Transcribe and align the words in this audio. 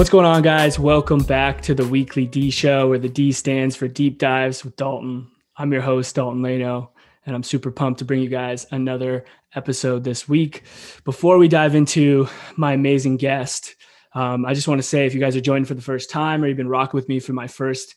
What's 0.00 0.08
going 0.08 0.24
on, 0.24 0.40
guys? 0.40 0.78
Welcome 0.78 1.18
back 1.24 1.60
to 1.60 1.74
the 1.74 1.86
weekly 1.86 2.24
D 2.24 2.50
show 2.50 2.88
where 2.88 2.98
the 2.98 3.06
D 3.06 3.32
stands 3.32 3.76
for 3.76 3.86
deep 3.86 4.16
dives 4.16 4.64
with 4.64 4.74
Dalton. 4.76 5.30
I'm 5.58 5.74
your 5.74 5.82
host, 5.82 6.14
Dalton 6.14 6.40
Laino, 6.40 6.88
and 7.26 7.36
I'm 7.36 7.42
super 7.42 7.70
pumped 7.70 7.98
to 7.98 8.06
bring 8.06 8.22
you 8.22 8.30
guys 8.30 8.66
another 8.70 9.26
episode 9.54 10.02
this 10.02 10.26
week. 10.26 10.62
Before 11.04 11.36
we 11.36 11.48
dive 11.48 11.74
into 11.74 12.26
my 12.56 12.72
amazing 12.72 13.18
guest, 13.18 13.76
um, 14.14 14.46
I 14.46 14.54
just 14.54 14.66
want 14.66 14.78
to 14.78 14.88
say 14.88 15.04
if 15.04 15.12
you 15.12 15.20
guys 15.20 15.36
are 15.36 15.42
joining 15.42 15.66
for 15.66 15.74
the 15.74 15.82
first 15.82 16.08
time 16.08 16.42
or 16.42 16.46
you've 16.46 16.56
been 16.56 16.66
rocking 16.66 16.96
with 16.96 17.10
me 17.10 17.20
for 17.20 17.34
my 17.34 17.46
first 17.46 17.94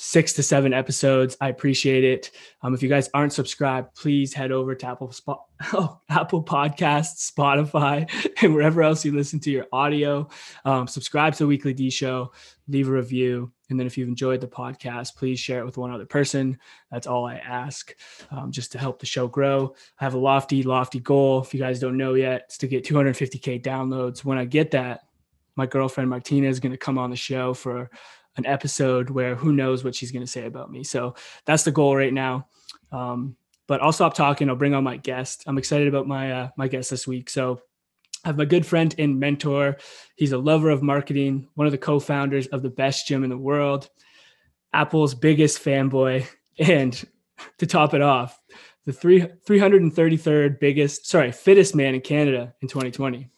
six 0.00 0.32
to 0.32 0.42
seven 0.42 0.72
episodes. 0.72 1.36
I 1.42 1.50
appreciate 1.50 2.04
it. 2.04 2.30
Um, 2.62 2.72
if 2.72 2.82
you 2.82 2.88
guys 2.88 3.10
aren't 3.12 3.34
subscribed, 3.34 3.94
please 3.94 4.32
head 4.32 4.50
over 4.50 4.74
to 4.74 4.86
Apple 4.86 5.12
Spot, 5.12 5.44
oh, 5.74 6.00
Apple 6.08 6.42
Podcasts, 6.42 7.30
Spotify, 7.30 8.08
and 8.42 8.54
wherever 8.54 8.82
else 8.82 9.04
you 9.04 9.12
listen 9.12 9.38
to 9.40 9.50
your 9.50 9.66
audio. 9.72 10.26
Um, 10.64 10.86
subscribe 10.86 11.34
to 11.34 11.46
Weekly 11.46 11.74
D 11.74 11.90
Show, 11.90 12.32
leave 12.66 12.88
a 12.88 12.92
review, 12.92 13.52
and 13.68 13.78
then 13.78 13.86
if 13.86 13.98
you've 13.98 14.08
enjoyed 14.08 14.40
the 14.40 14.46
podcast, 14.46 15.16
please 15.16 15.38
share 15.38 15.60
it 15.60 15.66
with 15.66 15.76
one 15.76 15.90
other 15.90 16.06
person. 16.06 16.58
That's 16.90 17.06
all 17.06 17.26
I 17.26 17.36
ask, 17.36 17.94
um, 18.30 18.50
just 18.50 18.72
to 18.72 18.78
help 18.78 19.00
the 19.00 19.06
show 19.06 19.28
grow. 19.28 19.74
I 20.00 20.04
have 20.04 20.14
a 20.14 20.18
lofty, 20.18 20.62
lofty 20.62 21.00
goal. 21.00 21.42
If 21.42 21.52
you 21.52 21.60
guys 21.60 21.78
don't 21.78 21.98
know 21.98 22.14
yet, 22.14 22.44
it's 22.46 22.58
to 22.58 22.68
get 22.68 22.84
250k 22.84 23.62
downloads. 23.62 24.24
When 24.24 24.38
I 24.38 24.46
get 24.46 24.70
that, 24.70 25.02
my 25.56 25.66
girlfriend 25.66 26.08
Martina 26.08 26.48
is 26.48 26.58
going 26.58 26.72
to 26.72 26.78
come 26.78 26.96
on 26.96 27.10
the 27.10 27.16
show 27.16 27.52
for 27.52 27.90
an 28.40 28.46
episode 28.46 29.10
where 29.10 29.34
who 29.34 29.52
knows 29.52 29.84
what 29.84 29.94
she's 29.94 30.10
going 30.10 30.24
to 30.24 30.30
say 30.30 30.46
about 30.46 30.70
me. 30.70 30.82
So 30.82 31.14
that's 31.44 31.62
the 31.62 31.70
goal 31.70 31.94
right 31.94 32.12
now. 32.12 32.48
Um, 32.90 33.36
but 33.66 33.82
I'll 33.82 33.92
stop 33.92 34.14
talking. 34.14 34.48
I'll 34.48 34.56
bring 34.56 34.74
on 34.74 34.82
my 34.82 34.96
guest. 34.96 35.44
I'm 35.46 35.58
excited 35.58 35.86
about 35.86 36.08
my 36.08 36.32
uh, 36.32 36.48
my 36.56 36.66
guest 36.66 36.90
this 36.90 37.06
week. 37.06 37.30
So 37.30 37.60
I 38.24 38.28
have 38.28 38.38
my 38.38 38.44
good 38.44 38.66
friend 38.66 38.94
and 38.98 39.20
mentor. 39.20 39.76
He's 40.16 40.32
a 40.32 40.38
lover 40.38 40.70
of 40.70 40.82
marketing, 40.82 41.48
one 41.54 41.66
of 41.66 41.72
the 41.72 41.78
co-founders 41.78 42.48
of 42.48 42.62
the 42.62 42.70
best 42.70 43.06
gym 43.06 43.22
in 43.22 43.30
the 43.30 43.38
world, 43.38 43.88
Apple's 44.72 45.14
biggest 45.14 45.62
fanboy, 45.62 46.26
and 46.58 47.02
to 47.58 47.66
top 47.66 47.94
it 47.94 48.02
off, 48.02 48.40
the 48.86 48.92
three 48.92 49.20
333rd 49.20 50.60
biggest, 50.60 51.06
sorry, 51.06 51.32
fittest 51.32 51.74
man 51.74 51.94
in 51.94 52.00
Canada 52.00 52.54
in 52.60 52.68
2020. 52.68 53.28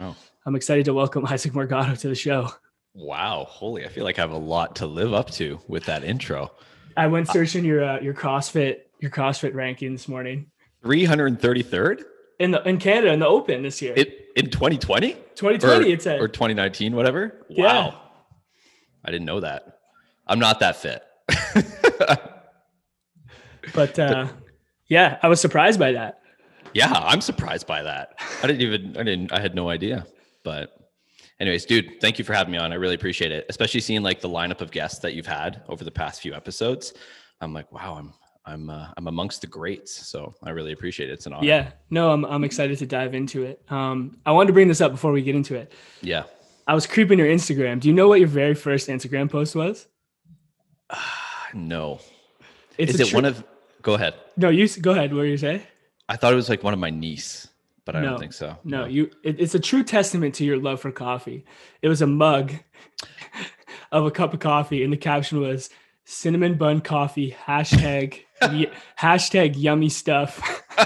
Oh. 0.00 0.16
I'm 0.44 0.56
excited 0.56 0.84
to 0.86 0.94
welcome 0.94 1.24
Isaac 1.28 1.52
Morgado 1.52 1.98
to 1.98 2.08
the 2.08 2.14
show. 2.14 2.50
Wow, 2.96 3.44
holy! 3.46 3.84
I 3.84 3.88
feel 3.88 4.04
like 4.04 4.18
I 4.18 4.22
have 4.22 4.30
a 4.30 4.38
lot 4.38 4.76
to 4.76 4.86
live 4.86 5.12
up 5.12 5.30
to 5.32 5.60
with 5.68 5.84
that 5.84 6.02
intro. 6.02 6.50
I 6.96 7.06
went 7.08 7.28
searching 7.28 7.62
your 7.64 7.84
uh, 7.84 8.00
your 8.00 8.14
CrossFit 8.14 8.78
your 9.00 9.10
CrossFit 9.10 9.54
ranking 9.54 9.92
this 9.92 10.08
morning. 10.08 10.46
333rd 10.82 12.04
in 12.38 12.50
the 12.52 12.66
in 12.66 12.78
Canada 12.78 13.12
in 13.12 13.20
the 13.20 13.26
Open 13.26 13.62
this 13.62 13.82
year. 13.82 13.94
It, 13.96 14.28
in 14.36 14.50
2020? 14.50 15.12
2020 15.12 15.64
or, 15.64 15.94
it 15.94 16.02
said 16.02 16.20
or 16.20 16.28
2019 16.28 16.94
whatever. 16.94 17.44
Yeah. 17.48 17.64
Wow. 17.64 18.00
I 19.04 19.10
didn't 19.10 19.26
know 19.26 19.40
that. 19.40 19.78
I'm 20.26 20.38
not 20.38 20.60
that 20.60 20.76
fit. 20.76 21.02
but 23.74 23.98
uh 23.98 24.28
yeah, 24.88 25.18
I 25.22 25.28
was 25.28 25.40
surprised 25.40 25.78
by 25.78 25.92
that. 25.92 26.20
Yeah, 26.72 26.92
I'm 26.92 27.20
surprised 27.20 27.66
by 27.66 27.82
that. 27.82 28.18
I 28.42 28.46
didn't 28.46 28.62
even 28.62 28.96
I 28.96 29.02
didn't 29.02 29.32
I 29.32 29.40
had 29.40 29.54
no 29.54 29.68
idea. 29.68 30.06
But 30.44 30.76
anyways, 31.40 31.64
dude, 31.64 32.00
thank 32.00 32.18
you 32.18 32.24
for 32.24 32.32
having 32.32 32.52
me 32.52 32.58
on. 32.58 32.72
I 32.72 32.76
really 32.76 32.94
appreciate 32.94 33.32
it, 33.32 33.46
especially 33.48 33.80
seeing 33.80 34.02
like 34.02 34.20
the 34.20 34.28
lineup 34.28 34.60
of 34.60 34.70
guests 34.70 34.98
that 35.00 35.14
you've 35.14 35.26
had 35.26 35.62
over 35.68 35.84
the 35.84 35.90
past 35.90 36.20
few 36.20 36.34
episodes. 36.34 36.94
I'm 37.40 37.52
like, 37.52 37.70
wow, 37.72 37.96
I'm 37.98 38.12
I'm 38.46 38.70
uh, 38.70 38.88
I'm 38.96 39.08
amongst 39.08 39.40
the 39.40 39.46
greats, 39.46 39.92
so 39.92 40.34
I 40.42 40.50
really 40.50 40.72
appreciate 40.72 41.10
it. 41.10 41.14
It's 41.14 41.26
an 41.26 41.32
honor. 41.32 41.46
Yeah, 41.46 41.70
no, 41.90 42.12
I'm 42.12 42.24
I'm 42.24 42.44
excited 42.44 42.78
to 42.78 42.86
dive 42.86 43.14
into 43.14 43.42
it. 43.42 43.60
Um, 43.68 44.16
I 44.24 44.32
wanted 44.32 44.48
to 44.48 44.52
bring 44.52 44.68
this 44.68 44.80
up 44.80 44.92
before 44.92 45.12
we 45.12 45.22
get 45.22 45.34
into 45.34 45.56
it. 45.56 45.72
Yeah, 46.00 46.24
I 46.66 46.74
was 46.74 46.86
creeping 46.86 47.18
your 47.18 47.28
Instagram. 47.28 47.80
Do 47.80 47.88
you 47.88 47.94
know 47.94 48.08
what 48.08 48.20
your 48.20 48.28
very 48.28 48.54
first 48.54 48.88
Instagram 48.88 49.30
post 49.30 49.54
was? 49.54 49.86
Uh, 50.88 50.98
no. 51.54 52.00
It's 52.78 52.94
Is 52.94 53.00
it 53.00 53.06
tr- 53.08 53.14
one 53.14 53.24
of? 53.24 53.42
Go 53.82 53.94
ahead. 53.94 54.14
No, 54.36 54.48
you 54.48 54.68
go 54.68 54.92
ahead. 54.92 55.12
What 55.12 55.20
were 55.20 55.26
you 55.26 55.38
say? 55.38 55.62
I 56.08 56.16
thought 56.16 56.32
it 56.32 56.36
was 56.36 56.48
like 56.48 56.62
one 56.62 56.72
of 56.72 56.78
my 56.78 56.90
niece 56.90 57.48
but 57.86 57.96
I 57.96 58.02
no, 58.02 58.10
don't 58.10 58.18
think 58.18 58.34
so. 58.34 58.58
No, 58.64 58.82
no. 58.82 58.86
you. 58.86 59.10
It, 59.22 59.40
it's 59.40 59.54
a 59.54 59.60
true 59.60 59.82
testament 59.82 60.34
to 60.34 60.44
your 60.44 60.58
love 60.58 60.80
for 60.80 60.92
coffee. 60.92 61.46
It 61.80 61.88
was 61.88 62.02
a 62.02 62.06
mug 62.06 62.52
of 63.92 64.04
a 64.04 64.10
cup 64.10 64.34
of 64.34 64.40
coffee, 64.40 64.84
and 64.84 64.92
the 64.92 64.98
caption 64.98 65.40
was 65.40 65.70
"cinnamon 66.04 66.58
bun 66.58 66.82
coffee." 66.82 67.34
Hashtag 67.46 68.20
y- 68.42 68.70
hashtag 69.00 69.54
yummy 69.56 69.88
stuff. 69.88 70.42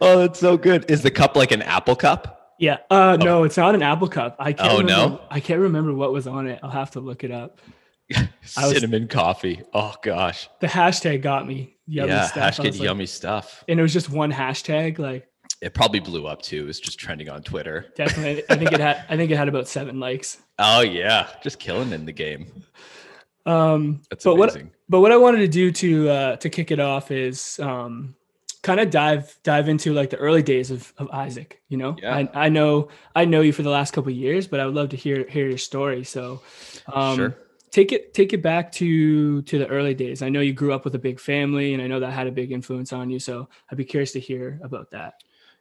oh, 0.00 0.18
that's 0.20 0.38
so 0.38 0.56
good. 0.56 0.90
Is 0.90 1.02
the 1.02 1.10
cup 1.10 1.36
like 1.36 1.50
an 1.50 1.62
apple 1.62 1.96
cup? 1.96 2.54
Yeah. 2.58 2.78
Uh, 2.88 3.18
oh. 3.20 3.24
no, 3.24 3.44
it's 3.44 3.58
not 3.58 3.74
an 3.74 3.82
apple 3.82 4.08
cup. 4.08 4.36
I 4.38 4.52
can't. 4.52 4.72
Oh 4.72 4.78
remember, 4.78 5.16
no. 5.16 5.20
I 5.30 5.40
can't 5.40 5.60
remember 5.60 5.92
what 5.92 6.12
was 6.12 6.26
on 6.26 6.46
it. 6.46 6.60
I'll 6.62 6.70
have 6.70 6.92
to 6.92 7.00
look 7.00 7.24
it 7.24 7.32
up. 7.32 7.60
cinnamon 8.42 9.02
was, 9.02 9.10
coffee. 9.10 9.62
Oh 9.74 9.94
gosh. 10.00 10.48
The 10.60 10.68
hashtag 10.68 11.22
got 11.22 11.46
me. 11.46 11.75
Yummy 11.86 12.08
yeah, 12.10 12.26
stuff. 12.26 12.56
hashtag 12.56 12.80
yummy 12.80 13.02
like, 13.02 13.08
stuff. 13.08 13.64
And 13.68 13.78
it 13.78 13.82
was 13.82 13.92
just 13.92 14.10
one 14.10 14.32
hashtag. 14.32 14.98
Like 14.98 15.28
it 15.62 15.74
probably 15.74 16.00
blew 16.00 16.26
up 16.26 16.42
too. 16.42 16.64
It 16.64 16.66
was 16.66 16.80
just 16.80 16.98
trending 16.98 17.28
on 17.28 17.42
Twitter. 17.42 17.86
Definitely. 17.94 18.44
I 18.50 18.56
think 18.56 18.72
it 18.72 18.80
had 18.80 19.04
I 19.08 19.16
think 19.16 19.30
it 19.30 19.36
had 19.36 19.48
about 19.48 19.68
seven 19.68 20.00
likes. 20.00 20.38
Oh 20.58 20.80
yeah. 20.80 21.28
Just 21.42 21.58
killing 21.58 21.92
in 21.92 22.06
the 22.06 22.12
game. 22.12 22.46
Um 23.44 24.00
That's 24.08 24.24
but 24.24 24.32
amazing. 24.32 24.64
what 24.64 24.72
but 24.88 25.00
what 25.00 25.12
I 25.12 25.18
wanted 25.18 25.40
to 25.40 25.48
do 25.48 25.70
to 25.70 26.08
uh 26.08 26.36
to 26.36 26.48
kick 26.48 26.70
it 26.70 26.80
off 26.80 27.10
is 27.10 27.60
um 27.60 28.14
kind 28.62 28.80
of 28.80 28.88
dive 28.88 29.38
dive 29.42 29.68
into 29.68 29.92
like 29.92 30.08
the 30.08 30.16
early 30.16 30.42
days 30.42 30.70
of, 30.70 30.94
of 30.96 31.10
Isaac. 31.10 31.60
You 31.68 31.76
know, 31.76 31.94
yeah. 32.00 32.16
I, 32.16 32.46
I 32.46 32.48
know 32.48 32.88
I 33.14 33.26
know 33.26 33.42
you 33.42 33.52
for 33.52 33.62
the 33.62 33.70
last 33.70 33.92
couple 33.92 34.10
years, 34.12 34.46
but 34.46 34.60
I 34.60 34.64
would 34.64 34.74
love 34.74 34.88
to 34.88 34.96
hear 34.96 35.28
hear 35.28 35.46
your 35.46 35.58
story. 35.58 36.04
So, 36.04 36.40
um, 36.90 37.16
sure 37.16 37.36
take 37.70 37.92
it 37.92 38.14
take 38.14 38.32
it 38.32 38.42
back 38.42 38.72
to 38.72 39.42
to 39.42 39.58
the 39.58 39.66
early 39.68 39.94
days. 39.94 40.22
I 40.22 40.28
know 40.28 40.40
you 40.40 40.52
grew 40.52 40.72
up 40.72 40.84
with 40.84 40.94
a 40.94 40.98
big 40.98 41.20
family, 41.20 41.74
and 41.74 41.82
I 41.82 41.86
know 41.86 42.00
that 42.00 42.12
had 42.12 42.26
a 42.26 42.32
big 42.32 42.52
influence 42.52 42.92
on 42.92 43.10
you. 43.10 43.18
So 43.18 43.48
I'd 43.70 43.78
be 43.78 43.84
curious 43.84 44.12
to 44.12 44.20
hear 44.20 44.60
about 44.62 44.90
that. 44.90 45.14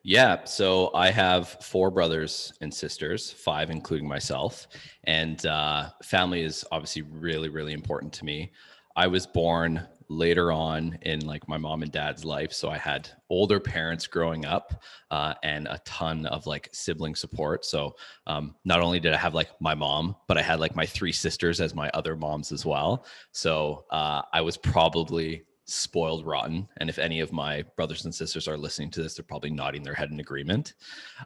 Yeah, 0.08 0.44
so 0.44 0.94
I 0.94 1.10
have 1.10 1.50
four 1.64 1.90
brothers 1.90 2.54
and 2.62 2.72
sisters, 2.72 3.32
five 3.32 3.72
including 3.72 4.08
myself, 4.08 4.68
and 5.06 5.44
uh, 5.48 5.90
family 6.04 6.44
is 6.44 6.64
obviously 6.72 7.02
really 7.02 7.50
really 7.50 7.74
important 7.74 8.14
to 8.14 8.26
me. 8.26 8.52
I 8.96 9.08
was 9.08 9.26
born 9.28 9.86
later 10.10 10.52
on 10.52 10.98
in 11.02 11.26
like 11.26 11.48
my 11.48 11.58
mom 11.58 11.84
and 11.84 11.92
dad's 11.92 12.26
life. 12.26 12.54
So 12.54 12.70
i 12.70 12.78
had 12.78 13.10
older 13.30 13.60
parents 13.60 14.08
growing 14.08 14.46
up 14.46 14.84
uh, 15.12 15.34
and 15.44 15.68
a 15.68 15.80
ton 15.86 16.26
of 16.28 16.46
like 16.46 16.70
sibling 16.72 17.16
support. 17.16 17.66
So 17.66 17.96
um, 18.28 18.56
not 18.66 18.82
only 18.82 19.00
did 19.00 19.14
i 19.14 19.18
have 19.18 19.34
like 19.34 19.50
my 19.60 19.76
mom 19.76 20.16
but 20.28 20.38
i 20.38 20.42
had 20.42 20.60
like 20.60 20.76
my 20.76 20.86
three 20.86 21.12
sisters 21.12 21.62
as 21.62 21.76
my 21.76 21.90
other 21.94 22.16
moms 22.16 22.52
as 22.52 22.66
well. 22.66 23.06
So 23.32 23.86
uh, 23.92 24.22
i 24.34 24.42
was 24.42 24.58
probably 24.58 25.44
spoiled 25.68 26.26
rotten. 26.26 26.68
And 26.78 26.90
if 26.90 27.00
any 27.00 27.22
of 27.22 27.32
my 27.32 27.64
brothers 27.76 28.06
and 28.06 28.14
sisters 28.14 28.48
are 28.48 28.58
listening 28.58 28.92
to 28.92 29.04
this 29.04 29.16
they're 29.16 29.26
probably 29.26 29.50
nodding 29.50 29.84
their 29.84 29.96
head 29.96 30.12
in 30.12 30.20
agreement. 30.20 30.76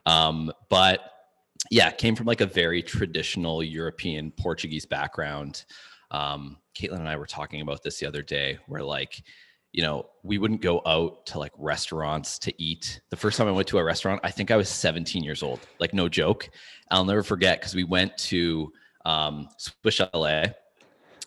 Um, 0.06 0.52
but 0.68 1.00
yeah 1.70 1.90
came 1.90 2.16
from 2.16 2.26
like 2.26 2.40
a 2.40 2.46
very 2.46 2.82
traditional 2.82 3.62
european 3.62 4.30
portuguese 4.30 4.86
background 4.86 5.64
um, 6.10 6.58
Caitlin 6.74 6.98
and 6.98 7.08
I 7.08 7.16
were 7.16 7.26
talking 7.26 7.60
about 7.60 7.82
this 7.82 7.98
the 7.98 8.06
other 8.06 8.22
day, 8.22 8.58
where 8.66 8.82
like, 8.82 9.22
you 9.72 9.82
know, 9.82 10.06
we 10.22 10.38
wouldn't 10.38 10.62
go 10.62 10.82
out 10.84 11.26
to 11.26 11.38
like 11.38 11.52
restaurants 11.56 12.38
to 12.40 12.62
eat. 12.62 13.00
The 13.10 13.16
first 13.16 13.38
time 13.38 13.48
I 13.48 13.52
went 13.52 13.68
to 13.68 13.78
a 13.78 13.84
restaurant, 13.84 14.20
I 14.24 14.30
think 14.30 14.50
I 14.50 14.56
was 14.56 14.68
17 14.68 15.22
years 15.22 15.42
old. 15.42 15.60
Like, 15.78 15.94
no 15.94 16.08
joke. 16.08 16.50
I'll 16.90 17.04
never 17.04 17.22
forget 17.22 17.60
because 17.60 17.74
we 17.74 17.84
went 17.84 18.16
to 18.18 18.72
um, 19.04 19.48
Swiss 19.56 19.94
Chalet 19.94 20.54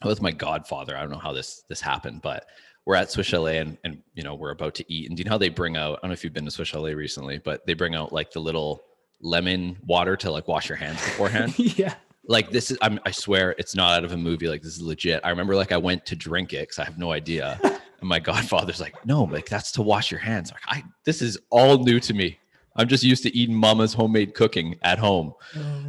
with 0.03 0.21
my 0.21 0.31
godfather. 0.31 0.97
I 0.97 1.01
don't 1.01 1.11
know 1.11 1.17
how 1.17 1.33
this 1.33 1.63
this 1.69 1.79
happened, 1.79 2.21
but 2.21 2.45
we're 2.85 2.95
at 2.95 3.09
Swiss 3.09 3.27
Chalet 3.27 3.59
and, 3.59 3.77
and 3.85 4.01
you 4.13 4.23
know 4.23 4.35
we're 4.35 4.51
about 4.51 4.75
to 4.75 4.93
eat. 4.93 5.07
And 5.07 5.15
do 5.15 5.21
you 5.21 5.25
know 5.25 5.31
how 5.31 5.37
they 5.37 5.49
bring 5.49 5.77
out? 5.77 5.99
I 5.99 6.01
don't 6.01 6.09
know 6.09 6.13
if 6.13 6.23
you've 6.23 6.33
been 6.33 6.45
to 6.45 6.51
Swiss 6.51 6.67
Chalet 6.67 6.95
recently, 6.95 7.37
but 7.37 7.65
they 7.65 7.73
bring 7.73 7.95
out 7.95 8.11
like 8.11 8.31
the 8.31 8.41
little 8.41 8.83
lemon 9.21 9.77
water 9.85 10.17
to 10.17 10.29
like 10.29 10.49
wash 10.49 10.67
your 10.67 10.75
hands 10.75 11.01
beforehand. 11.01 11.57
yeah 11.77 11.95
like 12.25 12.51
this 12.51 12.71
is 12.71 12.77
I'm, 12.81 12.99
i 13.05 13.11
swear 13.11 13.55
it's 13.57 13.75
not 13.75 13.97
out 13.97 14.03
of 14.05 14.13
a 14.13 14.17
movie 14.17 14.47
like 14.47 14.61
this 14.61 14.75
is 14.75 14.81
legit. 14.81 15.21
I 15.23 15.29
remember 15.29 15.55
like 15.55 15.71
i 15.71 15.77
went 15.77 16.05
to 16.07 16.15
drink 16.15 16.53
it 16.53 16.61
because 16.61 16.79
i 16.79 16.83
have 16.83 16.97
no 16.97 17.11
idea. 17.11 17.59
And 17.99 18.09
my 18.09 18.19
godfather's 18.19 18.81
like 18.81 19.05
no 19.05 19.23
like 19.23 19.47
that's 19.47 19.71
to 19.73 19.81
wash 19.81 20.11
your 20.11 20.19
hands. 20.19 20.51
Like 20.51 20.61
i 20.67 20.83
this 21.05 21.21
is 21.21 21.37
all 21.49 21.77
new 21.81 22.01
to 22.01 22.13
me. 22.13 22.37
I'm 22.75 22.89
just 22.89 23.01
used 23.01 23.23
to 23.23 23.33
eating 23.33 23.55
mama's 23.55 23.93
homemade 23.93 24.33
cooking 24.33 24.75
at 24.81 24.99
home. 24.99 25.33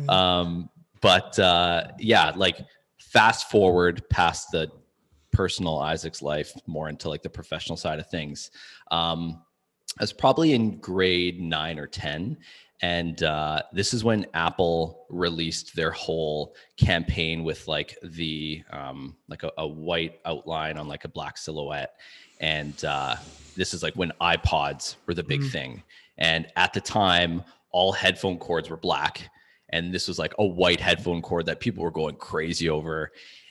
Oh, 0.09 0.15
um 0.15 0.71
but 1.01 1.37
uh 1.41 1.89
yeah 1.99 2.31
like 2.37 2.59
fast 3.01 3.51
forward 3.51 4.09
past 4.11 4.53
the 4.53 4.71
personal 5.33 5.81
isaac's 5.81 6.23
life 6.23 6.53
more 6.69 6.89
into 6.89 7.09
like 7.09 7.23
the 7.23 7.31
professional 7.31 7.77
side 7.77 7.99
of 7.99 8.09
things 8.09 8.53
um 8.93 9.43
I 9.99 10.03
was 10.03 10.13
probably 10.13 10.55
in 10.55 10.79
grade 10.79 11.41
nine 11.41 11.79
or 11.79 11.87
10 11.87 12.37
and 12.83 13.23
uh, 13.23 13.63
this 13.73 13.95
is 13.95 14.05
when 14.05 14.27
apple 14.35 15.07
released 15.09 15.75
their 15.77 15.91
whole 15.91 16.55
campaign 16.77 17.45
with 17.45 17.67
like 17.69 17.97
the 18.03 18.63
um, 18.71 19.17
like 19.29 19.43
a, 19.43 19.51
a, 19.59 19.67
white 19.67 20.21
outline 20.25 20.77
on 20.77 20.89
like 20.89 21.05
a 21.05 21.09
black 21.09 21.39
silhouette 21.39 21.95
and 22.41 22.85
uh, 22.85 23.17
this 23.57 23.75
is 23.75 23.83
like 23.83 23.95
when 23.95 24.13
ipods 24.21 24.97
were 25.07 25.15
the 25.15 25.23
big 25.23 25.41
mm-hmm. 25.41 25.51
thing 25.51 25.83
and 26.19 26.47
at 26.57 26.73
the 26.73 26.81
time 26.81 27.43
all 27.71 27.93
headphone 27.93 28.39
cords 28.39 28.69
were 28.69 28.77
black 28.77 29.29
and 29.75 29.93
this 29.93 30.07
was 30.07 30.21
like 30.21 30.35
a 30.39 30.47
white 30.47 30.81
headphone 30.81 31.21
cord 31.21 31.47
that 31.47 31.59
people 31.59 31.83
were 31.83 31.91
going 31.91 32.15
crazy 32.15 32.69
over. 32.69 33.11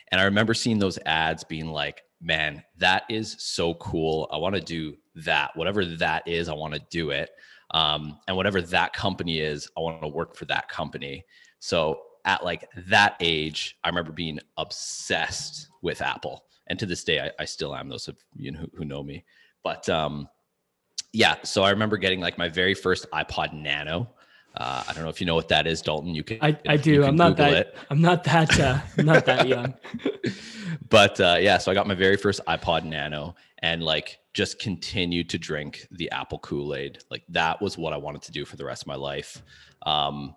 And 0.09 0.21
I 0.21 0.23
remember 0.23 0.53
seeing 0.53 0.79
those 0.79 0.97
ads 1.05 1.43
being 1.43 1.67
like, 1.67 2.03
man, 2.21 2.63
that 2.77 3.03
is 3.09 3.35
so 3.39 3.73
cool. 3.75 4.29
I 4.31 4.37
want 4.37 4.55
to 4.55 4.61
do 4.61 4.95
that. 5.15 5.51
Whatever 5.55 5.83
that 5.83 6.25
is, 6.25 6.47
I 6.47 6.53
want 6.53 6.75
to 6.75 6.81
do 6.89 7.09
it. 7.09 7.29
Um, 7.73 8.19
and 8.27 8.37
whatever 8.37 8.61
that 8.61 8.93
company 8.93 9.39
is, 9.39 9.67
I 9.75 9.81
want 9.81 10.01
to 10.01 10.07
work 10.07 10.35
for 10.35 10.45
that 10.45 10.69
company. 10.69 11.25
So 11.59 12.01
at 12.25 12.43
like 12.43 12.69
that 12.87 13.15
age, 13.19 13.77
I 13.83 13.89
remember 13.89 14.11
being 14.11 14.39
obsessed 14.57 15.69
with 15.81 16.01
Apple. 16.01 16.45
And 16.67 16.79
to 16.79 16.85
this 16.85 17.03
day, 17.03 17.19
I, 17.19 17.31
I 17.39 17.45
still 17.45 17.75
am, 17.75 17.89
those 17.89 18.07
of 18.07 18.15
you 18.35 18.51
know, 18.51 18.59
who, 18.59 18.69
who 18.77 18.85
know 18.85 19.03
me. 19.03 19.25
But 19.63 19.89
um, 19.89 20.29
yeah, 21.11 21.35
so 21.43 21.63
I 21.63 21.71
remember 21.71 21.97
getting 21.97 22.19
like 22.19 22.37
my 22.37 22.49
very 22.49 22.73
first 22.73 23.05
iPod 23.11 23.53
Nano. 23.53 24.09
Uh, 24.55 24.83
I 24.87 24.93
don't 24.93 25.03
know 25.03 25.09
if 25.09 25.19
you 25.19 25.25
know 25.25 25.35
what 25.35 25.47
that 25.47 25.65
is, 25.65 25.81
Dalton. 25.81 26.13
You 26.13 26.23
can. 26.23 26.37
I, 26.41 26.57
I 26.67 26.77
do. 26.77 27.03
I'm 27.03 27.15
not, 27.15 27.37
that, 27.37 27.73
I'm 27.89 28.01
not 28.01 28.23
that. 28.25 28.59
Uh, 28.59 28.79
not 28.97 29.25
that 29.25 29.47
young. 29.47 29.73
but 30.89 31.19
uh, 31.19 31.37
yeah, 31.39 31.57
so 31.57 31.71
I 31.71 31.73
got 31.73 31.87
my 31.87 31.95
very 31.95 32.17
first 32.17 32.39
iPod 32.47 32.83
Nano, 32.83 33.35
and 33.63 33.81
like 33.81 34.19
just 34.33 34.59
continued 34.59 35.29
to 35.29 35.39
drink 35.39 35.87
the 35.89 36.11
Apple 36.11 36.37
Kool 36.39 36.75
Aid. 36.75 36.99
Like 37.09 37.23
that 37.29 37.59
was 37.61 37.77
what 37.77 37.93
I 37.93 37.97
wanted 37.97 38.21
to 38.23 38.31
do 38.31 38.45
for 38.45 38.57
the 38.57 38.65
rest 38.65 38.83
of 38.83 38.87
my 38.87 38.95
life. 38.95 39.41
Um, 39.83 40.35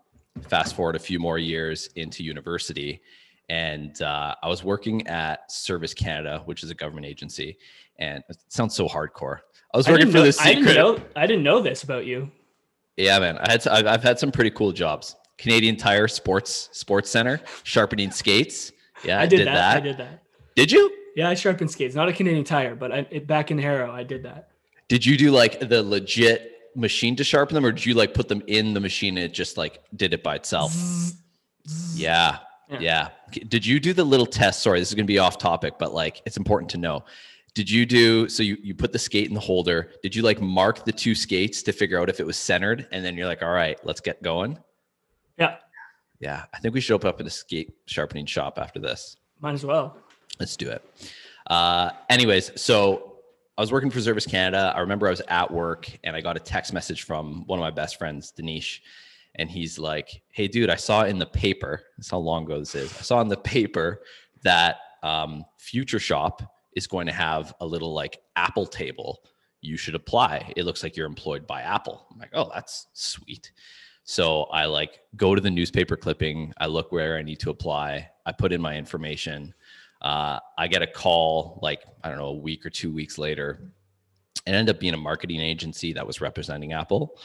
fast 0.48 0.74
forward 0.74 0.96
a 0.96 1.00
few 1.00 1.18
more 1.18 1.38
years 1.38 1.90
into 1.96 2.22
university, 2.22 3.02
and 3.48 4.00
uh, 4.00 4.34
I 4.42 4.48
was 4.48 4.64
working 4.64 5.06
at 5.08 5.50
Service 5.50 5.92
Canada, 5.92 6.42
which 6.46 6.62
is 6.62 6.70
a 6.70 6.74
government 6.74 7.06
agency, 7.06 7.58
and 7.98 8.22
it 8.28 8.38
sounds 8.48 8.74
so 8.74 8.88
hardcore. 8.88 9.40
I 9.74 9.76
was 9.76 9.88
working 9.88 10.08
I 10.08 10.10
for 10.10 10.18
know, 10.18 10.24
the 10.24 10.32
secret. 10.32 10.50
I 10.50 10.54
didn't, 10.54 10.74
know, 10.76 11.00
I 11.16 11.26
didn't 11.26 11.42
know 11.42 11.60
this 11.60 11.82
about 11.82 12.06
you. 12.06 12.30
Yeah, 12.96 13.18
man. 13.18 13.38
I 13.38 13.50
had 13.50 13.66
I've 13.66 14.02
had 14.02 14.18
some 14.18 14.30
pretty 14.30 14.50
cool 14.50 14.72
jobs. 14.72 15.16
Canadian 15.36 15.76
Tire 15.76 16.08
Sports 16.08 16.70
Sports 16.72 17.10
Center, 17.10 17.40
sharpening 17.64 18.10
skates. 18.10 18.72
Yeah, 19.04 19.18
I, 19.18 19.22
I 19.22 19.26
did, 19.26 19.38
did 19.38 19.46
that. 19.48 19.52
that. 19.54 19.76
I 19.76 19.80
did 19.80 19.98
that. 19.98 20.22
Did 20.54 20.72
you? 20.72 21.05
Yeah, 21.16 21.30
I 21.30 21.34
sharpened 21.34 21.70
skates. 21.70 21.94
Not 21.94 22.08
a 22.08 22.12
Canadian 22.12 22.44
Tire, 22.44 22.76
but 22.76 22.92
I, 22.92 23.06
it, 23.10 23.26
back 23.26 23.50
in 23.50 23.58
Harrow, 23.58 23.90
I 23.90 24.04
did 24.04 24.22
that. 24.24 24.50
Did 24.86 25.04
you 25.04 25.16
do 25.16 25.30
like 25.32 25.58
the 25.58 25.82
legit 25.82 26.52
machine 26.76 27.16
to 27.16 27.24
sharpen 27.24 27.54
them, 27.54 27.64
or 27.64 27.72
did 27.72 27.86
you 27.86 27.94
like 27.94 28.12
put 28.12 28.28
them 28.28 28.42
in 28.46 28.74
the 28.74 28.80
machine 28.80 29.16
and 29.16 29.24
it 29.24 29.32
just 29.32 29.56
like 29.56 29.82
did 29.96 30.12
it 30.12 30.22
by 30.22 30.36
itself? 30.36 30.76
Yeah. 31.94 32.38
yeah. 32.68 32.78
Yeah. 32.78 33.08
Did 33.48 33.64
you 33.64 33.80
do 33.80 33.94
the 33.94 34.04
little 34.04 34.26
test? 34.26 34.62
Sorry, 34.62 34.78
this 34.78 34.88
is 34.88 34.94
going 34.94 35.06
to 35.06 35.12
be 35.12 35.18
off 35.18 35.38
topic, 35.38 35.74
but 35.78 35.94
like 35.94 36.20
it's 36.26 36.36
important 36.36 36.70
to 36.72 36.78
know 36.78 37.02
did 37.56 37.70
you 37.70 37.86
do 37.86 38.28
so 38.28 38.42
you, 38.42 38.58
you 38.62 38.74
put 38.74 38.92
the 38.92 38.98
skate 38.98 39.28
in 39.28 39.34
the 39.34 39.40
holder 39.40 39.90
did 40.02 40.14
you 40.14 40.22
like 40.22 40.42
mark 40.42 40.84
the 40.84 40.92
two 40.92 41.14
skates 41.14 41.62
to 41.62 41.72
figure 41.72 41.98
out 41.98 42.10
if 42.10 42.20
it 42.20 42.26
was 42.26 42.36
centered 42.36 42.86
and 42.92 43.02
then 43.02 43.16
you're 43.16 43.26
like 43.26 43.42
all 43.42 43.50
right 43.50 43.80
let's 43.82 44.00
get 44.00 44.22
going 44.22 44.58
yeah 45.38 45.56
yeah 46.20 46.44
i 46.52 46.58
think 46.58 46.74
we 46.74 46.80
should 46.82 46.94
open 46.94 47.08
up 47.08 47.18
in 47.18 47.26
a 47.26 47.30
skate 47.30 47.72
sharpening 47.86 48.26
shop 48.26 48.58
after 48.58 48.78
this 48.78 49.16
might 49.40 49.54
as 49.54 49.64
well 49.64 49.96
let's 50.40 50.56
do 50.56 50.68
it 50.68 50.84
uh 51.48 51.90
anyways 52.10 52.50
so 52.60 53.18
i 53.56 53.60
was 53.60 53.72
working 53.72 53.90
for 53.90 54.00
service 54.00 54.26
canada 54.26 54.72
i 54.76 54.80
remember 54.80 55.06
i 55.06 55.10
was 55.10 55.22
at 55.28 55.50
work 55.50 55.90
and 56.04 56.16
i 56.16 56.20
got 56.20 56.36
a 56.36 56.40
text 56.40 56.72
message 56.72 57.02
from 57.02 57.44
one 57.46 57.58
of 57.58 57.62
my 57.62 57.70
best 57.70 57.98
friends 57.98 58.30
Danish 58.30 58.82
and 59.36 59.50
he's 59.50 59.78
like 59.78 60.22
hey 60.32 60.48
dude 60.48 60.70
i 60.70 60.76
saw 60.76 61.04
in 61.04 61.18
the 61.18 61.26
paper 61.26 61.82
that's 61.96 62.10
how 62.10 62.18
long 62.18 62.44
ago 62.44 62.58
this 62.58 62.74
is 62.74 62.92
i 62.98 63.02
saw 63.02 63.20
in 63.20 63.28
the 63.28 63.36
paper 63.36 64.02
that 64.42 64.78
um, 65.02 65.44
future 65.58 65.98
shop 65.98 66.42
is 66.74 66.86
going 66.86 67.06
to 67.06 67.12
have 67.12 67.54
a 67.60 67.66
little 67.66 67.92
like 67.92 68.20
Apple 68.36 68.66
table. 68.66 69.22
You 69.60 69.76
should 69.76 69.94
apply. 69.94 70.52
It 70.56 70.64
looks 70.64 70.82
like 70.82 70.96
you're 70.96 71.06
employed 71.06 71.46
by 71.46 71.62
Apple. 71.62 72.06
I'm 72.10 72.18
like, 72.18 72.30
oh, 72.34 72.50
that's 72.54 72.88
sweet. 72.92 73.52
So 74.04 74.44
I 74.44 74.66
like 74.66 75.00
go 75.16 75.34
to 75.34 75.40
the 75.40 75.50
newspaper 75.50 75.96
clipping. 75.96 76.52
I 76.58 76.66
look 76.66 76.92
where 76.92 77.16
I 77.16 77.22
need 77.22 77.40
to 77.40 77.50
apply. 77.50 78.08
I 78.24 78.32
put 78.32 78.52
in 78.52 78.60
my 78.60 78.76
information. 78.76 79.54
Uh, 80.02 80.38
I 80.58 80.68
get 80.68 80.82
a 80.82 80.86
call 80.86 81.58
like 81.62 81.82
I 82.02 82.08
don't 82.08 82.18
know 82.18 82.26
a 82.26 82.34
week 82.34 82.64
or 82.66 82.70
two 82.70 82.92
weeks 82.92 83.18
later. 83.18 83.72
It 84.46 84.50
ended 84.50 84.74
up 84.74 84.80
being 84.80 84.94
a 84.94 84.98
marketing 84.98 85.40
agency 85.40 85.92
that 85.94 86.06
was 86.06 86.20
representing 86.20 86.72
Apple. 86.72 87.18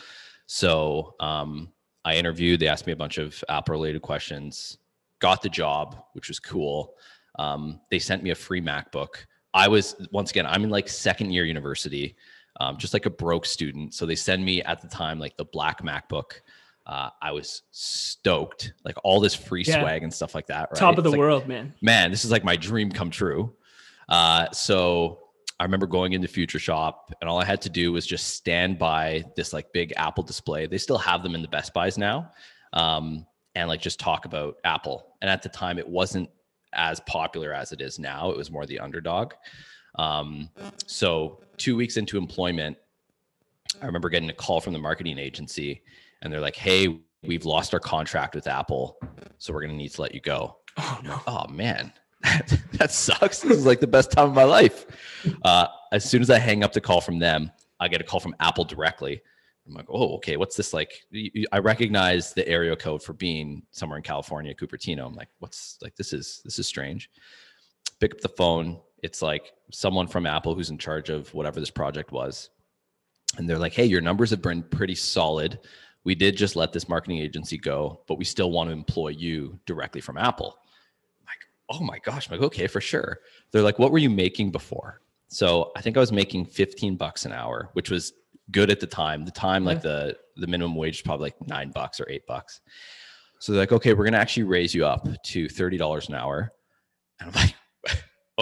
So 0.48 1.16
um, 1.20 1.72
I 2.04 2.16
interviewed. 2.16 2.60
They 2.60 2.68
asked 2.68 2.88
me 2.88 2.94
a 2.94 2.98
bunch 2.98 3.18
of 3.18 3.44
Apple 3.48 3.74
related 3.74 4.02
questions. 4.02 4.78
Got 5.20 5.42
the 5.42 5.50
job, 5.50 6.04
which 6.14 6.30
was 6.30 6.40
cool. 6.40 6.96
Um, 7.38 7.80
they 7.90 8.00
sent 8.00 8.24
me 8.24 8.32
a 8.32 8.36
free 8.36 8.62
MacBook. 8.62 9.26
I 9.54 9.68
was 9.68 9.96
once 10.12 10.32
again, 10.32 10.46
I'm 10.46 10.64
in 10.64 10.70
like 10.70 10.88
second 10.88 11.32
year 11.32 11.46
university, 11.46 12.16
um, 12.60 12.78
just 12.78 12.94
like 12.94 13.06
a 13.06 13.10
broke 13.10 13.46
student. 13.46 13.94
So 13.94 14.06
they 14.06 14.16
send 14.16 14.44
me 14.44 14.62
at 14.64 14.82
the 14.82 14.88
time 14.88 15.20
like 15.20 15.38
the 15.38 15.46
black 15.46 15.84
MacBook. 15.84 16.42
Uh, 16.86 17.10
I 17.22 17.32
was 17.32 17.62
stoked, 17.72 18.74
like 18.84 18.96
all 19.04 19.20
this 19.20 19.36
free 19.36 19.64
yeah. 19.64 19.80
swag 19.80 20.04
and 20.04 20.14
stuff 20.14 20.34
like 20.34 20.48
that. 20.48 20.70
Right? 20.72 20.80
Top 20.80 20.98
of 20.98 21.04
the 21.04 21.12
like, 21.12 21.20
world, 21.20 21.48
man. 21.48 21.74
Man, 21.82 22.12
this 22.12 22.26
is 22.26 22.32
like 22.32 22.44
my 22.44 22.56
dream 22.56 22.92
come 22.92 23.10
true. 23.10 23.54
Uh, 24.10 24.50
so 24.52 25.20
I 25.60 25.64
remember 25.64 25.86
going 25.86 26.14
into 26.14 26.28
Future 26.28 26.60
Shop, 26.60 27.14
and 27.22 27.30
all 27.30 27.40
I 27.40 27.46
had 27.46 27.62
to 27.62 27.70
do 27.70 27.92
was 27.92 28.06
just 28.06 28.30
stand 28.30 28.80
by 28.80 29.24
this 29.36 29.54
like 29.54 29.72
big 29.74 29.94
Apple 29.96 30.24
display. 30.24 30.66
They 30.66 30.80
still 30.80 30.98
have 30.98 31.22
them 31.22 31.36
in 31.36 31.42
the 31.42 31.48
Best 31.48 31.74
Buys 31.74 31.98
now, 31.98 32.32
um, 32.74 33.28
and 33.54 33.70
like 33.70 33.80
just 33.80 34.00
talk 34.00 34.26
about 34.26 34.58
Apple. 34.64 35.06
And 35.22 35.30
at 35.30 35.44
the 35.44 35.50
time, 35.50 35.78
it 35.78 35.88
wasn't 35.88 36.30
as 36.74 37.00
popular 37.02 37.54
as 37.54 37.72
it 37.72 37.80
is 37.80 38.00
now. 38.00 38.32
It 38.32 38.38
was 38.38 38.50
more 38.50 38.66
the 38.66 38.80
underdog. 38.80 39.34
Um, 39.96 40.50
so 40.88 41.44
two 41.58 41.76
weeks 41.76 41.98
into 41.98 42.18
employment, 42.18 42.78
I 43.82 43.86
remember 43.86 44.10
getting 44.10 44.30
a 44.30 44.34
call 44.34 44.62
from 44.62 44.74
the 44.74 44.80
marketing 44.80 45.20
agency, 45.20 45.84
and 46.22 46.32
they're 46.32 46.42
like, 46.42 46.56
"Hey, 46.56 47.00
we've 47.24 47.46
lost 47.46 47.74
our 47.74 47.80
contract 47.80 48.36
with 48.36 48.48
Apple, 48.48 48.98
so 49.38 49.54
we're 49.54 49.62
going 49.62 49.72
to 49.72 49.78
need 49.78 49.94
to 49.94 50.02
let 50.02 50.14
you 50.14 50.22
go." 50.22 50.58
Oh 50.78 51.00
no! 51.04 51.22
Oh 51.28 51.48
man, 51.50 51.92
that 52.74 52.92
sucks. 52.92 53.40
This 53.40 53.58
is 53.58 53.66
like 53.66 53.80
the 53.80 53.88
best 53.88 54.12
time 54.12 54.30
of 54.30 54.34
my 54.34 54.44
life. 54.44 54.86
Uh, 55.44 55.68
as 55.92 56.10
soon 56.10 56.22
as 56.22 56.30
I 56.30 56.40
hang 56.40 56.64
up 56.64 56.74
the 56.74 56.82
call 56.82 57.02
from 57.02 57.20
them, 57.20 57.52
I 57.80 57.88
get 57.88 58.02
a 58.02 58.04
call 58.04 58.20
from 58.20 58.36
Apple 58.40 58.64
directly. 58.64 59.22
I'm 59.68 59.74
like, 59.74 59.88
oh, 59.90 60.16
okay, 60.16 60.38
what's 60.38 60.56
this 60.56 60.74
like? 60.74 60.92
I 61.52 61.60
recognize 61.60 62.34
the 62.34 62.48
area 62.48 62.76
code 62.76 63.04
for 63.04 63.14
being 63.14 63.64
somewhere 63.72 63.98
in 63.98 64.04
California, 64.04 64.56
Cupertino. 64.56 65.06
I'm 65.06 65.14
like, 65.14 65.30
what's 65.40 65.78
like, 65.82 65.96
this 65.96 66.14
is, 66.14 66.42
this 66.44 66.58
is 66.60 66.68
strange. 66.68 67.10
Pick 68.00 68.14
up 68.14 68.22
the 68.22 68.30
phone. 68.30 68.80
It's 69.04 69.22
like 69.22 69.54
someone 69.72 70.08
from 70.08 70.26
Apple 70.26 70.56
who's 70.56 70.72
in 70.72 70.78
charge 70.78 71.10
of 71.10 71.34
whatever 71.34 71.60
this 71.60 71.70
project 71.70 72.12
was. 72.12 72.50
And 73.38 73.50
they're 73.50 73.60
like, 73.60 73.74
hey, 73.74 73.86
your 73.86 74.02
numbers 74.02 74.30
have 74.32 74.42
been 74.42 74.64
pretty 74.64 74.96
solid. 74.96 75.60
We 76.04 76.16
did 76.16 76.36
just 76.36 76.56
let 76.56 76.74
this 76.74 76.90
marketing 76.90 77.20
agency 77.20 77.58
go, 77.58 78.02
but 78.08 78.18
we 78.18 78.26
still 78.26 78.52
want 78.52 78.70
to 78.70 78.74
employ 78.74 79.10
you 79.10 79.60
directly 79.66 80.02
from 80.02 80.18
Apple. 80.18 80.58
I'm 81.20 81.26
like, 81.28 81.80
oh 81.80 81.84
my 81.84 82.00
gosh. 82.00 82.28
I'm 82.28 82.38
like, 82.38 82.46
okay, 82.48 82.68
for 82.68 82.82
sure. 82.82 83.20
They're 83.52 83.62
like, 83.62 83.80
what 83.80 83.92
were 83.92 84.00
you 84.00 84.10
making 84.10 84.52
before? 84.52 85.02
So 85.28 85.72
I 85.76 85.82
think 85.82 85.96
I 85.96 86.00
was 86.00 86.12
making 86.12 86.46
15 86.46 86.96
bucks 86.98 87.26
an 87.26 87.32
hour, 87.32 87.70
which 87.74 87.90
was 87.90 88.14
good 88.52 88.70
at 88.70 88.80
the 88.80 88.88
time. 88.88 89.26
The 89.26 89.32
time, 89.32 89.64
like 89.64 89.82
the 89.82 90.18
the 90.36 90.48
minimum 90.48 90.76
wage 90.76 90.96
is 90.96 91.02
probably 91.02 91.28
like 91.28 91.48
nine 91.48 91.72
bucks 91.72 92.00
or 92.00 92.10
eight 92.10 92.26
bucks. 92.28 92.62
So 93.40 93.52
they're 93.52 93.62
like, 93.62 93.72
okay, 93.72 93.94
we're 93.94 94.06
gonna 94.06 94.18
actually 94.18 94.44
raise 94.44 94.74
you 94.74 94.86
up 94.86 95.08
to 95.26 95.50
thirty 95.50 95.78
dollars 95.78 96.10
an 96.10 96.16
hour. 96.16 96.52
And 97.20 97.30
I'm 97.30 97.36
like, 97.36 97.56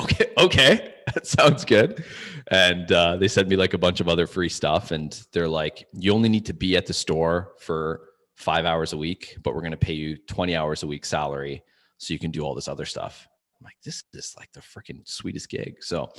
okay, 0.04 0.32
okay, 0.38 0.94
that 1.14 1.26
sounds 1.26 1.66
good. 1.66 2.04
And 2.52 2.92
uh, 2.92 3.18
they 3.18 3.28
sent 3.28 3.48
me 3.48 3.56
like 3.56 3.74
a 3.74 3.78
bunch 3.78 4.00
of 4.00 4.08
other 4.08 4.28
free 4.28 4.50
stuff, 4.50 4.92
and 4.92 5.22
they're 5.32 5.48
like, 5.48 5.88
you 5.94 6.14
only 6.14 6.30
need 6.30 6.46
to 6.46 6.54
be 6.54 6.76
at 6.76 6.86
the 6.86 6.94
store 6.94 7.54
for 7.60 8.02
five 8.36 8.66
hours 8.66 8.94
a 8.94 8.98
week, 8.98 9.38
but 9.44 9.54
we're 9.54 9.62
gonna 9.62 9.78
pay 9.78 9.94
you 9.94 10.18
twenty 10.18 10.56
hours 10.56 10.84
a 10.84 10.88
week 10.88 11.06
salary, 11.06 11.64
so 11.98 12.14
you 12.14 12.20
can 12.20 12.32
do 12.32 12.42
all 12.42 12.56
this 12.56 12.68
other 12.68 12.86
stuff. 12.86 13.28
I'm 13.60 13.66
like, 13.66 13.78
this 13.84 14.04
is 14.14 14.36
like 14.38 14.52
the 14.54 14.62
freaking 14.62 15.08
sweetest 15.08 15.50
gig. 15.50 15.84
So 15.84 16.10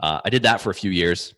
uh, 0.00 0.20
I 0.24 0.30
did 0.30 0.42
that 0.42 0.60
for 0.60 0.70
a 0.70 0.74
few 0.74 0.90
years. 0.90 1.34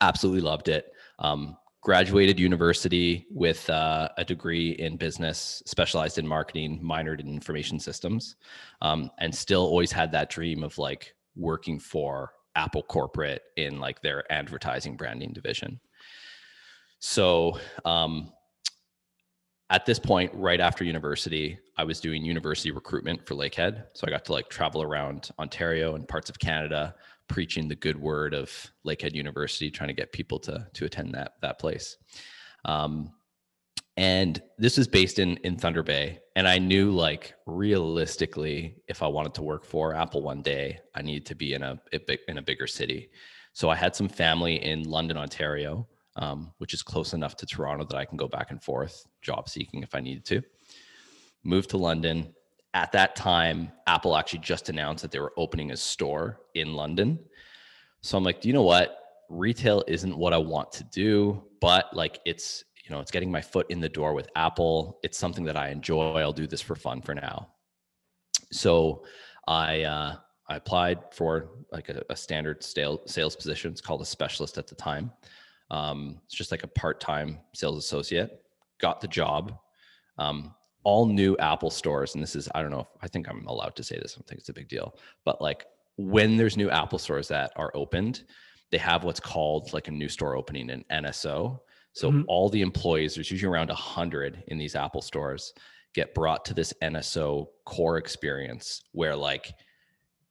Absolutely 0.00 0.42
loved 0.42 0.68
it. 0.68 0.92
Um, 1.18 1.56
graduated 1.86 2.38
university 2.38 3.26
with 3.30 3.68
uh, 3.70 4.08
a 4.16 4.24
degree 4.24 4.70
in 4.72 4.96
business, 4.96 5.62
specialized 5.66 6.18
in 6.18 6.26
marketing, 6.26 6.80
minored 6.82 7.20
in 7.20 7.28
information 7.28 7.78
systems, 7.78 8.36
um, 8.82 9.10
and 9.18 9.34
still 9.34 9.62
always 9.62 9.92
had 9.92 10.10
that 10.12 10.30
dream 10.30 10.62
of 10.62 10.76
like 10.78 11.14
working 11.36 11.78
for 11.78 12.32
Apple 12.54 12.82
corporate 12.82 13.42
in 13.56 13.78
like 13.78 14.00
their 14.00 14.30
advertising 14.32 14.96
branding 14.96 15.32
division. 15.32 15.78
So 16.98 17.58
um, 17.84 18.32
at 19.70 19.84
this 19.84 19.98
point, 19.98 20.32
right 20.34 20.60
after 20.60 20.84
university, 20.84 21.58
I 21.76 21.84
was 21.84 22.00
doing 22.00 22.24
university 22.24 22.70
recruitment 22.70 23.26
for 23.26 23.34
Lakehead. 23.34 23.86
So 23.94 24.06
I 24.06 24.10
got 24.10 24.24
to 24.26 24.32
like 24.32 24.48
travel 24.48 24.82
around 24.82 25.30
Ontario 25.38 25.94
and 25.94 26.08
parts 26.08 26.30
of 26.30 26.38
Canada, 26.38 26.94
preaching 27.28 27.68
the 27.68 27.74
good 27.74 28.00
word 28.00 28.32
of 28.32 28.50
Lakehead 28.86 29.12
University, 29.12 29.70
trying 29.70 29.88
to 29.88 29.94
get 29.94 30.12
people 30.12 30.38
to 30.40 30.66
to 30.72 30.84
attend 30.84 31.14
that 31.14 31.32
that 31.42 31.58
place. 31.58 31.96
Um, 32.64 33.12
and 33.96 34.42
this 34.58 34.78
is 34.78 34.86
based 34.88 35.18
in 35.18 35.36
in 35.38 35.56
Thunder 35.56 35.82
Bay, 35.82 36.20
and 36.34 36.46
I 36.46 36.58
knew 36.58 36.90
like 36.90 37.34
realistically, 37.46 38.76
if 38.88 39.02
I 39.02 39.06
wanted 39.06 39.34
to 39.34 39.42
work 39.42 39.64
for 39.64 39.94
Apple 39.94 40.22
one 40.22 40.42
day, 40.42 40.78
I 40.94 41.02
needed 41.02 41.26
to 41.26 41.34
be 41.34 41.54
in 41.54 41.62
a, 41.62 41.80
in 42.28 42.38
a 42.38 42.42
bigger 42.42 42.66
city. 42.66 43.10
So 43.52 43.70
I 43.70 43.76
had 43.76 43.96
some 43.96 44.08
family 44.08 44.62
in 44.62 44.84
London, 44.84 45.16
Ontario, 45.16 45.88
um, 46.16 46.52
which 46.58 46.74
is 46.74 46.82
close 46.82 47.14
enough 47.14 47.36
to 47.36 47.46
Toronto 47.46 47.86
that 47.86 47.96
I 47.96 48.04
can 48.04 48.18
go 48.18 48.28
back 48.28 48.50
and 48.50 48.62
forth 48.62 49.06
job 49.22 49.48
seeking 49.48 49.82
if 49.82 49.94
I 49.94 50.00
needed 50.00 50.26
to 50.26 50.42
moved 51.46 51.70
to 51.70 51.78
London. 51.78 52.34
At 52.74 52.92
that 52.92 53.16
time, 53.16 53.72
Apple 53.86 54.16
actually 54.16 54.40
just 54.40 54.68
announced 54.68 55.02
that 55.02 55.10
they 55.10 55.18
were 55.18 55.32
opening 55.36 55.70
a 55.70 55.76
store 55.76 56.40
in 56.54 56.74
London. 56.74 57.18
So 58.02 58.18
I'm 58.18 58.24
like, 58.24 58.40
do 58.40 58.48
you 58.48 58.54
know 58.54 58.62
what? 58.62 58.98
Retail 59.30 59.82
isn't 59.88 60.16
what 60.16 60.34
I 60.34 60.38
want 60.38 60.72
to 60.72 60.84
do, 60.84 61.42
but 61.60 61.86
like 61.94 62.20
it's, 62.26 62.64
you 62.86 62.94
know, 62.94 63.00
it's 63.00 63.10
getting 63.10 63.30
my 63.30 63.40
foot 63.40 63.66
in 63.68 63.80
the 63.80 63.88
door 63.88 64.14
with 64.14 64.28
Apple. 64.36 65.00
It's 65.02 65.18
something 65.18 65.44
that 65.44 65.56
I 65.56 65.70
enjoy. 65.70 66.20
I'll 66.20 66.32
do 66.32 66.46
this 66.46 66.62
for 66.62 66.76
fun 66.76 67.02
for 67.02 67.14
now. 67.14 67.48
So 68.52 69.04
I 69.48 69.82
uh, 69.82 70.16
I 70.48 70.56
applied 70.56 71.00
for 71.12 71.50
like 71.72 71.88
a, 71.88 72.04
a 72.10 72.16
standard 72.16 72.62
sales 72.62 73.00
sales 73.06 73.34
position. 73.34 73.72
It's 73.72 73.80
called 73.80 74.02
a 74.02 74.06
specialist 74.06 74.56
at 74.56 74.68
the 74.68 74.76
time. 74.76 75.10
Um, 75.70 76.20
it's 76.24 76.34
just 76.34 76.52
like 76.52 76.62
a 76.62 76.68
part 76.68 77.00
time 77.00 77.40
sales 77.54 77.76
associate. 77.78 78.40
Got 78.80 79.00
the 79.00 79.08
job. 79.08 79.58
Um, 80.18 80.54
all 80.84 81.06
new 81.06 81.36
Apple 81.38 81.70
stores, 81.70 82.14
and 82.14 82.22
this 82.22 82.36
is 82.36 82.48
I 82.54 82.62
don't 82.62 82.70
know 82.70 82.80
if 82.80 82.86
I 83.02 83.08
think 83.08 83.28
I'm 83.28 83.44
allowed 83.48 83.74
to 83.76 83.82
say 83.82 83.96
this. 83.96 84.14
I 84.14 84.18
don't 84.18 84.28
think 84.28 84.38
it's 84.38 84.48
a 84.48 84.54
big 84.54 84.68
deal, 84.68 84.96
but 85.24 85.42
like 85.42 85.66
when 85.96 86.36
there's 86.36 86.56
new 86.56 86.70
Apple 86.70 87.00
stores 87.00 87.26
that 87.28 87.50
are 87.56 87.72
opened, 87.74 88.22
they 88.70 88.78
have 88.78 89.02
what's 89.02 89.18
called 89.18 89.72
like 89.72 89.88
a 89.88 89.90
new 89.90 90.08
store 90.08 90.36
opening, 90.36 90.70
an 90.70 90.84
NSO. 90.92 91.58
So 91.96 92.10
mm-hmm. 92.10 92.24
all 92.28 92.50
the 92.50 92.60
employees, 92.60 93.14
there's 93.14 93.30
usually 93.30 93.50
around 93.50 93.68
100 93.68 94.44
in 94.48 94.58
these 94.58 94.76
Apple 94.76 95.00
stores, 95.00 95.54
get 95.94 96.14
brought 96.14 96.44
to 96.44 96.52
this 96.52 96.74
NSO 96.82 97.46
core 97.64 97.96
experience 97.96 98.84
where 98.92 99.16
like 99.16 99.54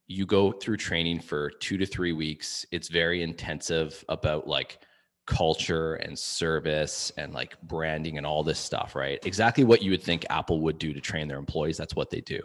you 0.06 0.26
go 0.26 0.52
through 0.52 0.76
training 0.76 1.18
for 1.18 1.50
two 1.50 1.76
to 1.76 1.84
three 1.84 2.12
weeks. 2.12 2.64
It's 2.70 2.86
very 2.86 3.24
intensive 3.24 4.04
about 4.08 4.46
like 4.46 4.78
culture 5.26 5.96
and 5.96 6.16
service 6.16 7.10
and 7.16 7.34
like 7.34 7.60
branding 7.62 8.16
and 8.16 8.24
all 8.24 8.44
this 8.44 8.60
stuff, 8.60 8.94
right? 8.94 9.18
Exactly 9.26 9.64
what 9.64 9.82
you 9.82 9.90
would 9.90 10.04
think 10.04 10.24
Apple 10.30 10.60
would 10.60 10.78
do 10.78 10.92
to 10.92 11.00
train 11.00 11.26
their 11.26 11.36
employees. 11.36 11.76
That's 11.76 11.96
what 11.96 12.10
they 12.10 12.20
do. 12.20 12.40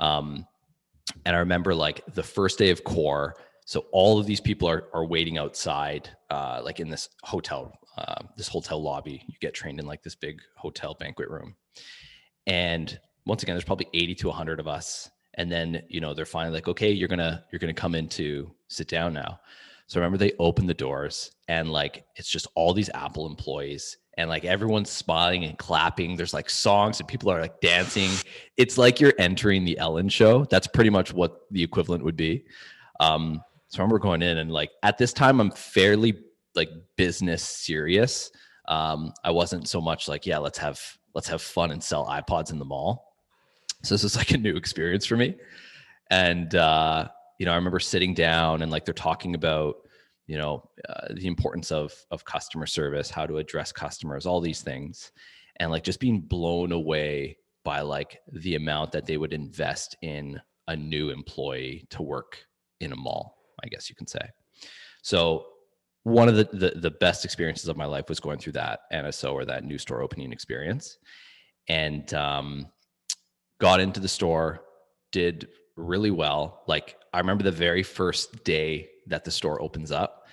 Um, 0.00 0.48
and 1.24 1.36
I 1.36 1.38
remember 1.38 1.76
like 1.76 2.04
the 2.12 2.24
first 2.24 2.58
day 2.58 2.70
of 2.70 2.82
core. 2.82 3.36
So 3.64 3.86
all 3.92 4.18
of 4.18 4.26
these 4.26 4.40
people 4.40 4.68
are, 4.68 4.84
are 4.92 5.04
waiting 5.04 5.38
outside, 5.38 6.10
uh, 6.30 6.60
like 6.64 6.80
in 6.80 6.88
this 6.88 7.08
hotel, 7.22 7.72
uh, 7.96 8.22
this 8.36 8.48
hotel 8.48 8.82
lobby. 8.82 9.22
You 9.26 9.34
get 9.40 9.54
trained 9.54 9.78
in 9.78 9.86
like 9.86 10.02
this 10.02 10.14
big 10.14 10.40
hotel 10.56 10.94
banquet 10.98 11.30
room. 11.30 11.54
And 12.46 12.98
once 13.26 13.42
again, 13.42 13.54
there's 13.54 13.64
probably 13.64 13.88
80 13.94 14.14
to 14.16 14.28
100 14.28 14.60
of 14.60 14.66
us. 14.66 15.10
And 15.34 15.50
then, 15.50 15.82
you 15.88 16.00
know, 16.00 16.12
they're 16.12 16.26
finally 16.26 16.54
like, 16.54 16.68
okay, 16.68 16.90
you're 16.90 17.08
gonna 17.08 17.44
you're 17.50 17.58
gonna 17.58 17.72
come 17.72 17.94
in 17.94 18.08
to 18.10 18.50
sit 18.68 18.88
down 18.88 19.14
now. 19.14 19.40
So 19.86 20.00
remember 20.00 20.18
they 20.18 20.32
open 20.38 20.66
the 20.66 20.74
doors 20.74 21.32
and 21.48 21.70
like 21.70 22.04
it's 22.16 22.28
just 22.28 22.46
all 22.54 22.74
these 22.74 22.90
Apple 22.94 23.26
employees 23.26 23.98
and 24.18 24.28
like 24.28 24.44
everyone's 24.44 24.90
smiling 24.90 25.44
and 25.44 25.56
clapping. 25.56 26.16
There's 26.16 26.34
like 26.34 26.50
songs 26.50 27.00
and 27.00 27.08
people 27.08 27.30
are 27.30 27.40
like 27.40 27.60
dancing. 27.60 28.10
It's 28.56 28.76
like 28.76 29.00
you're 29.00 29.14
entering 29.18 29.64
the 29.64 29.78
Ellen 29.78 30.08
show. 30.08 30.44
That's 30.44 30.66
pretty 30.66 30.90
much 30.90 31.12
what 31.12 31.42
the 31.50 31.62
equivalent 31.62 32.04
would 32.04 32.16
be. 32.16 32.44
Um, 33.00 33.42
so 33.72 33.78
I 33.78 33.80
remember 33.80 33.98
going 33.98 34.20
in 34.20 34.36
and 34.36 34.52
like 34.52 34.70
at 34.82 34.98
this 34.98 35.14
time 35.14 35.40
I'm 35.40 35.50
fairly 35.50 36.18
like 36.54 36.68
business 36.96 37.42
serious. 37.42 38.30
Um, 38.68 39.14
I 39.24 39.30
wasn't 39.30 39.66
so 39.66 39.80
much 39.80 40.08
like, 40.08 40.26
yeah, 40.26 40.36
let's 40.36 40.58
have 40.58 40.78
let's 41.14 41.28
have 41.28 41.40
fun 41.40 41.70
and 41.70 41.82
sell 41.82 42.06
iPods 42.06 42.52
in 42.52 42.58
the 42.58 42.66
mall. 42.66 43.16
So 43.82 43.94
this 43.94 44.02
was 44.02 44.14
like 44.14 44.32
a 44.32 44.36
new 44.36 44.56
experience 44.56 45.06
for 45.06 45.16
me. 45.16 45.36
And 46.10 46.54
uh, 46.54 47.08
you 47.38 47.46
know, 47.46 47.52
I 47.52 47.56
remember 47.56 47.80
sitting 47.80 48.12
down 48.12 48.60
and 48.60 48.70
like 48.70 48.84
they're 48.84 48.92
talking 48.92 49.34
about, 49.34 49.76
you 50.26 50.36
know, 50.36 50.68
uh, 50.86 51.08
the 51.14 51.26
importance 51.26 51.72
of 51.72 51.94
of 52.10 52.26
customer 52.26 52.66
service, 52.66 53.08
how 53.08 53.24
to 53.24 53.38
address 53.38 53.72
customers, 53.72 54.26
all 54.26 54.42
these 54.42 54.60
things, 54.60 55.12
and 55.60 55.70
like 55.70 55.82
just 55.82 55.98
being 55.98 56.20
blown 56.20 56.72
away 56.72 57.38
by 57.64 57.80
like 57.80 58.20
the 58.32 58.54
amount 58.54 58.92
that 58.92 59.06
they 59.06 59.16
would 59.16 59.32
invest 59.32 59.96
in 60.02 60.38
a 60.68 60.76
new 60.76 61.08
employee 61.08 61.86
to 61.88 62.02
work 62.02 62.44
in 62.80 62.92
a 62.92 62.96
mall. 62.96 63.38
I 63.62 63.68
guess 63.68 63.88
you 63.88 63.96
can 63.96 64.06
say. 64.06 64.20
So 65.02 65.46
one 66.04 66.28
of 66.28 66.36
the, 66.36 66.44
the, 66.52 66.70
the 66.76 66.90
best 66.90 67.24
experiences 67.24 67.68
of 67.68 67.76
my 67.76 67.84
life 67.84 68.08
was 68.08 68.20
going 68.20 68.38
through 68.38 68.54
that 68.54 68.80
NSO 68.92 69.32
or 69.34 69.44
that 69.44 69.64
new 69.64 69.78
store 69.78 70.02
opening 70.02 70.32
experience, 70.32 70.98
and 71.68 72.12
um, 72.14 72.66
got 73.60 73.80
into 73.80 74.00
the 74.00 74.08
store, 74.08 74.62
did 75.12 75.48
really 75.76 76.10
well. 76.10 76.62
Like 76.66 76.96
I 77.12 77.18
remember 77.18 77.44
the 77.44 77.52
very 77.52 77.82
first 77.82 78.44
day 78.44 78.88
that 79.06 79.24
the 79.24 79.30
store 79.30 79.60
opens 79.62 79.92
up. 79.92 80.26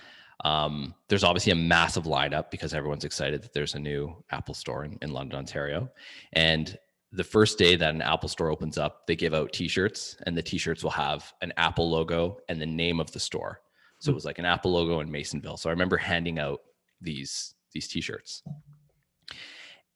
Um, 0.44 0.94
there's 1.08 1.24
obviously 1.24 1.52
a 1.52 1.56
massive 1.56 2.04
lineup 2.04 2.50
because 2.50 2.72
everyone's 2.72 3.04
excited 3.04 3.42
that 3.42 3.52
there's 3.52 3.74
a 3.74 3.78
new 3.78 4.16
Apple 4.30 4.54
store 4.54 4.84
in, 4.84 4.98
in 5.02 5.12
London, 5.12 5.38
Ontario, 5.38 5.90
and 6.32 6.78
the 7.12 7.24
first 7.24 7.58
day 7.58 7.76
that 7.76 7.94
an 7.94 8.02
Apple 8.02 8.28
store 8.28 8.50
opens 8.50 8.78
up, 8.78 9.06
they 9.06 9.16
give 9.16 9.34
out 9.34 9.52
T-shirts, 9.52 10.16
and 10.26 10.36
the 10.36 10.42
T-shirts 10.42 10.82
will 10.82 10.90
have 10.90 11.32
an 11.42 11.52
Apple 11.56 11.90
logo 11.90 12.38
and 12.48 12.60
the 12.60 12.66
name 12.66 13.00
of 13.00 13.10
the 13.10 13.20
store. 13.20 13.60
So 13.98 14.12
it 14.12 14.14
was 14.14 14.24
like 14.24 14.38
an 14.38 14.44
Apple 14.44 14.72
logo 14.72 15.00
in 15.00 15.10
Masonville. 15.10 15.58
So 15.58 15.68
I 15.68 15.72
remember 15.72 15.96
handing 15.96 16.38
out 16.38 16.60
these 17.00 17.54
these 17.72 17.88
T-shirts, 17.88 18.42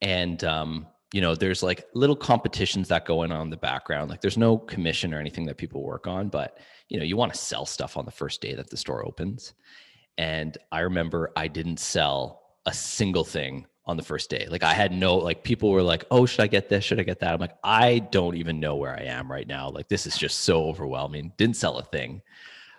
and 0.00 0.42
um, 0.44 0.87
you 1.14 1.21
know, 1.21 1.37
there's 1.37 1.62
like 1.62 1.87
little 1.94 2.16
competitions 2.16 2.88
that 2.88 3.04
go 3.04 3.21
on 3.21 3.30
in 3.30 3.37
on 3.37 3.49
the 3.49 3.56
background. 3.56 4.11
Like 4.11 4.21
there's 4.21 4.37
no 4.37 4.59
commission 4.59 5.14
or 5.14 5.21
anything 5.21 5.47
that 5.47 5.56
people 5.56 5.83
work 5.83 6.09
on, 6.09 6.28
but 6.28 6.59
you 6.88 6.99
know, 6.99 7.04
you 7.04 7.16
want 7.16 7.33
to 7.33 7.38
sell 7.38 7.64
stuff 7.66 7.97
on 7.97 8.04
the 8.04 8.11
first 8.11 8.40
day 8.40 8.54
that 8.54 8.68
the 8.68 8.76
store 8.76 9.06
opens. 9.06 9.54
And 10.18 10.59
I 10.73 10.80
remember 10.80 11.30
I 11.37 11.47
didn't 11.47 11.78
sell 11.78 12.42
a 12.66 12.73
single 12.73 13.25
thing 13.25 13.66
on 13.86 13.96
the 13.96 14.02
first 14.02 14.30
day. 14.30 14.46
Like 14.48 14.62
I 14.62 14.72
had 14.72 14.92
no 14.92 15.16
like 15.16 15.42
people 15.42 15.70
were 15.70 15.82
like, 15.82 16.04
"Oh, 16.10 16.26
should 16.26 16.40
I 16.40 16.46
get 16.46 16.68
this? 16.68 16.84
Should 16.84 17.00
I 17.00 17.02
get 17.02 17.20
that?" 17.20 17.34
I'm 17.34 17.40
like, 17.40 17.56
"I 17.62 17.98
don't 17.98 18.36
even 18.36 18.60
know 18.60 18.76
where 18.76 18.94
I 18.94 19.02
am 19.02 19.30
right 19.30 19.46
now. 19.46 19.68
Like 19.68 19.88
this 19.88 20.06
is 20.06 20.16
just 20.16 20.40
so 20.40 20.64
overwhelming." 20.64 21.32
Didn't 21.36 21.56
sell 21.56 21.78
a 21.78 21.84
thing. 21.84 22.22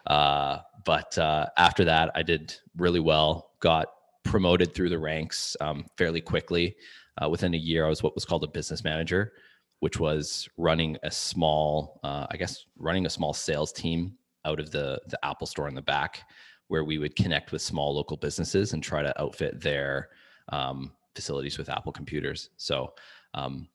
Uh, 0.08 0.60
but 0.84 1.18
uh, 1.18 1.48
after 1.58 1.86
that, 1.86 2.12
I 2.16 2.24
did 2.24 2.56
really 2.78 3.00
well. 3.00 3.52
Got 3.60 3.88
promoted 4.24 4.74
through 4.74 4.90
the 4.90 5.00
ranks 5.00 5.56
um, 5.62 5.86
fairly 5.98 6.22
quickly. 6.22 6.76
Uh, 7.22 7.30
within 7.30 7.54
a 7.54 7.58
year, 7.58 7.86
I 7.86 7.90
was 7.90 8.04
what 8.04 8.16
was 8.16 8.26
called 8.26 8.44
a 8.44 8.48
business 8.48 8.84
manager, 8.84 9.34
which 9.80 10.00
was 10.00 10.50
running 10.58 10.98
a 11.04 11.12
small, 11.12 12.00
uh, 12.04 12.28
I 12.30 12.38
guess, 12.38 12.66
running 12.78 13.06
a 13.06 13.10
small 13.10 13.34
sales 13.34 13.72
team 13.72 14.18
out 14.44 14.60
of 14.60 14.72
the 14.72 15.00
the 15.08 15.24
Apple 15.24 15.48
store 15.48 15.68
in 15.68 15.76
the 15.76 15.82
back, 15.82 16.24
where 16.68 16.84
we 16.84 16.98
would 16.98 17.16
connect 17.16 17.52
with 17.52 17.62
small 17.62 17.96
local 17.96 18.18
businesses 18.18 18.74
and 18.74 18.82
try 18.82 19.04
to 19.04 19.22
outfit 19.22 19.62
their 19.62 20.10
um, 20.50 20.92
facilities 21.16 21.58
with 21.58 21.70
Apple 21.70 21.92
computers. 21.92 22.50
So 22.58 22.94
um, 23.34 23.68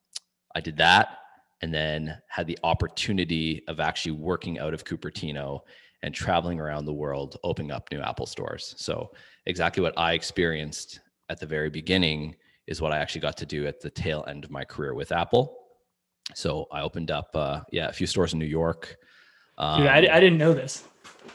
I 0.55 0.61
did 0.61 0.77
that, 0.79 1.19
and 1.63 1.73
then 1.73 2.17
had 2.29 2.47
the 2.47 2.59
opportunity 2.65 3.63
of 3.69 3.81
actually 3.81 4.13
working 4.13 4.59
out 4.59 4.75
of 4.75 4.85
Cupertino 4.85 5.61
and 6.03 6.15
traveling 6.15 6.59
around 6.59 6.87
the 6.87 6.93
world, 6.93 7.37
opening 7.45 7.71
up 7.71 7.91
new 7.93 8.01
Apple 8.01 8.27
stores. 8.27 8.75
So, 8.79 9.11
exactly 9.47 9.83
what 9.83 9.99
I 9.99 10.15
experienced 10.15 11.01
at 11.29 11.39
the 11.39 11.47
very 11.47 11.71
beginning 11.71 12.37
is 12.67 12.81
what 12.81 12.93
I 12.93 12.99
actually 12.99 13.21
got 13.21 13.37
to 13.39 13.47
do 13.47 13.67
at 13.67 13.81
the 13.81 13.91
tail 13.91 14.25
end 14.29 14.45
of 14.45 14.51
my 14.51 14.65
career 14.65 14.95
with 14.95 15.13
Apple. 15.13 15.57
So, 16.35 16.67
I 16.73 16.81
opened 16.81 17.11
up, 17.11 17.31
uh, 17.35 17.61
yeah, 17.71 17.89
a 17.89 17.93
few 17.93 18.07
stores 18.07 18.33
in 18.33 18.39
New 18.39 18.47
York. 18.47 18.97
Um, 19.59 19.83
Dude, 19.83 19.91
I, 19.91 19.97
I 20.17 20.21
didn't 20.21 20.39
know 20.39 20.55
this. 20.55 20.85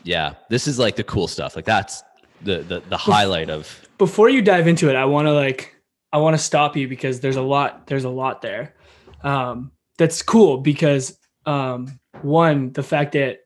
Yeah, 0.03 0.33
this 0.49 0.67
is 0.67 0.79
like 0.79 0.95
the 0.95 1.03
cool 1.03 1.27
stuff. 1.27 1.55
Like 1.55 1.65
that's 1.65 2.03
the 2.41 2.59
the 2.59 2.81
the 2.89 2.97
highlight 2.97 3.49
of. 3.49 3.81
Before 3.97 4.29
you 4.29 4.41
dive 4.41 4.67
into 4.67 4.89
it, 4.89 4.95
I 4.95 5.05
want 5.05 5.27
to 5.27 5.33
like 5.33 5.75
I 6.11 6.17
want 6.17 6.35
to 6.35 6.43
stop 6.43 6.75
you 6.75 6.87
because 6.87 7.19
there's 7.19 7.35
a 7.35 7.41
lot 7.41 7.87
there's 7.87 8.03
a 8.03 8.09
lot 8.09 8.41
there. 8.41 8.75
Um, 9.23 9.71
that's 9.97 10.21
cool 10.21 10.57
because 10.57 11.17
um, 11.45 11.99
one 12.21 12.73
the 12.73 12.83
fact 12.83 13.13
that 13.13 13.39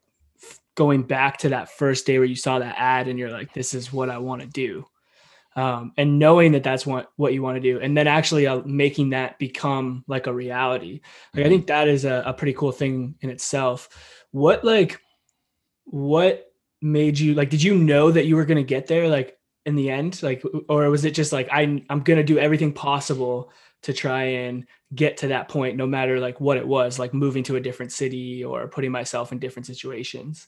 going 0.80 1.04
back 1.04 1.38
to 1.38 1.50
that 1.50 1.70
first 1.70 2.06
day 2.06 2.18
where 2.18 2.26
you 2.26 2.38
saw 2.38 2.58
that 2.58 2.74
ad 2.78 3.10
and 3.10 3.20
you're 3.20 3.30
like, 3.30 3.54
this 3.54 3.74
is 3.74 3.92
what 3.92 4.10
I 4.10 4.18
want 4.18 4.42
to 4.42 4.48
do. 4.48 4.86
Um, 5.58 5.92
and 5.98 6.20
knowing 6.20 6.54
that 6.54 6.64
that's 6.64 6.86
what, 6.86 7.10
what 7.18 7.34
you 7.34 7.42
want 7.42 7.58
to 7.58 7.62
do 7.62 7.82
and 7.82 7.98
then 7.98 8.08
actually 8.08 8.48
uh, 8.48 8.62
making 8.64 9.10
that 9.10 9.38
become 9.40 10.06
like 10.08 10.28
a 10.28 10.34
reality. 10.34 11.02
Like, 11.34 11.48
I 11.48 11.50
think 11.50 11.68
that 11.68 11.90
is 11.90 12.06
a, 12.06 12.24
a 12.26 12.34
pretty 12.34 12.54
cool 12.54 12.72
thing 12.72 13.16
in 13.20 13.30
itself. 13.30 13.90
What, 14.32 14.64
like, 14.64 15.02
what 15.84 16.49
made 16.82 17.20
you 17.20 17.34
like, 17.34 17.50
did 17.50 17.64
you 17.64 17.76
know 17.76 18.12
that 18.12 18.26
you 18.26 18.36
were 18.36 18.46
going 18.46 18.58
to 18.58 18.64
get 18.64 18.88
there? 18.88 19.08
Like 19.10 19.38
in 19.66 19.76
the 19.76 19.90
end, 19.90 20.22
like, 20.24 20.44
or 20.68 20.90
was 20.90 21.06
it 21.06 21.12
just 21.12 21.32
like, 21.32 21.50
I, 21.52 21.84
I'm 21.90 22.02
going 22.02 22.18
to 22.18 22.24
do 22.24 22.40
everything 22.40 22.74
possible 22.74 23.52
to 23.82 23.94
try 23.94 24.24
and 24.24 24.66
get 24.94 25.18
to 25.18 25.28
that 25.28 25.48
point, 25.48 25.78
no 25.78 25.88
matter 25.88 26.20
like 26.20 26.42
what 26.42 26.58
it 26.58 26.68
was, 26.68 27.00
like 27.00 27.14
moving 27.14 27.44
to 27.44 27.56
a 27.56 27.62
different 27.62 27.92
city 27.92 28.44
or 28.44 28.68
putting 28.68 28.92
myself 28.92 29.32
in 29.32 29.40
different 29.40 29.66
situations? 29.66 30.48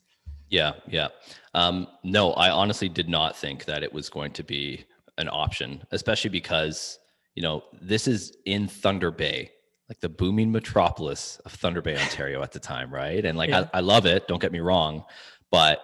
Yeah, 0.49 0.73
yeah. 0.87 1.07
Um, 1.53 1.87
no, 2.03 2.33
I 2.33 2.49
honestly 2.49 2.89
did 2.89 3.07
not 3.07 3.37
think 3.37 3.65
that 3.65 3.83
it 3.83 3.93
was 3.93 4.09
going 4.09 4.33
to 4.33 4.43
be 4.43 4.85
an 5.17 5.29
option, 5.29 5.83
especially 5.91 6.29
because 6.29 6.99
you 7.35 7.41
know 7.41 7.63
this 7.81 8.07
is 8.07 8.35
in 8.45 8.67
Thunder 8.67 9.11
Bay, 9.11 9.51
like 9.87 10.01
the 10.01 10.09
booming 10.09 10.51
metropolis 10.51 11.39
of 11.45 11.53
Thunder 11.53 11.81
Bay, 11.81 11.97
Ontario 11.97 12.43
at 12.43 12.51
the 12.51 12.59
time, 12.59 12.93
right? 12.93 13.25
And 13.25 13.37
like 13.37 13.49
yeah. 13.49 13.67
I, 13.73 13.77
I 13.77 13.79
love 13.79 14.05
it. 14.05 14.27
Don't 14.27 14.41
get 14.41 14.51
me 14.51 14.59
wrong, 14.59 15.05
but 15.51 15.79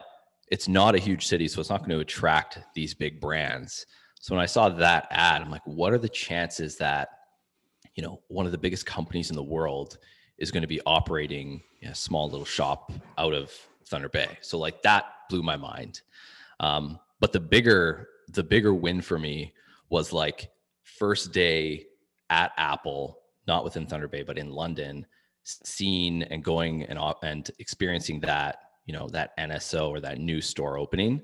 it's 0.50 0.68
not 0.68 0.96
a 0.96 1.00
huge 1.00 1.27
city, 1.27 1.48
so 1.48 1.60
it's 1.60 1.70
not 1.70 1.80
going 1.80 1.92
to 1.92 2.00
attract 2.00 2.60
these 2.74 2.94
big 2.94 3.20
brands. 3.20 3.86
So 4.20 4.36
when 4.36 4.42
I 4.42 4.48
saw 4.48 4.70
that 4.70 5.08
ad, 5.12 5.42
I'm 5.42 5.51
like, 5.51 5.66
what 5.66 5.94
are 5.94 5.98
the 5.98 6.10
chances 6.10 6.77
that 6.77 7.10
you 7.98 8.04
know, 8.04 8.22
one 8.27 8.46
of 8.46 8.51
the 8.51 8.58
biggest 8.58 8.86
companies 8.86 9.32
in 9.32 9.36
the 9.36 9.44
world 9.44 9.98
is 10.38 10.51
going 10.51 10.62
to 10.62 10.68
be 10.68 10.80
operating 10.86 11.62
a 11.84 11.96
small 11.96 12.30
little 12.30 12.46
shop 12.46 12.92
out 13.18 13.34
of 13.34 13.51
Thunder 13.86 14.08
Bay. 14.08 14.38
So 14.42 14.58
like 14.60 14.82
that 14.84 15.06
blew 15.30 15.42
my 15.42 15.58
mind. 15.58 16.01
Um, 16.60 17.00
but 17.20 17.34
the 17.34 17.39
bigger 17.39 18.08
the 18.30 18.44
bigger 18.44 18.74
win 18.74 19.01
for 19.01 19.18
me 19.18 19.54
was 19.89 20.13
like 20.13 20.51
first 20.84 21.32
day 21.32 21.88
at 22.30 22.51
Apple, 22.58 23.20
not 23.48 23.63
within 23.63 23.88
Thunder 23.88 24.08
Bay, 24.08 24.22
but 24.22 24.38
in 24.38 24.51
London, 24.51 25.06
seeing 25.44 26.24
and 26.24 26.44
going 26.44 26.84
and 26.84 27.00
and 27.24 27.50
experiencing 27.58 28.20
that 28.20 28.60
you 28.88 28.94
know 28.94 29.08
that 29.10 29.38
NSO 29.38 29.89
or 29.89 30.00
that 30.00 30.17
new 30.17 30.41
store 30.41 30.79
opening 30.79 31.22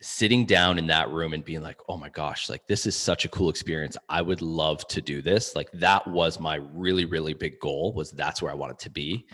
sitting 0.00 0.46
down 0.46 0.78
in 0.78 0.86
that 0.86 1.10
room 1.10 1.32
and 1.32 1.44
being 1.44 1.62
like, 1.62 1.80
oh 1.88 1.96
my 1.96 2.08
gosh, 2.08 2.48
like 2.48 2.66
this 2.66 2.86
is 2.86 2.94
such 2.94 3.24
a 3.24 3.28
cool 3.28 3.50
experience. 3.50 3.96
I 4.08 4.22
would 4.22 4.42
love 4.42 4.86
to 4.88 5.02
do 5.02 5.20
this. 5.22 5.56
Like 5.56 5.70
that 5.72 6.06
was 6.06 6.38
my 6.38 6.56
really, 6.56 7.04
really 7.04 7.34
big 7.34 7.58
goal 7.58 7.92
was 7.92 8.12
that's 8.12 8.40
where 8.40 8.52
I 8.52 8.54
wanted 8.54 8.78
to 8.80 8.90
be. 8.90 9.26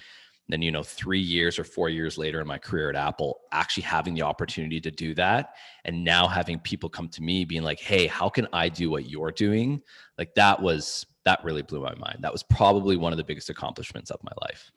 then, 0.49 0.61
you 0.61 0.71
know, 0.71 0.83
three 0.83 1.21
years 1.21 1.59
or 1.59 1.65
four 1.65 1.89
years 1.89 2.19
later 2.19 2.41
in 2.41 2.47
my 2.47 2.59
career 2.59 2.91
at 2.91 2.97
Apple, 2.97 3.41
actually 3.53 3.83
having 3.83 4.15
the 4.15 4.23
opportunity 4.23 4.79
to 4.81 4.91
do 4.91 5.15
that. 5.15 5.55
And 5.87 6.05
now 6.05 6.27
having 6.27 6.59
people 6.59 6.91
come 6.91 7.09
to 7.11 7.23
me 7.23 7.45
being 7.47 7.63
like, 7.63 7.81
hey, 7.81 8.07
how 8.07 8.29
can 8.29 8.47
I 8.53 8.69
do 8.69 8.91
what 8.91 9.09
you're 9.09 9.33
doing? 9.33 9.81
Like 10.19 10.35
that 10.35 10.61
was, 10.61 11.07
that 11.25 11.43
really 11.45 11.63
blew 11.63 11.81
my 11.81 11.95
mind. 11.95 12.19
That 12.21 12.33
was 12.33 12.43
probably 12.43 12.97
one 12.97 13.13
of 13.13 13.17
the 13.17 13.25
biggest 13.25 13.49
accomplishments 13.49 14.11
of 14.11 14.23
my 14.23 14.33
life. 14.43 14.71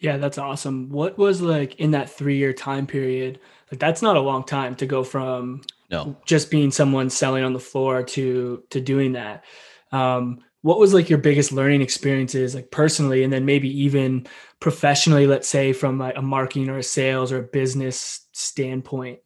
Yeah, 0.00 0.16
that's 0.16 0.38
awesome. 0.38 0.90
What 0.90 1.18
was 1.18 1.40
like 1.40 1.76
in 1.76 1.92
that 1.92 2.10
three 2.10 2.36
year 2.36 2.52
time 2.52 2.86
period? 2.86 3.40
Like 3.70 3.80
that's 3.80 4.02
not 4.02 4.16
a 4.16 4.20
long 4.20 4.44
time 4.44 4.74
to 4.76 4.86
go 4.86 5.04
from 5.04 5.62
no 5.90 6.16
just 6.24 6.50
being 6.50 6.70
someone 6.70 7.10
selling 7.10 7.44
on 7.44 7.52
the 7.52 7.60
floor 7.60 8.02
to 8.02 8.62
to 8.70 8.80
doing 8.80 9.12
that. 9.12 9.44
Um, 9.92 10.40
what 10.62 10.78
was 10.78 10.92
like 10.92 11.08
your 11.08 11.18
biggest 11.18 11.52
learning 11.52 11.82
experiences, 11.82 12.54
like 12.54 12.70
personally, 12.70 13.22
and 13.22 13.32
then 13.32 13.44
maybe 13.44 13.68
even 13.82 14.26
professionally? 14.60 15.26
Let's 15.26 15.48
say 15.48 15.72
from 15.72 15.98
like 15.98 16.16
a 16.16 16.22
marketing 16.22 16.68
or 16.68 16.78
a 16.78 16.82
sales 16.82 17.32
or 17.32 17.38
a 17.38 17.42
business 17.42 18.26
standpoint. 18.32 19.20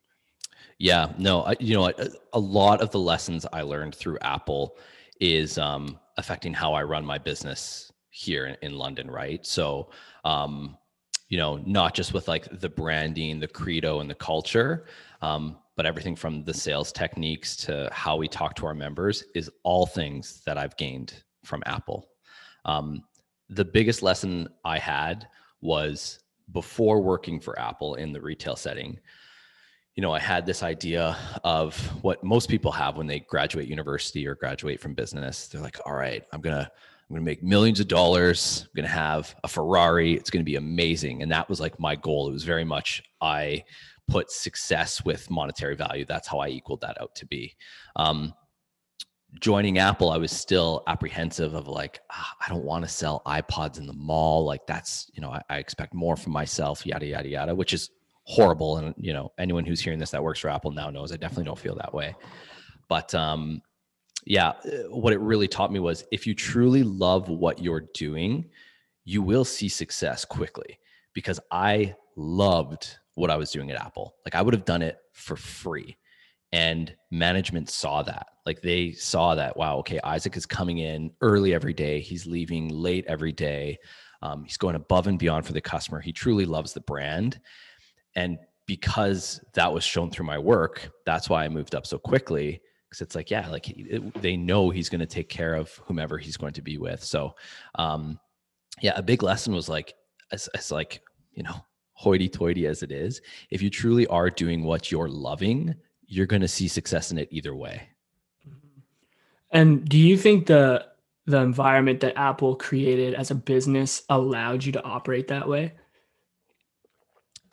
Yeah, 0.79 1.13
no, 1.17 1.43
I, 1.43 1.55
you 1.61 1.75
know, 1.75 1.89
a, 1.89 2.09
a 2.33 2.39
lot 2.39 2.81
of 2.81 2.91
the 2.91 2.99
lessons 2.99 3.47
I 3.53 3.63
learned 3.63 3.95
through 3.95 4.19
Apple 4.21 4.77
is 5.21 5.57
um, 5.57 5.99
affecting 6.17 6.53
how 6.53 6.75
I 6.75 6.83
run 6.83 7.05
my 7.05 7.19
business 7.19 7.93
here 8.11 8.47
in, 8.47 8.57
in 8.63 8.79
London, 8.79 9.11
right? 9.11 9.45
So, 9.47 9.91
um, 10.25 10.77
you 11.29 11.39
know, 11.39 11.57
not 11.65 11.95
just 11.95 12.13
with 12.13 12.29
like 12.29 12.61
the 12.61 12.69
branding, 12.69 13.41
the 13.41 13.49
credo, 13.49 14.01
and 14.01 14.11
the 14.11 14.15
culture, 14.15 14.85
um, 15.23 15.57
but 15.77 15.87
everything 15.87 16.15
from 16.15 16.45
the 16.45 16.53
sales 16.53 16.93
techniques 16.93 17.57
to 17.57 17.89
how 17.91 18.17
we 18.17 18.29
talk 18.29 18.55
to 18.55 18.67
our 18.67 18.75
members 18.75 19.25
is 19.35 19.51
all 19.63 19.87
things 19.87 20.43
that 20.45 20.59
I've 20.59 20.77
gained 20.77 21.23
from 21.45 21.63
Apple. 21.65 22.09
Um, 22.65 23.03
the 23.49 23.65
biggest 23.65 24.03
lesson 24.03 24.49
I 24.65 24.79
had 24.79 25.27
was 25.61 26.19
before 26.53 27.01
working 27.01 27.41
for 27.41 27.59
Apple 27.59 27.95
in 27.95 28.13
the 28.13 28.21
retail 28.21 28.57
setting. 28.57 28.99
You 29.95 30.03
know, 30.03 30.13
I 30.13 30.21
had 30.21 30.47
this 30.47 30.63
idea 30.63 31.17
of 31.45 31.77
what 32.03 32.23
most 32.25 32.49
people 32.49 32.73
have 32.73 32.97
when 32.97 33.07
they 33.07 33.21
graduate 33.21 33.69
university 33.69 34.27
or 34.27 34.35
graduate 34.35 34.81
from 34.81 34.95
business. 34.95 35.49
They're 35.49 35.61
like, 35.61 35.79
all 35.87 35.95
right, 35.95 36.25
I'm 36.33 36.41
going 36.41 36.57
to 36.57 36.71
I'm 37.13 37.17
going 37.17 37.27
to 37.27 37.31
make 37.31 37.43
millions 37.43 37.79
of 37.79 37.89
dollars. 37.89 38.63
I'm 38.65 38.71
going 38.75 38.89
to 38.89 38.95
have 38.95 39.37
a 39.45 39.49
Ferrari. 39.49 40.15
It's 40.15 40.31
going 40.31 40.41
to 40.41 40.51
be 40.51 40.57
amazing. 40.57 41.21
And 41.23 41.31
that 41.31 41.47
was 41.47 41.61
like 41.61 41.79
my 41.79 41.95
goal. 41.95 42.27
It 42.27 42.33
was 42.33 42.43
very 42.43 42.65
much 42.65 43.03
I 43.21 43.65
put 44.09 44.31
success 44.31 45.05
with 45.05 45.29
monetary 45.29 45.77
value. 45.77 46.07
That's 46.07 46.27
how 46.27 46.39
I 46.39 46.49
equaled 46.49 46.81
that 46.81 46.99
out 47.03 47.15
to 47.17 47.27
be. 47.27 47.55
Um, 47.97 48.33
joining 49.41 49.77
Apple, 49.77 50.11
I 50.11 50.17
was 50.17 50.33
still 50.33 50.85
apprehensive 50.87 51.53
of 51.53 51.69
like, 51.69 52.01
ah, 52.11 52.35
I 52.41 52.49
don't 52.49 52.65
want 52.65 52.83
to 52.87 52.91
sell 52.91 53.21
iPods 53.27 53.79
in 53.79 53.87
the 53.87 53.93
mall. 53.93 54.47
Like 54.47 54.67
that's, 54.67 55.11
you 55.13 55.21
know, 55.21 55.33
I, 55.33 55.43
I 55.51 55.59
expect 55.59 55.93
more 55.93 56.17
from 56.17 56.33
myself, 56.33 56.87
yada, 56.87 57.05
yada, 57.05 57.29
yada, 57.29 57.55
which 57.55 57.75
is 57.75 57.91
horrible. 58.25 58.79
And, 58.79 58.95
you 58.97 59.13
know, 59.13 59.33
anyone 59.37 59.67
who's 59.67 59.83
hearing 59.83 59.99
this 59.99 60.13
that 60.13 60.25
works 60.25 60.41
for 60.41 60.49
Apple 60.49 60.71
now 60.71 60.89
knows 60.89 61.13
I 61.13 61.19
definitely 61.19 61.45
don't 61.45 61.59
feel 61.59 61.75
that 61.75 61.93
way. 61.93 62.17
But, 62.89 63.15
um, 63.15 63.61
yeah, 64.25 64.49
uh, 64.51 64.89
what 64.91 65.13
it 65.13 65.21
really 65.21 65.49
taught 65.49 65.73
me 65.73 65.81
was 65.81 66.05
if 66.13 66.27
you 66.27 66.35
truly 66.35 66.83
love 66.83 67.29
what 67.29 67.61
you're 67.61 67.89
doing, 67.95 68.49
you 69.05 69.23
will 69.23 69.45
see 69.45 69.69
success 69.69 70.25
quickly 70.25 70.79
because 71.13 71.41
I 71.51 71.95
loved 72.17 72.99
what 73.15 73.31
I 73.31 73.37
was 73.37 73.51
doing 73.51 73.71
at 73.71 73.81
Apple. 73.81 74.15
Like 74.25 74.35
I 74.35 74.43
would 74.43 74.55
have 74.55 74.65
done 74.65 74.83
it 74.83 74.99
for 75.13 75.37
free. 75.37 75.97
And 76.53 76.95
management 77.11 77.71
saw 77.71 78.03
that. 78.03 78.27
Like 78.45 78.61
they 78.61 78.93
saw 78.93 79.35
that, 79.35 79.57
wow, 79.57 79.79
okay, 79.79 79.99
Isaac 80.05 80.37
is 80.37 80.45
coming 80.45 80.79
in 80.79 81.11
early 81.21 81.55
every 81.55 81.73
day. 81.73 82.01
He's 82.01 82.27
leaving 82.27 82.69
late 82.69 83.07
every 83.09 83.33
day. 83.33 83.79
Um, 84.21 84.45
he's 84.45 84.59
going 84.59 84.75
above 84.75 85.07
and 85.07 85.19
beyond 85.19 85.47
for 85.47 85.55
the 85.55 85.61
customer. 85.61 86.01
He 86.01 86.13
truly 86.13 86.45
loves 86.45 86.73
the 86.73 86.81
brand. 86.83 87.41
And 88.15 88.39
because 88.67 89.43
that 89.55 89.73
was 89.73 89.83
shown 89.83 90.11
through 90.11 90.27
my 90.27 90.39
work, 90.39 90.91
that's 91.07 91.29
why 91.29 91.45
I 91.45 91.49
moved 91.49 91.75
up 91.75 91.87
so 91.87 91.99
quickly 91.99 92.61
because 92.93 93.01
it's 93.01 93.15
like 93.15 93.31
yeah 93.31 93.49
like 93.49 93.71
it, 93.71 94.21
they 94.21 94.37
know 94.37 94.69
he's 94.69 94.91
going 94.91 95.01
to 95.01 95.07
take 95.07 95.31
care 95.31 95.55
of 95.55 95.73
whomever 95.87 96.19
he's 96.19 96.37
going 96.37 96.53
to 96.53 96.61
be 96.61 96.77
with 96.77 97.03
so 97.03 97.35
um 97.77 98.21
yeah 98.83 98.93
a 98.97 99.03
big 99.03 99.23
lesson 99.23 99.55
was 99.55 99.67
like 99.67 99.95
as, 100.31 100.47
as 100.49 100.71
like 100.71 101.01
you 101.33 101.43
know 101.43 101.55
hoity-toity 101.95 102.67
as 102.67 102.83
it 102.83 102.93
is 102.93 103.23
if 103.51 103.63
you 103.63 103.71
truly 103.71 104.07
are 104.09 104.29
doing 104.29 104.63
what 104.63 104.91
you're 104.91 105.09
loving 105.09 105.75
you're 106.07 106.27
going 106.27 106.43
to 106.43 106.49
see 106.49 106.69
success 106.69 107.11
in 107.11 107.17
it 107.17 107.29
either 107.31 107.55
way 107.55 107.89
mm-hmm. 108.47 108.81
and 109.53 109.89
do 109.89 109.99
you 109.99 110.17
think 110.17 110.47
the 110.47 110.85
the 111.25 111.39
environment 111.39 112.01
that 112.01 112.19
apple 112.19 112.55
created 112.57 113.15
as 113.15 113.31
a 113.31 113.35
business 113.35 114.03
allowed 114.11 114.63
you 114.63 114.73
to 114.73 114.83
operate 114.85 115.29
that 115.29 115.49
way 115.49 115.73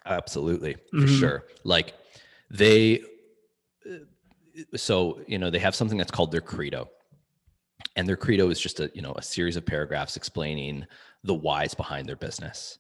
absolutely 0.06 0.73
for 0.91 0.97
mm-hmm. 0.97 1.19
sure 1.19 1.45
like 1.63 1.93
they 2.52 3.02
so 4.76 5.22
you 5.28 5.38
know 5.38 5.50
they 5.50 5.60
have 5.60 5.76
something 5.76 5.98
that's 5.98 6.12
called 6.12 6.32
their 6.32 6.42
credo. 6.42 6.90
And 7.96 8.08
their 8.08 8.18
credo 8.18 8.50
is 8.50 8.60
just 8.60 8.80
a 8.80 8.92
you 8.94 9.02
know 9.02 9.14
a 9.14 9.22
series 9.22 9.56
of 9.56 9.66
paragraphs 9.66 10.18
explaining 10.18 10.86
the 11.24 11.34
whys 11.34 11.74
behind 11.74 12.08
their 12.08 12.16
business. 12.16 12.80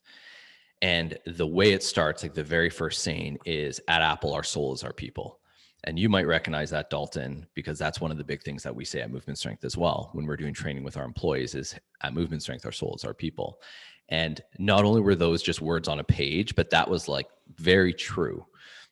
And 0.81 1.17
the 1.25 1.47
way 1.47 1.73
it 1.73 1.83
starts 1.83 2.23
like 2.23 2.33
the 2.33 2.43
very 2.43 2.69
first 2.69 3.01
saying 3.01 3.39
is 3.45 3.81
at 3.87 4.01
apple 4.01 4.33
our 4.33 4.43
soul 4.43 4.73
is 4.73 4.83
our 4.83 4.93
people. 4.93 5.39
And 5.85 5.97
you 5.97 6.09
might 6.09 6.27
recognize 6.27 6.69
that 6.71 6.89
dalton 6.89 7.47
because 7.53 7.79
that's 7.79 8.01
one 8.01 8.11
of 8.11 8.17
the 8.17 8.23
big 8.23 8.43
things 8.43 8.63
that 8.63 8.75
we 8.75 8.83
say 8.83 9.01
at 9.01 9.11
movement 9.11 9.39
strength 9.39 9.63
as 9.63 9.77
well 9.77 10.09
when 10.13 10.25
we're 10.25 10.37
doing 10.37 10.53
training 10.53 10.83
with 10.83 10.97
our 10.97 11.05
employees 11.05 11.55
is 11.55 11.75
at 12.01 12.13
movement 12.13 12.41
strength 12.41 12.65
our 12.65 12.71
soul 12.71 12.95
is 12.95 13.05
our 13.05 13.13
people. 13.13 13.61
And 14.09 14.41
not 14.57 14.83
only 14.83 15.01
were 15.01 15.15
those 15.15 15.41
just 15.41 15.61
words 15.61 15.87
on 15.87 15.99
a 15.99 16.03
page 16.03 16.55
but 16.55 16.69
that 16.69 16.89
was 16.89 17.07
like 17.07 17.27
very 17.55 17.93
true. 17.93 18.45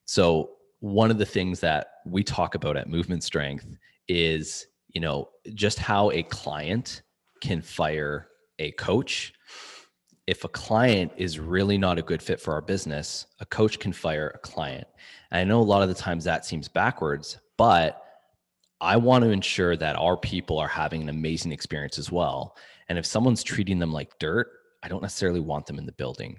So 0.04 0.57
one 0.80 1.10
of 1.10 1.18
the 1.18 1.26
things 1.26 1.60
that 1.60 1.88
we 2.06 2.22
talk 2.22 2.54
about 2.54 2.76
at 2.76 2.88
movement 2.88 3.24
strength 3.24 3.66
is 4.06 4.66
you 4.88 5.00
know 5.00 5.28
just 5.54 5.78
how 5.78 6.10
a 6.12 6.22
client 6.24 7.02
can 7.40 7.62
fire 7.62 8.28
a 8.58 8.72
coach. 8.72 9.32
If 10.26 10.44
a 10.44 10.48
client 10.48 11.12
is 11.16 11.38
really 11.38 11.78
not 11.78 11.98
a 11.98 12.02
good 12.02 12.22
fit 12.22 12.40
for 12.40 12.52
our 12.54 12.60
business 12.60 13.26
a 13.40 13.46
coach 13.46 13.78
can 13.78 13.92
fire 13.92 14.32
a 14.34 14.38
client. 14.38 14.86
And 15.30 15.40
i 15.40 15.44
know 15.44 15.60
a 15.60 15.62
lot 15.62 15.82
of 15.82 15.88
the 15.88 15.94
times 15.94 16.24
that 16.24 16.44
seems 16.44 16.68
backwards 16.68 17.38
but 17.56 18.02
i 18.80 18.96
want 18.96 19.24
to 19.24 19.30
ensure 19.30 19.76
that 19.76 19.96
our 19.96 20.16
people 20.16 20.58
are 20.58 20.68
having 20.68 21.02
an 21.02 21.08
amazing 21.08 21.52
experience 21.52 21.98
as 21.98 22.12
well. 22.12 22.56
And 22.88 22.98
if 22.98 23.04
someone's 23.04 23.42
treating 23.42 23.78
them 23.78 23.92
like 23.92 24.18
dirt 24.18 24.48
i 24.82 24.88
don't 24.88 25.02
necessarily 25.02 25.40
want 25.40 25.66
them 25.66 25.78
in 25.78 25.86
the 25.86 25.92
building. 25.92 26.38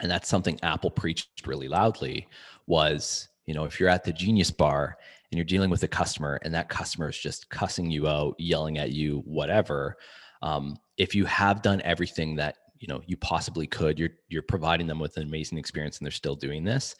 And 0.00 0.10
that's 0.10 0.28
something 0.28 0.58
apple 0.62 0.90
preached 0.90 1.46
really 1.46 1.68
loudly 1.68 2.28
was 2.66 3.28
you 3.48 3.54
know 3.54 3.64
if 3.64 3.80
you're 3.80 3.88
at 3.88 4.04
the 4.04 4.12
genius 4.12 4.50
bar 4.50 4.98
and 5.30 5.38
you're 5.38 5.44
dealing 5.44 5.70
with 5.70 5.82
a 5.82 5.88
customer 5.88 6.38
and 6.42 6.54
that 6.54 6.68
customer 6.68 7.08
is 7.08 7.18
just 7.18 7.48
cussing 7.48 7.90
you 7.90 8.06
out 8.06 8.34
yelling 8.38 8.78
at 8.78 8.92
you 8.92 9.22
whatever 9.24 9.96
um, 10.42 10.76
if 10.98 11.14
you 11.14 11.24
have 11.24 11.62
done 11.62 11.80
everything 11.82 12.36
that 12.36 12.56
you 12.78 12.86
know 12.86 13.00
you 13.06 13.16
possibly 13.16 13.66
could 13.66 13.98
you're 13.98 14.10
you're 14.28 14.42
providing 14.42 14.86
them 14.86 14.98
with 14.98 15.16
an 15.16 15.22
amazing 15.22 15.56
experience 15.56 15.98
and 15.98 16.06
they're 16.06 16.12
still 16.12 16.36
doing 16.36 16.62
this 16.62 16.94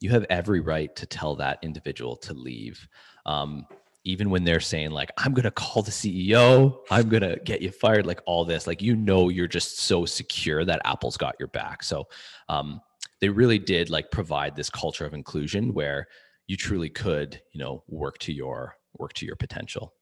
you 0.00 0.10
have 0.10 0.26
every 0.28 0.60
right 0.60 0.94
to 0.96 1.06
tell 1.06 1.34
that 1.36 1.58
individual 1.62 2.16
to 2.16 2.34
leave. 2.34 2.86
Um, 3.24 3.66
even 4.06 4.28
when 4.28 4.44
they're 4.44 4.60
saying 4.60 4.90
like 4.90 5.10
i'm 5.16 5.32
going 5.32 5.44
to 5.44 5.50
call 5.50 5.82
the 5.82 5.90
ceo 5.90 6.76
i'm 6.90 7.08
going 7.08 7.22
to 7.22 7.40
get 7.42 7.62
you 7.62 7.70
fired 7.70 8.04
like 8.04 8.20
all 8.26 8.44
this 8.44 8.66
like 8.66 8.82
you 8.82 8.94
know 8.94 9.30
you're 9.30 9.48
just 9.48 9.78
so 9.78 10.04
secure 10.04 10.62
that 10.62 10.82
apple's 10.84 11.16
got 11.16 11.34
your 11.38 11.48
back. 11.48 11.82
So 11.82 12.06
um, 12.50 12.82
they 13.20 13.28
really 13.28 13.58
did 13.58 13.90
like 13.90 14.10
provide 14.10 14.56
this 14.56 14.70
culture 14.70 15.06
of 15.06 15.14
inclusion 15.14 15.72
where 15.72 16.06
you 16.46 16.56
truly 16.56 16.90
could 16.90 17.40
you 17.52 17.60
know 17.60 17.82
work 17.88 18.18
to 18.18 18.32
your 18.32 18.76
work 18.98 19.12
to 19.14 19.26
your 19.26 19.36
potential 19.36 19.94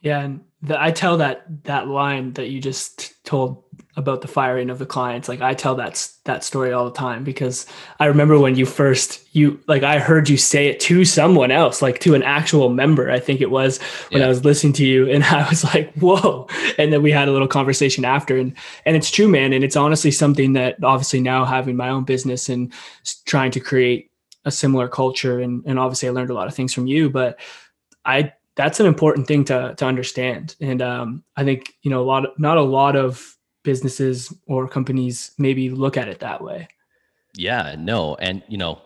Yeah, 0.00 0.20
and 0.20 0.40
the, 0.62 0.80
I 0.80 0.90
tell 0.90 1.16
that 1.18 1.64
that 1.64 1.88
line 1.88 2.32
that 2.34 2.48
you 2.48 2.60
just 2.60 3.24
told 3.24 3.64
about 3.96 4.22
the 4.22 4.28
firing 4.28 4.70
of 4.70 4.78
the 4.78 4.86
clients. 4.86 5.28
Like 5.28 5.40
I 5.40 5.54
tell 5.54 5.74
that 5.74 6.08
that 6.24 6.44
story 6.44 6.72
all 6.72 6.84
the 6.84 6.96
time 6.96 7.24
because 7.24 7.66
I 7.98 8.06
remember 8.06 8.38
when 8.38 8.54
you 8.54 8.64
first 8.64 9.20
you 9.34 9.60
like 9.66 9.82
I 9.82 9.98
heard 9.98 10.28
you 10.28 10.36
say 10.36 10.68
it 10.68 10.78
to 10.80 11.04
someone 11.04 11.50
else, 11.50 11.82
like 11.82 11.98
to 12.00 12.14
an 12.14 12.22
actual 12.22 12.68
member. 12.68 13.10
I 13.10 13.18
think 13.18 13.40
it 13.40 13.50
was 13.50 13.80
when 14.10 14.20
yeah. 14.20 14.26
I 14.26 14.28
was 14.28 14.44
listening 14.44 14.72
to 14.74 14.86
you, 14.86 15.10
and 15.10 15.24
I 15.24 15.48
was 15.48 15.64
like, 15.64 15.92
"Whoa!" 15.94 16.46
And 16.78 16.92
then 16.92 17.02
we 17.02 17.10
had 17.10 17.28
a 17.28 17.32
little 17.32 17.48
conversation 17.48 18.04
after, 18.04 18.36
and 18.36 18.54
and 18.86 18.96
it's 18.96 19.10
true, 19.10 19.28
man. 19.28 19.52
And 19.52 19.64
it's 19.64 19.76
honestly 19.76 20.12
something 20.12 20.52
that 20.52 20.82
obviously 20.82 21.20
now 21.20 21.44
having 21.44 21.76
my 21.76 21.88
own 21.88 22.04
business 22.04 22.48
and 22.48 22.72
trying 23.26 23.50
to 23.52 23.60
create 23.60 24.10
a 24.44 24.52
similar 24.52 24.86
culture, 24.88 25.40
and 25.40 25.64
and 25.66 25.78
obviously 25.78 26.08
I 26.08 26.12
learned 26.12 26.30
a 26.30 26.34
lot 26.34 26.46
of 26.46 26.54
things 26.54 26.72
from 26.72 26.86
you, 26.86 27.10
but 27.10 27.40
I 28.04 28.32
that's 28.58 28.80
an 28.80 28.86
important 28.86 29.28
thing 29.28 29.44
to 29.44 29.74
to 29.76 29.86
understand. 29.86 30.56
And 30.60 30.82
um, 30.82 31.22
I 31.36 31.44
think 31.44 31.74
you 31.82 31.90
know 31.90 32.02
a 32.02 32.04
lot 32.04 32.26
of, 32.26 32.38
not 32.38 32.58
a 32.58 32.62
lot 32.62 32.96
of 32.96 33.36
businesses 33.62 34.34
or 34.46 34.68
companies 34.68 35.30
maybe 35.38 35.70
look 35.70 35.96
at 35.96 36.08
it 36.08 36.18
that 36.20 36.42
way. 36.42 36.68
Yeah, 37.36 37.76
no, 37.78 38.16
and 38.16 38.42
you 38.48 38.58
know, 38.58 38.82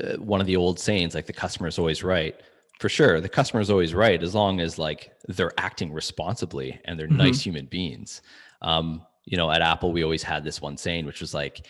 uh, 0.00 0.16
one 0.18 0.40
of 0.40 0.46
the 0.46 0.56
old 0.56 0.78
sayings 0.78 1.14
like 1.14 1.26
the 1.26 1.32
customer 1.32 1.66
is 1.66 1.78
always 1.78 2.04
right. 2.04 2.40
For 2.78 2.88
sure, 2.88 3.20
the 3.20 3.28
customer 3.28 3.60
is 3.60 3.68
always 3.68 3.94
right 3.94 4.22
as 4.22 4.34
long 4.34 4.60
as 4.60 4.78
like 4.78 5.12
they're 5.26 5.52
acting 5.58 5.92
responsibly 5.92 6.80
and 6.84 6.98
they're 6.98 7.08
mm-hmm. 7.08 7.16
nice 7.16 7.40
human 7.42 7.66
beings. 7.66 8.22
Um, 8.62 9.04
you 9.24 9.36
know, 9.36 9.50
at 9.50 9.60
Apple, 9.60 9.92
we 9.92 10.04
always 10.04 10.22
had 10.22 10.44
this 10.44 10.62
one 10.62 10.76
saying, 10.76 11.04
which 11.04 11.20
was 11.20 11.34
like, 11.34 11.66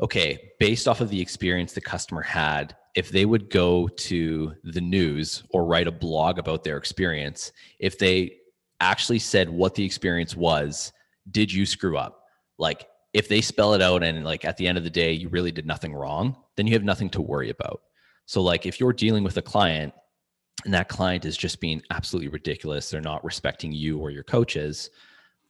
okay, 0.00 0.52
based 0.60 0.86
off 0.86 1.00
of 1.00 1.10
the 1.10 1.20
experience 1.20 1.72
the 1.72 1.80
customer 1.80 2.22
had, 2.22 2.76
if 2.96 3.10
they 3.10 3.26
would 3.26 3.50
go 3.50 3.86
to 3.88 4.54
the 4.64 4.80
news 4.80 5.44
or 5.50 5.66
write 5.66 5.86
a 5.86 5.92
blog 5.92 6.38
about 6.38 6.64
their 6.64 6.78
experience, 6.78 7.52
if 7.78 7.98
they 7.98 8.38
actually 8.80 9.18
said 9.18 9.48
what 9.48 9.74
the 9.74 9.84
experience 9.84 10.34
was, 10.34 10.92
did 11.30 11.52
you 11.52 11.66
screw 11.66 11.98
up? 11.98 12.22
Like, 12.58 12.88
if 13.12 13.28
they 13.28 13.40
spell 13.40 13.74
it 13.74 13.82
out 13.82 14.02
and 14.02 14.24
like 14.24 14.44
at 14.44 14.56
the 14.56 14.66
end 14.66 14.76
of 14.76 14.84
the 14.84 14.90
day 14.90 15.12
you 15.12 15.28
really 15.28 15.52
did 15.52 15.66
nothing 15.66 15.94
wrong, 15.94 16.36
then 16.56 16.66
you 16.66 16.72
have 16.72 16.84
nothing 16.84 17.08
to 17.10 17.22
worry 17.22 17.50
about. 17.50 17.82
So 18.26 18.42
like 18.42 18.66
if 18.66 18.80
you're 18.80 18.92
dealing 18.92 19.24
with 19.24 19.36
a 19.38 19.42
client 19.42 19.94
and 20.64 20.74
that 20.74 20.88
client 20.88 21.24
is 21.24 21.36
just 21.36 21.60
being 21.60 21.80
absolutely 21.90 22.28
ridiculous, 22.28 22.90
they're 22.90 23.00
not 23.00 23.24
respecting 23.24 23.72
you 23.72 23.98
or 23.98 24.10
your 24.10 24.22
coaches, 24.22 24.90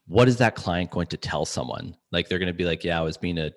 what 0.06 0.28
is 0.28 0.36
that 0.36 0.54
client 0.54 0.90
going 0.90 1.08
to 1.08 1.16
tell 1.16 1.44
someone? 1.44 1.96
Like 2.12 2.28
they're 2.28 2.38
going 2.38 2.46
to 2.46 2.54
be 2.54 2.64
like, 2.64 2.84
"Yeah, 2.84 3.00
I 3.00 3.02
was 3.02 3.16
being 3.16 3.38
a 3.38 3.50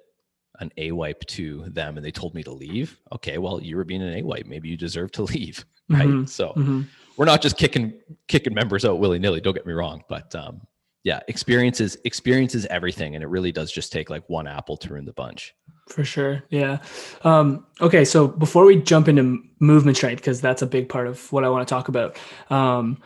an 0.60 0.72
A 0.78 0.92
wipe 0.92 1.26
to 1.26 1.66
them 1.68 1.98
and 1.98 2.06
they 2.06 2.12
told 2.12 2.36
me 2.36 2.44
to 2.44 2.52
leave. 2.52 3.00
Okay, 3.14 3.38
well, 3.38 3.62
you 3.62 3.76
were 3.76 3.84
being 3.84 4.02
an 4.02 4.14
A 4.16 4.22
wipe. 4.22 4.46
Maybe 4.46 4.70
you 4.70 4.78
deserve 4.78 5.12
to 5.14 5.24
leave. 5.34 5.66
Right. 5.90 6.08
Mm-hmm. 6.08 6.26
So 6.26 6.50
mm-hmm. 6.50 6.82
we're 7.18 7.26
not 7.26 7.42
just 7.42 7.58
kicking 7.58 7.94
kicking 8.28 8.54
members 8.54 8.86
out 8.86 9.00
willy 9.00 9.20
nilly. 9.20 9.42
Don't 9.42 9.56
get 9.56 9.66
me 9.66 9.74
wrong, 9.74 10.04
but 10.08 10.36
um, 10.36 10.62
yeah, 11.04 11.22
experiences 11.28 11.98
experiences 12.04 12.66
everything, 12.68 13.16
and 13.16 13.24
it 13.24 13.28
really 13.28 13.52
does 13.52 13.72
just 13.72 13.92
take 13.92 14.10
like 14.10 14.30
one 14.30 14.48
apple 14.48 14.78
to 14.78 14.90
ruin 14.90 15.06
the 15.06 15.14
bunch. 15.14 15.56
For 15.88 16.04
sure. 16.04 16.44
Yeah. 16.50 16.80
Um, 17.24 17.66
okay. 17.82 18.06
So 18.06 18.28
before 18.28 18.66
we 18.66 18.76
jump 18.80 19.08
into 19.08 19.42
movement 19.60 19.98
strength, 19.98 20.20
because 20.20 20.40
that's 20.40 20.62
a 20.62 20.68
big 20.68 20.88
part 20.88 21.08
of 21.08 21.32
what 21.32 21.44
I 21.44 21.50
want 21.50 21.68
to 21.68 21.74
talk 21.74 21.88
about. 21.88 22.18
Um, 22.52 23.02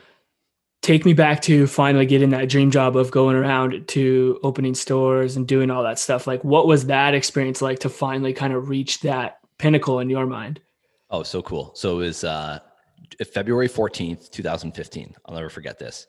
take 0.84 1.06
me 1.06 1.14
back 1.14 1.42
to 1.42 1.66
finally 1.66 2.06
getting 2.06 2.30
that 2.32 2.50
dream 2.50 2.70
job 2.70 2.98
of 2.98 3.10
going 3.10 3.38
around 3.38 3.88
to 3.88 4.38
opening 4.44 4.76
stores 4.76 5.38
and 5.38 5.48
doing 5.48 5.72
all 5.72 5.82
that 5.82 5.98
stuff. 5.98 6.28
Like, 6.28 6.44
what 6.44 6.68
was 6.68 6.86
that 6.88 7.16
experience 7.16 7.62
like 7.62 7.80
to 7.80 7.90
finally 7.90 8.34
kind 8.34 8.54
of 8.54 8.68
reach 8.68 9.00
that 9.00 9.40
pinnacle 9.58 10.02
in 10.02 10.10
your 10.10 10.28
mind? 10.28 10.60
Oh, 11.10 11.24
so 11.24 11.42
cool. 11.42 11.72
So 11.74 12.00
it 12.00 12.06
was 12.06 12.24
uh, 12.26 12.60
February 13.34 13.70
14th, 13.70 14.30
2015. 14.30 15.16
I'll 15.26 15.36
never 15.36 15.50
forget 15.50 15.80
this 15.80 16.06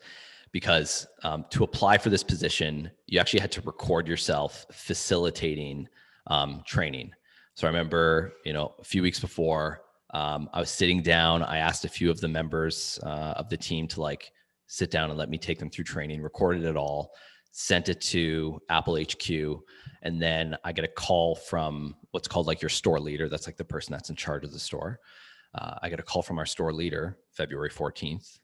because 0.51 1.07
um, 1.23 1.45
to 1.51 1.63
apply 1.63 1.99
for 1.99 2.11
this 2.11 2.25
position, 2.25 2.91
you 3.07 3.21
actually 3.21 3.41
had 3.41 3.53
to 3.53 3.61
record 3.61 4.09
yourself 4.09 4.67
facilitating 4.73 5.89
um, 6.27 6.63
training. 6.67 7.13
So 7.55 7.69
I 7.69 7.71
remember, 7.71 8.33
you 8.45 8.53
know, 8.53 8.75
a 8.81 8.85
few 8.85 9.03
weeks 9.03 9.21
before, 9.21 9.83
um, 10.11 10.49
I 10.53 10.59
was 10.59 10.71
sitting 10.71 11.01
down. 11.01 11.45
I 11.45 11.59
asked 11.59 11.85
a 11.85 11.89
few 11.89 12.11
of 12.11 12.21
the 12.21 12.29
members 12.29 12.99
uh, 13.05 13.35
of 13.37 13.49
the 13.49 13.57
team 13.57 13.87
to 13.89 14.01
like 14.01 14.33
sit 14.66 14.90
down 14.90 15.11
and 15.11 15.18
let 15.18 15.29
me 15.29 15.38
take 15.38 15.59
them 15.59 15.70
through 15.70 15.85
training, 15.85 16.22
recorded 16.22 16.64
it 16.64 16.77
all, 16.77 17.12
sent 17.53 17.88
it 17.88 18.00
to 18.00 18.61
Apple 18.68 18.96
HQ. 18.96 19.31
And 20.03 20.20
then 20.20 20.57
I 20.64 20.72
get 20.72 20.85
a 20.85 20.88
call 20.88 21.37
from 21.37 21.94
what's 22.11 22.29
called 22.29 22.46
like 22.46 22.61
your 22.61 22.68
store 22.68 22.98
leader. 22.98 23.29
That's 23.29 23.46
like 23.46 23.57
the 23.57 23.64
person 23.64 23.92
that's 23.92 24.11
in 24.11 24.16
charge 24.16 24.44
of 24.44 24.53
the 24.53 24.59
store. 24.59 25.00
Uh, 25.55 25.77
I 25.83 25.88
get 25.88 26.00
a 26.00 26.03
call 26.03 26.22
from 26.22 26.38
our 26.38 26.46
store 26.46 26.72
leader 26.72 27.18
February 27.31 27.70
14th. 27.70 28.38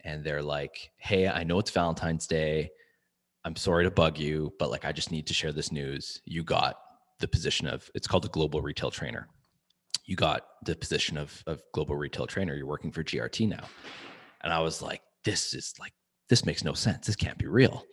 And 0.00 0.24
they're 0.24 0.42
like, 0.42 0.90
hey, 0.96 1.28
I 1.28 1.44
know 1.44 1.58
it's 1.58 1.70
Valentine's 1.70 2.26
Day. 2.26 2.70
I'm 3.44 3.56
sorry 3.56 3.84
to 3.84 3.90
bug 3.90 4.18
you, 4.18 4.52
but 4.58 4.70
like, 4.70 4.84
I 4.84 4.92
just 4.92 5.10
need 5.10 5.26
to 5.26 5.34
share 5.34 5.52
this 5.52 5.70
news. 5.70 6.22
You 6.24 6.42
got 6.42 6.76
the 7.20 7.28
position 7.28 7.66
of, 7.66 7.90
it's 7.94 8.06
called 8.06 8.24
the 8.24 8.28
global 8.28 8.62
retail 8.62 8.90
trainer. 8.90 9.28
You 10.06 10.16
got 10.16 10.46
the 10.64 10.74
position 10.74 11.16
of, 11.16 11.42
of 11.46 11.62
global 11.72 11.96
retail 11.96 12.26
trainer. 12.26 12.54
You're 12.54 12.66
working 12.66 12.92
for 12.92 13.04
GRT 13.04 13.48
now. 13.48 13.64
And 14.42 14.52
I 14.52 14.60
was 14.60 14.82
like, 14.82 15.02
this 15.24 15.54
is 15.54 15.74
like 15.78 15.92
this 16.28 16.46
makes 16.46 16.64
no 16.64 16.72
sense. 16.72 17.06
This 17.06 17.16
can't 17.16 17.38
be 17.38 17.46
real. 17.46 17.84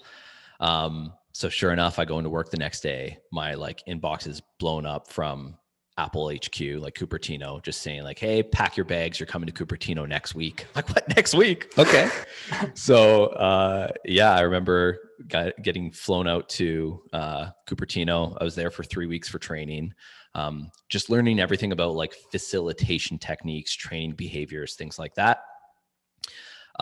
Um, 0.59 1.13
so 1.33 1.49
sure 1.49 1.71
enough, 1.71 1.99
I 1.99 2.05
go 2.05 2.17
into 2.17 2.29
work 2.29 2.49
the 2.49 2.57
next 2.57 2.81
day. 2.81 3.17
My 3.31 3.53
like 3.55 3.83
inbox 3.87 4.27
is 4.27 4.41
blown 4.59 4.85
up 4.85 5.09
from 5.09 5.57
Apple 5.97 6.29
HQ, 6.29 6.59
like 6.79 6.95
Cupertino, 6.95 7.61
just 7.61 7.81
saying 7.81 8.03
like, 8.03 8.19
"Hey, 8.19 8.43
pack 8.43 8.77
your 8.77 8.85
bags. 8.85 9.19
You're 9.19 9.27
coming 9.27 9.51
to 9.51 9.53
Cupertino 9.53 10.07
next 10.07 10.35
week." 10.35 10.65
like, 10.75 10.89
what 10.89 11.07
next 11.15 11.33
week? 11.33 11.73
Okay. 11.77 12.09
so 12.73 13.25
uh, 13.27 13.91
yeah, 14.05 14.33
I 14.33 14.41
remember 14.41 14.99
got, 15.27 15.53
getting 15.61 15.91
flown 15.91 16.27
out 16.27 16.49
to 16.49 17.01
uh, 17.13 17.47
Cupertino. 17.67 18.37
I 18.39 18.43
was 18.43 18.55
there 18.55 18.71
for 18.71 18.83
three 18.83 19.07
weeks 19.07 19.29
for 19.29 19.39
training, 19.39 19.93
um, 20.35 20.71
just 20.89 21.09
learning 21.09 21.39
everything 21.39 21.71
about 21.71 21.95
like 21.95 22.15
facilitation 22.31 23.17
techniques, 23.17 23.73
training 23.73 24.13
behaviors, 24.13 24.75
things 24.75 24.97
like 24.97 25.15
that. 25.15 25.39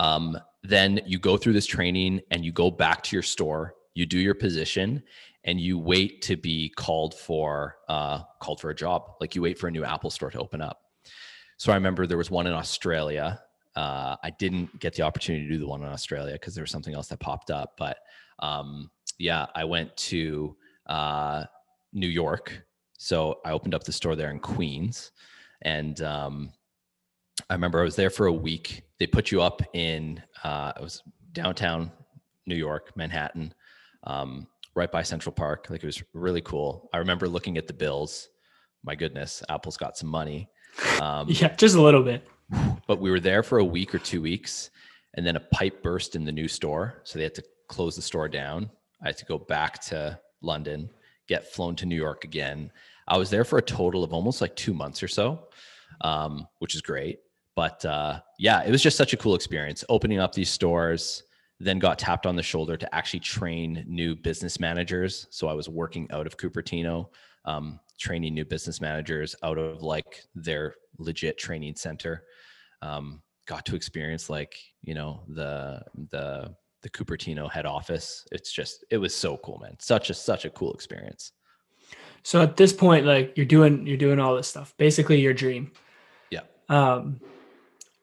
Um, 0.00 0.38
then 0.62 1.00
you 1.06 1.18
go 1.18 1.36
through 1.36 1.52
this 1.52 1.66
training 1.66 2.22
and 2.30 2.42
you 2.42 2.52
go 2.52 2.70
back 2.70 3.02
to 3.04 3.16
your 3.16 3.22
store, 3.22 3.74
you 3.94 4.06
do 4.06 4.18
your 4.18 4.34
position, 4.34 5.02
and 5.44 5.60
you 5.60 5.78
wait 5.78 6.22
to 6.22 6.36
be 6.36 6.70
called 6.70 7.14
for 7.14 7.76
uh, 7.88 8.22
called 8.40 8.60
for 8.60 8.70
a 8.70 8.74
job. 8.74 9.12
Like 9.20 9.34
you 9.34 9.42
wait 9.42 9.58
for 9.58 9.68
a 9.68 9.70
new 9.70 9.84
Apple 9.84 10.10
store 10.10 10.30
to 10.30 10.38
open 10.40 10.62
up. 10.62 10.84
So 11.58 11.70
I 11.70 11.74
remember 11.74 12.06
there 12.06 12.16
was 12.16 12.30
one 12.30 12.46
in 12.46 12.54
Australia. 12.54 13.42
Uh, 13.76 14.16
I 14.22 14.30
didn't 14.38 14.80
get 14.80 14.94
the 14.94 15.02
opportunity 15.02 15.44
to 15.46 15.52
do 15.52 15.58
the 15.58 15.68
one 15.68 15.82
in 15.82 15.88
Australia 15.88 16.32
because 16.32 16.54
there 16.54 16.64
was 16.64 16.70
something 16.70 16.94
else 16.94 17.08
that 17.08 17.20
popped 17.20 17.50
up. 17.50 17.74
But 17.76 17.98
um, 18.38 18.90
yeah, 19.18 19.46
I 19.54 19.64
went 19.64 19.94
to 19.98 20.56
uh, 20.86 21.44
New 21.92 22.08
York. 22.08 22.64
So 22.98 23.40
I 23.44 23.52
opened 23.52 23.74
up 23.74 23.84
the 23.84 23.92
store 23.92 24.16
there 24.16 24.30
in 24.30 24.40
Queens, 24.40 25.12
and 25.62 26.00
um, 26.02 26.52
I 27.48 27.54
remember 27.54 27.80
I 27.80 27.84
was 27.84 27.96
there 27.96 28.10
for 28.10 28.26
a 28.26 28.32
week. 28.32 28.82
They 28.98 29.06
put 29.06 29.30
you 29.30 29.40
up 29.42 29.62
in 29.72 30.22
uh, 30.44 30.72
it 30.76 30.82
was 30.82 31.02
downtown 31.32 31.90
New 32.46 32.56
York, 32.56 32.96
Manhattan, 32.96 33.54
um, 34.04 34.46
right 34.74 34.90
by 34.90 35.02
Central 35.02 35.32
Park. 35.32 35.68
Like 35.70 35.82
it 35.82 35.86
was 35.86 36.02
really 36.12 36.40
cool. 36.40 36.90
I 36.92 36.98
remember 36.98 37.28
looking 37.28 37.56
at 37.56 37.66
the 37.66 37.72
bills. 37.72 38.28
My 38.82 38.94
goodness, 38.94 39.42
Apple's 39.48 39.76
got 39.76 39.96
some 39.96 40.08
money. 40.08 40.48
Um, 41.00 41.26
yeah, 41.30 41.54
just 41.56 41.76
a 41.76 41.82
little 41.82 42.02
bit. 42.02 42.26
But 42.86 43.00
we 43.00 43.10
were 43.10 43.20
there 43.20 43.42
for 43.42 43.58
a 43.58 43.64
week 43.64 43.94
or 43.94 43.98
two 43.98 44.20
weeks, 44.20 44.70
and 45.14 45.24
then 45.24 45.36
a 45.36 45.40
pipe 45.40 45.82
burst 45.82 46.16
in 46.16 46.24
the 46.24 46.32
new 46.32 46.48
store, 46.48 47.00
so 47.04 47.18
they 47.18 47.22
had 47.24 47.34
to 47.36 47.44
close 47.68 47.94
the 47.94 48.02
store 48.02 48.28
down. 48.28 48.70
I 49.02 49.08
had 49.08 49.16
to 49.18 49.24
go 49.24 49.38
back 49.38 49.80
to 49.84 50.18
London, 50.42 50.90
get 51.28 51.52
flown 51.52 51.76
to 51.76 51.86
New 51.86 51.96
York 51.96 52.24
again. 52.24 52.72
I 53.06 53.18
was 53.18 53.30
there 53.30 53.44
for 53.44 53.58
a 53.58 53.62
total 53.62 54.02
of 54.02 54.12
almost 54.12 54.40
like 54.40 54.56
two 54.56 54.74
months 54.74 55.02
or 55.02 55.08
so, 55.08 55.48
um, 56.00 56.46
which 56.58 56.74
is 56.74 56.80
great. 56.80 57.20
But 57.60 57.84
uh, 57.84 58.20
yeah, 58.38 58.62
it 58.62 58.70
was 58.70 58.82
just 58.82 58.96
such 58.96 59.12
a 59.12 59.18
cool 59.18 59.34
experience 59.34 59.84
opening 59.90 60.18
up 60.18 60.32
these 60.32 60.48
stores. 60.48 61.24
Then 61.58 61.78
got 61.78 61.98
tapped 61.98 62.24
on 62.24 62.34
the 62.34 62.42
shoulder 62.42 62.74
to 62.78 62.94
actually 62.94 63.20
train 63.20 63.84
new 63.86 64.16
business 64.16 64.58
managers. 64.58 65.26
So 65.28 65.46
I 65.46 65.52
was 65.52 65.68
working 65.68 66.08
out 66.10 66.26
of 66.26 66.38
Cupertino, 66.38 67.08
um, 67.44 67.78
training 67.98 68.32
new 68.32 68.46
business 68.46 68.80
managers 68.80 69.36
out 69.42 69.58
of 69.58 69.82
like 69.82 70.22
their 70.34 70.76
legit 70.96 71.36
training 71.36 71.76
center. 71.76 72.24
Um, 72.80 73.20
got 73.46 73.66
to 73.66 73.76
experience 73.76 74.30
like 74.30 74.56
you 74.80 74.94
know 74.94 75.24
the 75.28 75.82
the 76.12 76.56
the 76.80 76.88
Cupertino 76.88 77.50
head 77.50 77.66
office. 77.66 78.26
It's 78.32 78.50
just 78.50 78.86
it 78.90 78.96
was 78.96 79.14
so 79.14 79.36
cool, 79.36 79.58
man. 79.62 79.76
Such 79.80 80.08
a 80.08 80.14
such 80.14 80.46
a 80.46 80.50
cool 80.50 80.72
experience. 80.72 81.32
So 82.22 82.40
at 82.40 82.56
this 82.56 82.72
point, 82.72 83.04
like 83.04 83.36
you're 83.36 83.44
doing 83.44 83.86
you're 83.86 83.98
doing 83.98 84.18
all 84.18 84.34
this 84.34 84.48
stuff, 84.48 84.72
basically 84.78 85.20
your 85.20 85.34
dream. 85.34 85.72
Yeah. 86.30 86.40
Um, 86.70 87.20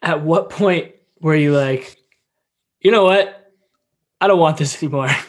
at 0.07 0.23
what 0.23 0.49
point 0.49 0.93
were 1.19 1.35
you 1.35 1.53
like, 1.53 1.97
you 2.79 2.91
know 2.91 3.03
what? 3.03 3.51
I 4.21 4.27
don't 4.27 4.39
want 4.39 4.57
this 4.57 4.81
anymore. 4.81 5.09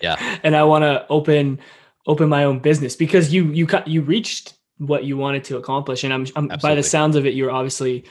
Yeah. 0.00 0.38
and 0.44 0.54
I 0.54 0.62
want 0.62 0.82
to 0.82 1.04
open 1.08 1.58
open 2.06 2.28
my 2.28 2.44
own 2.44 2.60
business 2.60 2.94
because 2.94 3.34
you 3.34 3.46
you 3.46 3.66
you 3.84 4.00
reached 4.00 4.54
what 4.78 5.02
you 5.02 5.16
wanted 5.16 5.42
to 5.44 5.56
accomplish 5.56 6.04
and 6.04 6.12
I'm, 6.12 6.24
I'm 6.36 6.46
by 6.60 6.76
the 6.76 6.84
sounds 6.84 7.16
of 7.16 7.26
it 7.26 7.34
you're 7.34 7.50
obviously 7.50 8.04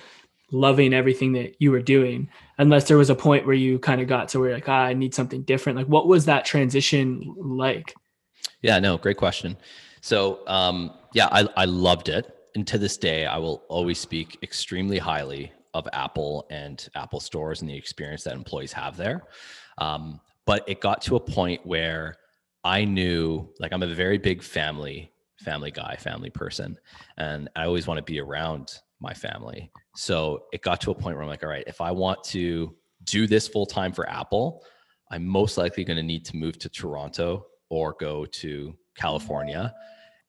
loving 0.51 0.93
everything 0.93 1.31
that 1.31 1.55
you 1.59 1.71
were 1.71 1.81
doing 1.81 2.27
unless 2.57 2.89
there 2.89 2.97
was 2.97 3.09
a 3.09 3.15
point 3.15 3.45
where 3.45 3.55
you 3.55 3.79
kind 3.79 4.01
of 4.01 4.09
got 4.09 4.27
to 4.29 4.39
where 4.39 4.49
you're 4.49 4.57
like 4.57 4.67
ah, 4.67 4.83
I 4.83 4.93
need 4.93 5.15
something 5.15 5.43
different. 5.43 5.77
Like 5.77 5.87
what 5.87 6.07
was 6.07 6.25
that 6.25 6.43
transition 6.43 7.33
like? 7.37 7.95
Yeah, 8.61 8.77
no, 8.79 8.97
great 8.97 9.17
question. 9.17 9.55
So 10.01 10.45
um, 10.47 10.91
yeah, 11.13 11.29
I, 11.31 11.47
I 11.55 11.65
loved 11.65 12.09
it. 12.09 12.35
And 12.53 12.67
to 12.67 12.77
this 12.77 12.97
day, 12.97 13.25
I 13.25 13.37
will 13.37 13.63
always 13.69 13.97
speak 13.97 14.39
extremely 14.43 14.97
highly 14.97 15.53
of 15.73 15.87
Apple 15.93 16.47
and 16.49 16.87
Apple 16.95 17.19
stores 17.19 17.61
and 17.61 17.69
the 17.69 17.77
experience 17.77 18.23
that 18.23 18.33
employees 18.33 18.73
have 18.73 18.97
there. 18.97 19.23
Um, 19.77 20.19
but 20.45 20.67
it 20.67 20.81
got 20.81 21.01
to 21.03 21.15
a 21.15 21.19
point 21.19 21.65
where 21.65 22.15
I 22.63 22.83
knew, 22.85 23.49
like, 23.59 23.73
I'm 23.73 23.83
a 23.83 23.87
very 23.87 24.17
big 24.17 24.43
family, 24.43 25.11
family 25.39 25.71
guy, 25.71 25.95
family 25.95 26.29
person, 26.29 26.77
and 27.17 27.49
I 27.55 27.65
always 27.65 27.87
want 27.87 27.97
to 27.97 28.03
be 28.03 28.19
around 28.19 28.79
my 28.99 29.13
family. 29.13 29.71
So 29.95 30.43
it 30.53 30.61
got 30.61 30.79
to 30.81 30.91
a 30.91 30.95
point 30.95 31.15
where 31.15 31.23
I'm 31.23 31.29
like, 31.29 31.43
all 31.43 31.49
right, 31.49 31.63
if 31.67 31.81
I 31.81 31.91
want 31.91 32.23
to 32.25 32.75
do 33.05 33.25
this 33.25 33.47
full 33.47 33.65
time 33.65 33.91
for 33.91 34.07
Apple, 34.09 34.63
I'm 35.09 35.25
most 35.25 35.57
likely 35.57 35.83
going 35.83 35.97
to 35.97 36.03
need 36.03 36.23
to 36.25 36.35
move 36.35 36.59
to 36.59 36.69
Toronto 36.69 37.47
or 37.69 37.95
go 37.99 38.25
to 38.25 38.75
California. 38.95 39.73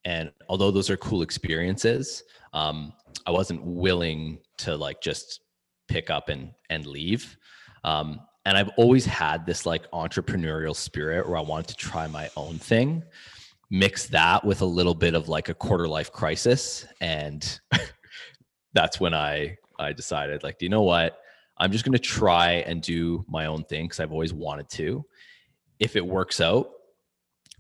And 0.05 0.33
although 0.49 0.71
those 0.71 0.91
are 0.91 0.97
cool 0.97 1.23
experiences, 1.23 2.25
um, 2.53 2.93
I 3.27 3.31
wasn't 3.31 3.63
willing 3.63 4.39
to 4.63 4.77
like 4.77 5.01
just 5.01 5.41
pick 5.89 6.11
up 6.11 6.29
and 6.29 6.53
and 6.71 6.87
leave. 6.87 7.37
Um, 7.85 8.21
and 8.45 8.57
I've 8.57 8.71
always 8.77 9.05
had 9.05 9.47
this 9.47 9.67
like 9.67 9.91
entrepreneurial 9.93 10.75
spirit 10.75 11.29
where 11.29 11.37
I 11.37 11.43
wanted 11.43 11.69
to 11.69 11.77
try 11.77 12.07
my 12.07 12.29
own 12.37 12.59
thing. 12.59 13.05
Mix 13.71 14.07
that 14.09 14.45
with 14.45 14.61
a 14.61 14.67
little 14.67 14.95
bit 14.95 15.15
of 15.15 15.29
like 15.29 15.49
a 15.49 15.55
quarter 15.55 15.89
life 15.89 16.13
crisis, 16.13 16.87
and 17.01 17.61
that's 18.73 19.01
when 19.01 19.15
I 19.15 19.57
I 19.79 19.93
decided 19.93 20.43
like, 20.43 20.59
do 20.59 20.67
you 20.67 20.71
know 20.71 20.83
what? 20.83 21.19
I'm 21.59 21.71
just 21.71 21.85
going 21.85 21.93
to 21.93 21.99
try 21.99 22.55
and 22.67 22.83
do 22.83 23.25
my 23.29 23.47
own 23.47 23.65
thing 23.65 23.85
because 23.85 24.01
I've 24.01 24.13
always 24.13 24.33
wanted 24.33 24.69
to. 24.71 25.05
If 25.79 25.97
it 25.97 26.05
works 26.05 26.41
out, 26.41 26.71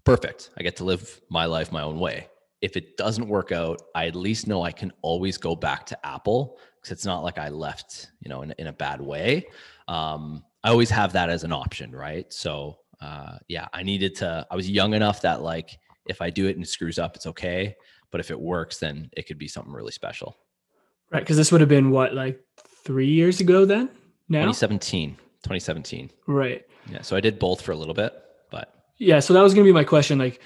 perfect. 0.04 0.50
I 0.56 0.62
get 0.62 0.76
to 0.76 0.84
live 0.84 1.20
my 1.30 1.44
life 1.44 1.70
my 1.70 1.82
own 1.82 1.98
way. 1.98 2.28
If 2.62 2.76
it 2.76 2.96
doesn't 2.96 3.28
work 3.28 3.52
out, 3.52 3.82
I 3.94 4.06
at 4.06 4.14
least 4.16 4.46
know 4.46 4.62
I 4.62 4.72
can 4.72 4.92
always 5.02 5.36
go 5.36 5.54
back 5.54 5.86
to 5.86 6.06
Apple 6.06 6.58
because 6.82 6.92
it's 6.92 7.06
not 7.06 7.22
like 7.22 7.38
I 7.38 7.48
left, 7.48 8.10
you 8.20 8.28
know, 8.28 8.42
in, 8.42 8.52
in 8.58 8.66
a 8.66 8.72
bad 8.72 9.00
way. 9.00 9.46
Um, 9.88 10.44
I 10.64 10.70
always 10.70 10.90
have 10.90 11.12
that 11.12 11.30
as 11.30 11.44
an 11.44 11.52
option, 11.52 11.92
right? 11.92 12.30
So 12.32 12.78
uh, 13.00 13.38
yeah, 13.48 13.68
I 13.72 13.82
needed 13.82 14.16
to. 14.16 14.46
I 14.50 14.56
was 14.56 14.68
young 14.68 14.94
enough 14.94 15.22
that 15.22 15.42
like 15.42 15.78
if 16.06 16.20
I 16.20 16.30
do 16.30 16.46
it 16.46 16.56
and 16.56 16.64
it 16.64 16.68
screws 16.68 16.98
up, 16.98 17.16
it's 17.16 17.26
okay. 17.26 17.76
But 18.10 18.20
if 18.20 18.30
it 18.30 18.40
works, 18.40 18.78
then 18.78 19.10
it 19.16 19.26
could 19.26 19.38
be 19.38 19.48
something 19.48 19.72
really 19.72 19.92
special. 19.92 20.36
Right, 21.10 21.20
because 21.20 21.36
this 21.36 21.52
would 21.52 21.60
have 21.60 21.68
been 21.68 21.90
what 21.90 22.14
like 22.14 22.40
three 22.84 23.08
years 23.08 23.40
ago 23.40 23.64
then. 23.64 23.88
Now 24.28 24.40
2017. 24.42 25.16
2017. 25.42 26.10
Right. 26.26 26.64
Yeah. 26.90 27.02
So 27.02 27.16
I 27.16 27.20
did 27.20 27.38
both 27.38 27.60
for 27.60 27.72
a 27.72 27.76
little 27.76 27.94
bit, 27.94 28.14
but 28.50 28.72
yeah. 28.98 29.18
So 29.20 29.34
that 29.34 29.42
was 29.42 29.54
going 29.54 29.64
to 29.64 29.68
be 29.68 29.74
my 29.74 29.84
question. 29.84 30.18
Like, 30.18 30.40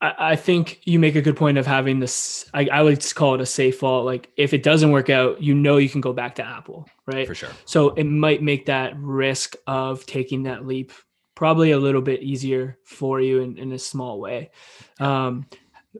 I, 0.00 0.36
think 0.36 0.80
you 0.84 0.98
make 0.98 1.16
a 1.16 1.22
good 1.22 1.36
point 1.36 1.58
of 1.58 1.66
having 1.66 1.98
this. 1.98 2.48
I, 2.54 2.68
I 2.70 2.82
would 2.82 3.04
call 3.14 3.34
it 3.34 3.40
a 3.40 3.46
safe 3.46 3.80
vault. 3.80 4.04
Like 4.04 4.30
if 4.36 4.54
it 4.54 4.62
doesn't 4.62 4.92
work 4.92 5.10
out, 5.10 5.42
you 5.42 5.54
know 5.54 5.78
you 5.78 5.88
can 5.88 6.00
go 6.00 6.12
back 6.12 6.36
to 6.36 6.44
Apple, 6.44 6.88
right? 7.06 7.26
For 7.26 7.34
sure. 7.34 7.50
So 7.64 7.90
it 7.90 8.04
might 8.04 8.40
make 8.40 8.66
that 8.66 8.96
risk 8.96 9.56
of 9.66 10.06
taking 10.06 10.44
that 10.44 10.66
leap 10.66 10.92
probably 11.34 11.72
a 11.72 11.78
little 11.78 12.02
bit 12.02 12.22
easier 12.22 12.78
for 12.84 13.20
you 13.20 13.40
in, 13.40 13.58
in 13.58 13.72
a 13.72 13.78
small 13.78 14.20
way. 14.20 14.50
Um, 15.00 15.46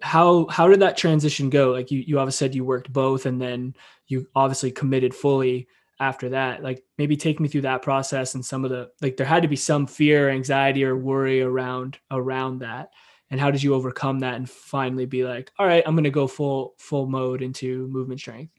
how 0.00 0.46
how 0.46 0.68
did 0.68 0.80
that 0.80 0.96
transition 0.96 1.50
go? 1.50 1.72
Like 1.72 1.90
you 1.90 1.98
you 2.06 2.20
obviously 2.20 2.46
said 2.46 2.54
you 2.54 2.64
worked 2.64 2.92
both, 2.92 3.26
and 3.26 3.40
then 3.40 3.74
you 4.06 4.28
obviously 4.34 4.70
committed 4.70 5.12
fully 5.12 5.66
after 5.98 6.28
that. 6.28 6.62
Like 6.62 6.84
maybe 6.98 7.16
take 7.16 7.40
me 7.40 7.48
through 7.48 7.62
that 7.62 7.82
process 7.82 8.34
and 8.36 8.44
some 8.44 8.64
of 8.64 8.70
the 8.70 8.90
like 9.02 9.16
there 9.16 9.26
had 9.26 9.42
to 9.42 9.48
be 9.48 9.56
some 9.56 9.88
fear, 9.88 10.28
anxiety, 10.30 10.84
or 10.84 10.96
worry 10.96 11.42
around 11.42 11.98
around 12.12 12.60
that 12.60 12.90
and 13.30 13.40
how 13.40 13.50
did 13.50 13.62
you 13.62 13.74
overcome 13.74 14.20
that 14.20 14.34
and 14.34 14.48
finally 14.48 15.06
be 15.06 15.24
like 15.24 15.52
all 15.58 15.66
right 15.66 15.82
i'm 15.86 15.94
going 15.94 16.04
to 16.04 16.10
go 16.10 16.26
full 16.26 16.74
full 16.78 17.06
mode 17.06 17.42
into 17.42 17.86
movement 17.88 18.20
strength 18.20 18.52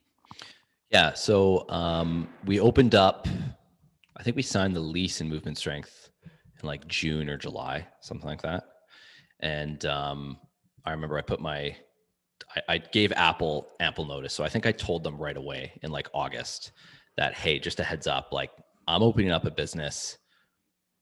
yeah 0.89 1.13
so 1.13 1.67
um, 1.69 2.27
we 2.45 2.59
opened 2.59 2.95
up 2.95 3.27
i 4.17 4.23
think 4.23 4.35
we 4.35 4.41
signed 4.41 4.75
the 4.75 4.79
lease 4.79 5.21
in 5.21 5.29
movement 5.29 5.57
strength 5.57 6.09
in 6.61 6.67
like 6.67 6.87
june 6.87 7.29
or 7.29 7.37
july 7.37 7.85
something 8.01 8.27
like 8.27 8.41
that. 8.41 8.63
And 9.41 9.85
um, 9.85 10.37
i 10.85 10.91
remember 10.91 11.17
i 11.17 11.21
put 11.21 11.39
my 11.39 11.75
I, 12.55 12.61
I 12.75 12.77
gave 12.77 13.11
apple 13.13 13.67
ample 13.79 14.05
notice. 14.05 14.33
So 14.33 14.43
i 14.43 14.49
think 14.49 14.65
i 14.65 14.71
told 14.71 15.03
them 15.03 15.17
right 15.17 15.37
away 15.37 15.73
in 15.83 15.91
like 15.91 16.09
august 16.13 16.71
that 17.17 17.33
hey 17.33 17.59
just 17.59 17.79
a 17.79 17.83
heads 17.83 18.07
up 18.07 18.29
like 18.31 18.51
i'm 18.87 19.03
opening 19.03 19.31
up 19.31 19.45
a 19.45 19.51
business 19.51 20.17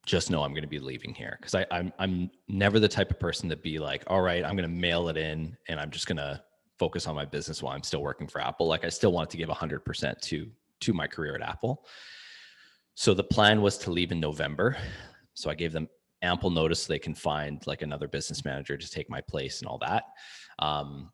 just 0.07 0.31
know 0.31 0.41
I'm 0.41 0.51
going 0.51 0.63
to 0.63 0.69
be 0.69 0.79
leaving 0.79 1.13
here 1.13 1.37
because 1.39 1.53
I'm 1.69 1.91
I'm 1.99 2.31
never 2.47 2.79
the 2.79 2.87
type 2.87 3.11
of 3.11 3.19
person 3.19 3.49
to 3.49 3.57
be 3.57 3.77
like, 3.77 4.03
all 4.07 4.21
right, 4.21 4.43
I'm 4.43 4.55
going 4.55 4.69
to 4.69 4.75
mail 4.75 5.09
it 5.09 5.17
in 5.17 5.55
and 5.67 5.79
I'm 5.79 5.91
just 5.91 6.07
going 6.07 6.17
to 6.17 6.41
focus 6.79 7.07
on 7.07 7.15
my 7.15 7.25
business 7.25 7.61
while 7.61 7.75
I'm 7.75 7.83
still 7.83 8.01
working 8.01 8.25
for 8.25 8.39
Apple. 8.39 8.67
Like 8.67 8.85
I 8.85 8.89
still 8.89 9.11
want 9.11 9.29
to 9.31 9.37
give 9.37 9.49
100% 9.49 10.19
to 10.21 10.47
to 10.79 10.93
my 10.93 11.07
career 11.07 11.35
at 11.35 11.41
Apple. 11.41 11.85
So 12.95 13.13
the 13.13 13.23
plan 13.23 13.61
was 13.61 13.77
to 13.79 13.91
leave 13.91 14.11
in 14.11 14.19
November. 14.19 14.77
So 15.33 15.49
I 15.49 15.55
gave 15.55 15.73
them 15.73 15.89
ample 16.21 16.51
notice 16.51 16.83
so 16.83 16.93
they 16.93 16.99
can 16.99 17.13
find 17.13 17.65
like 17.67 17.81
another 17.81 18.07
business 18.07 18.45
manager 18.45 18.77
to 18.77 18.89
take 18.89 19.09
my 19.09 19.21
place 19.21 19.59
and 19.59 19.67
all 19.67 19.77
that. 19.79 20.05
Um, 20.59 21.11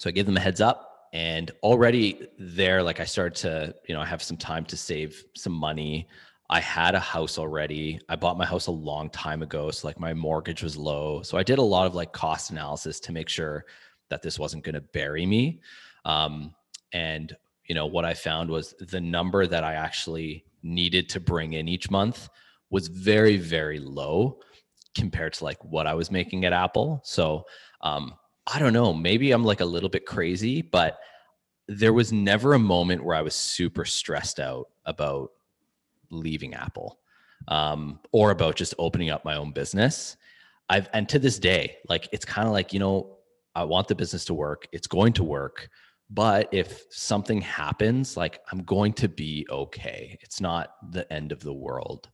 so 0.00 0.08
I 0.08 0.12
gave 0.12 0.26
them 0.26 0.36
a 0.36 0.40
heads 0.40 0.60
up 0.60 0.88
and 1.12 1.50
already 1.62 2.28
there 2.38 2.82
like 2.82 3.00
i 3.00 3.04
started 3.04 3.34
to 3.34 3.74
you 3.88 3.94
know 3.94 4.00
i 4.02 4.04
have 4.04 4.22
some 4.22 4.36
time 4.36 4.62
to 4.62 4.76
save 4.76 5.24
some 5.34 5.54
money 5.54 6.06
I 6.50 6.60
had 6.60 6.94
a 6.94 7.00
house 7.00 7.38
already. 7.38 8.00
I 8.08 8.16
bought 8.16 8.38
my 8.38 8.46
house 8.46 8.68
a 8.68 8.72
long 8.72 9.10
time 9.10 9.42
ago. 9.42 9.70
So 9.70 9.86
like 9.86 10.00
my 10.00 10.14
mortgage 10.14 10.62
was 10.62 10.76
low. 10.76 11.22
So 11.22 11.36
I 11.36 11.42
did 11.42 11.58
a 11.58 11.62
lot 11.62 11.86
of 11.86 11.94
like 11.94 12.12
cost 12.12 12.50
analysis 12.50 13.00
to 13.00 13.12
make 13.12 13.28
sure 13.28 13.66
that 14.08 14.22
this 14.22 14.38
wasn't 14.38 14.64
going 14.64 14.74
to 14.74 14.80
bury 14.80 15.26
me. 15.26 15.60
Um, 16.04 16.54
and 16.92 17.36
you 17.66 17.74
know 17.74 17.86
what 17.86 18.06
I 18.06 18.14
found 18.14 18.48
was 18.48 18.74
the 18.80 19.00
number 19.00 19.46
that 19.46 19.62
I 19.62 19.74
actually 19.74 20.44
needed 20.62 21.08
to 21.10 21.20
bring 21.20 21.52
in 21.52 21.68
each 21.68 21.90
month 21.90 22.28
was 22.70 22.88
very 22.88 23.36
very 23.36 23.78
low 23.78 24.40
compared 24.94 25.34
to 25.34 25.44
like 25.44 25.62
what 25.64 25.86
I 25.86 25.94
was 25.94 26.10
making 26.10 26.46
at 26.46 26.54
Apple. 26.54 27.00
So 27.04 27.44
um, 27.82 28.14
I 28.46 28.58
don't 28.58 28.72
know. 28.72 28.94
Maybe 28.94 29.32
I'm 29.32 29.44
like 29.44 29.60
a 29.60 29.66
little 29.66 29.90
bit 29.90 30.06
crazy, 30.06 30.62
but 30.62 30.98
there 31.68 31.92
was 31.92 32.10
never 32.10 32.54
a 32.54 32.58
moment 32.58 33.04
where 33.04 33.14
I 33.14 33.22
was 33.22 33.34
super 33.34 33.84
stressed 33.84 34.40
out 34.40 34.68
about 34.86 35.30
leaving 36.10 36.54
Apple 36.54 36.98
um, 37.48 37.98
or 38.12 38.30
about 38.30 38.56
just 38.56 38.74
opening 38.78 39.10
up 39.10 39.24
my 39.24 39.36
own 39.36 39.52
business. 39.52 40.16
I've, 40.68 40.88
and 40.92 41.08
to 41.08 41.18
this 41.18 41.38
day, 41.38 41.76
like 41.88 42.08
it's 42.12 42.24
kind 42.24 42.46
of 42.46 42.52
like, 42.52 42.72
you 42.72 42.80
know, 42.80 43.16
I 43.54 43.64
want 43.64 43.88
the 43.88 43.94
business 43.94 44.24
to 44.26 44.34
work, 44.34 44.68
it's 44.72 44.86
going 44.86 45.14
to 45.14 45.24
work. 45.24 45.68
But 46.10 46.48
if 46.52 46.84
something 46.90 47.40
happens, 47.40 48.16
like 48.16 48.40
I'm 48.50 48.62
going 48.64 48.94
to 48.94 49.08
be 49.08 49.46
okay. 49.50 50.18
It's 50.22 50.40
not 50.40 50.74
the 50.90 51.10
end 51.12 51.32
of 51.32 51.40
the 51.40 51.52
world. 51.52 52.08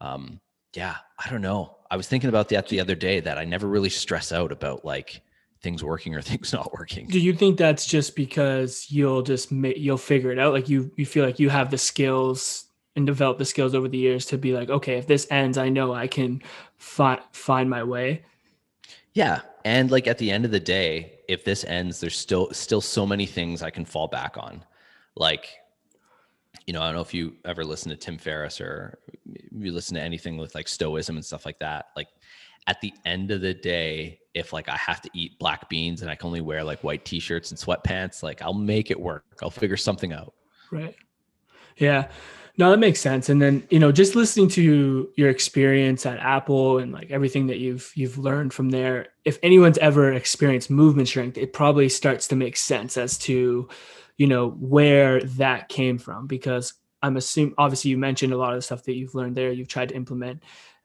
Um, 0.00 0.40
yeah, 0.74 0.96
I 1.24 1.30
don't 1.30 1.42
know. 1.42 1.76
I 1.90 1.96
was 1.96 2.08
thinking 2.08 2.28
about 2.28 2.48
that 2.50 2.68
the 2.68 2.80
other 2.80 2.94
day 2.94 3.20
that 3.20 3.38
I 3.38 3.44
never 3.44 3.68
really 3.68 3.88
stress 3.88 4.32
out 4.32 4.50
about 4.50 4.84
like 4.84 5.22
things 5.62 5.82
working 5.82 6.14
or 6.14 6.22
things 6.22 6.52
not 6.52 6.72
working. 6.72 7.06
Do 7.06 7.20
you 7.20 7.32
think 7.32 7.58
that's 7.58 7.86
just 7.86 8.16
because 8.16 8.86
you'll 8.90 9.22
just 9.22 9.50
you'll 9.52 9.96
figure 9.96 10.32
it 10.32 10.38
out? 10.38 10.52
Like 10.52 10.68
you 10.68 10.92
you 10.96 11.06
feel 11.06 11.24
like 11.24 11.38
you 11.38 11.48
have 11.48 11.70
the 11.70 11.78
skills 11.78 12.65
and 12.96 13.06
develop 13.06 13.38
the 13.38 13.44
skills 13.44 13.74
over 13.74 13.88
the 13.88 13.98
years 13.98 14.26
to 14.26 14.38
be 14.38 14.52
like, 14.52 14.70
okay, 14.70 14.96
if 14.96 15.06
this 15.06 15.26
ends, 15.30 15.58
I 15.58 15.68
know 15.68 15.92
I 15.94 16.06
can 16.06 16.42
fi- 16.78 17.20
find 17.32 17.68
my 17.70 17.82
way. 17.82 18.24
Yeah, 19.12 19.42
and 19.64 19.90
like 19.90 20.06
at 20.06 20.18
the 20.18 20.30
end 20.30 20.44
of 20.44 20.50
the 20.50 20.60
day, 20.60 21.20
if 21.28 21.44
this 21.44 21.64
ends, 21.64 22.00
there's 22.00 22.18
still 22.18 22.50
still 22.52 22.80
so 22.80 23.06
many 23.06 23.26
things 23.26 23.62
I 23.62 23.70
can 23.70 23.84
fall 23.84 24.08
back 24.08 24.36
on. 24.36 24.64
Like, 25.14 25.48
you 26.66 26.72
know, 26.72 26.82
I 26.82 26.86
don't 26.86 26.94
know 26.96 27.00
if 27.00 27.14
you 27.14 27.34
ever 27.44 27.64
listen 27.64 27.90
to 27.90 27.96
Tim 27.96 28.18
Ferriss 28.18 28.60
or 28.60 28.98
you 29.24 29.72
listen 29.72 29.94
to 29.94 30.02
anything 30.02 30.36
with 30.36 30.54
like 30.54 30.68
stoicism 30.68 31.16
and 31.16 31.24
stuff 31.24 31.46
like 31.46 31.58
that. 31.60 31.86
Like 31.96 32.08
at 32.66 32.80
the 32.80 32.92
end 33.04 33.30
of 33.30 33.40
the 33.40 33.54
day, 33.54 34.20
if 34.34 34.52
like 34.52 34.68
I 34.68 34.76
have 34.76 35.00
to 35.02 35.10
eat 35.14 35.38
black 35.38 35.68
beans 35.68 36.02
and 36.02 36.10
I 36.10 36.14
can 36.14 36.26
only 36.26 36.40
wear 36.40 36.62
like 36.62 36.84
white 36.84 37.04
t-shirts 37.04 37.50
and 37.50 37.58
sweatpants, 37.58 38.22
like 38.22 38.42
I'll 38.42 38.52
make 38.52 38.90
it 38.90 39.00
work. 39.00 39.24
I'll 39.42 39.50
figure 39.50 39.76
something 39.76 40.12
out. 40.12 40.34
Right. 40.70 40.94
Yeah. 41.78 42.08
No, 42.58 42.70
that 42.70 42.78
makes 42.78 43.00
sense. 43.00 43.28
And 43.28 43.40
then, 43.40 43.66
you 43.68 43.78
know, 43.78 43.92
just 43.92 44.14
listening 44.16 44.48
to 44.50 45.10
your 45.14 45.28
experience 45.28 46.06
at 46.06 46.18
Apple 46.18 46.78
and 46.78 46.90
like 46.90 47.10
everything 47.10 47.48
that 47.48 47.58
you've 47.58 47.92
you've 47.94 48.16
learned 48.16 48.54
from 48.54 48.70
there, 48.70 49.08
if 49.26 49.38
anyone's 49.42 49.76
ever 49.78 50.12
experienced 50.12 50.70
movement 50.70 51.08
strength, 51.08 51.36
it 51.36 51.52
probably 51.52 51.90
starts 51.90 52.28
to 52.28 52.36
make 52.36 52.56
sense 52.56 52.96
as 52.96 53.18
to, 53.18 53.68
you 54.16 54.26
know, 54.26 54.50
where 54.50 55.20
that 55.20 55.68
came 55.68 55.98
from. 55.98 56.26
Because 56.26 56.72
I'm 57.02 57.18
assuming 57.18 57.54
obviously 57.58 57.90
you 57.90 57.98
mentioned 57.98 58.32
a 58.32 58.38
lot 58.38 58.52
of 58.54 58.58
the 58.58 58.62
stuff 58.62 58.84
that 58.84 58.96
you've 58.96 59.14
learned 59.14 59.36
there, 59.36 59.52
you've 59.52 59.68
tried 59.68 59.90
to 59.90 59.96
implement 59.96 60.42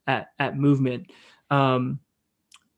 at 0.08 0.28
at 0.40 0.58
movement. 0.58 1.10
Um, 1.50 2.00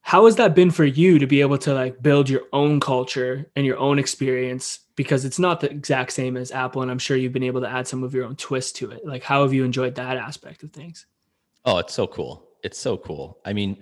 how 0.05 0.25
has 0.25 0.35
that 0.35 0.53
been 0.53 0.69
for 0.69 0.83
you 0.83 1.17
to 1.17 1.25
be 1.25 1.39
able 1.39 1.57
to 1.57 1.73
like 1.73 2.03
build 2.03 2.29
your 2.29 2.43
own 2.51 2.81
culture 2.81 3.49
and 3.55 3.65
your 3.65 3.77
own 3.77 3.97
experience 3.97 4.79
because 4.95 5.23
it's 5.23 5.39
not 5.39 5.61
the 5.61 5.71
exact 5.71 6.11
same 6.11 6.35
as 6.35 6.51
Apple, 6.51 6.81
and 6.81 6.91
I'm 6.91 6.99
sure 6.99 7.17
you've 7.17 7.33
been 7.33 7.41
able 7.41 7.61
to 7.61 7.69
add 7.69 7.87
some 7.87 8.03
of 8.03 8.13
your 8.13 8.25
own 8.25 8.35
twist 8.35 8.75
to 8.75 8.91
it. 8.91 9.05
Like, 9.05 9.23
how 9.23 9.41
have 9.43 9.53
you 9.53 9.63
enjoyed 9.63 9.95
that 9.95 10.17
aspect 10.17 10.61
of 10.61 10.71
things? 10.71 11.05
Oh, 11.65 11.77
it's 11.77 11.93
so 11.93 12.05
cool! 12.05 12.45
It's 12.63 12.77
so 12.77 12.97
cool. 12.97 13.39
I 13.45 13.53
mean, 13.53 13.81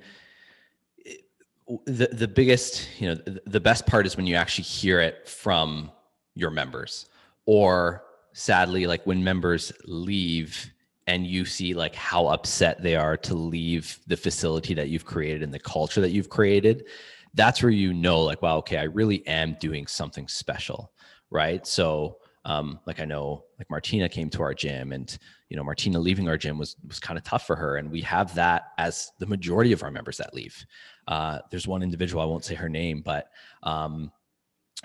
the 1.86 2.08
the 2.12 2.28
biggest, 2.28 2.88
you 3.00 3.10
know, 3.10 3.22
the 3.46 3.60
best 3.60 3.88
part 3.88 4.06
is 4.06 4.16
when 4.16 4.28
you 4.28 4.36
actually 4.36 4.66
hear 4.66 5.02
it 5.02 5.28
from 5.28 5.92
your 6.36 6.52
members, 6.52 7.08
or 7.48 8.04
sadly, 8.34 8.86
like 8.86 9.06
when 9.08 9.24
members 9.24 9.72
leave 9.86 10.72
and 11.08 11.26
you 11.26 11.46
see 11.46 11.74
like 11.74 11.96
how 11.96 12.28
upset 12.28 12.82
they 12.82 12.96
are 12.96 13.18
to 13.18 13.34
leave 13.34 14.00
the 14.08 14.18
facility 14.18 14.74
that 14.74 14.90
you've 14.90 15.06
created 15.06 15.44
and 15.44 15.54
the 15.54 15.60
culture 15.60 16.02
that 16.02 16.12
you've 16.12 16.30
created 16.30 16.86
that's 17.34 17.64
where 17.64 17.72
you 17.72 17.94
know 17.94 18.22
like 18.22 18.42
wow 18.42 18.58
okay 18.58 18.78
i 18.78 18.84
really 18.84 19.26
am 19.28 19.56
doing 19.60 19.88
something 19.88 20.28
special 20.28 20.92
right? 21.32 21.66
So 21.66 22.18
um, 22.44 22.80
like 22.88 23.00
i 23.00 23.06
know 23.06 23.46
like 23.60 23.70
martina 23.70 24.10
came 24.10 24.30
to 24.32 24.42
our 24.42 24.54
gym 24.54 24.94
and 24.94 25.18
you 25.50 25.56
know 25.56 25.64
martina 25.64 26.00
leaving 26.00 26.28
our 26.28 26.38
gym 26.38 26.58
was 26.58 26.76
was 26.88 27.00
kind 27.00 27.18
of 27.18 27.24
tough 27.24 27.46
for 27.46 27.56
her 27.56 27.78
and 27.78 27.90
we 27.92 28.02
have 28.02 28.34
that 28.34 28.72
as 28.80 29.12
the 29.20 29.28
majority 29.28 29.72
of 29.72 29.84
our 29.84 29.92
members 29.92 30.18
that 30.18 30.34
leave. 30.34 30.66
Uh, 31.08 31.40
there's 31.50 31.68
one 31.68 31.84
individual 31.84 32.22
i 32.22 32.26
won't 32.26 32.46
say 32.46 32.56
her 32.56 32.70
name 32.70 33.02
but 33.02 33.30
um, 33.64 34.12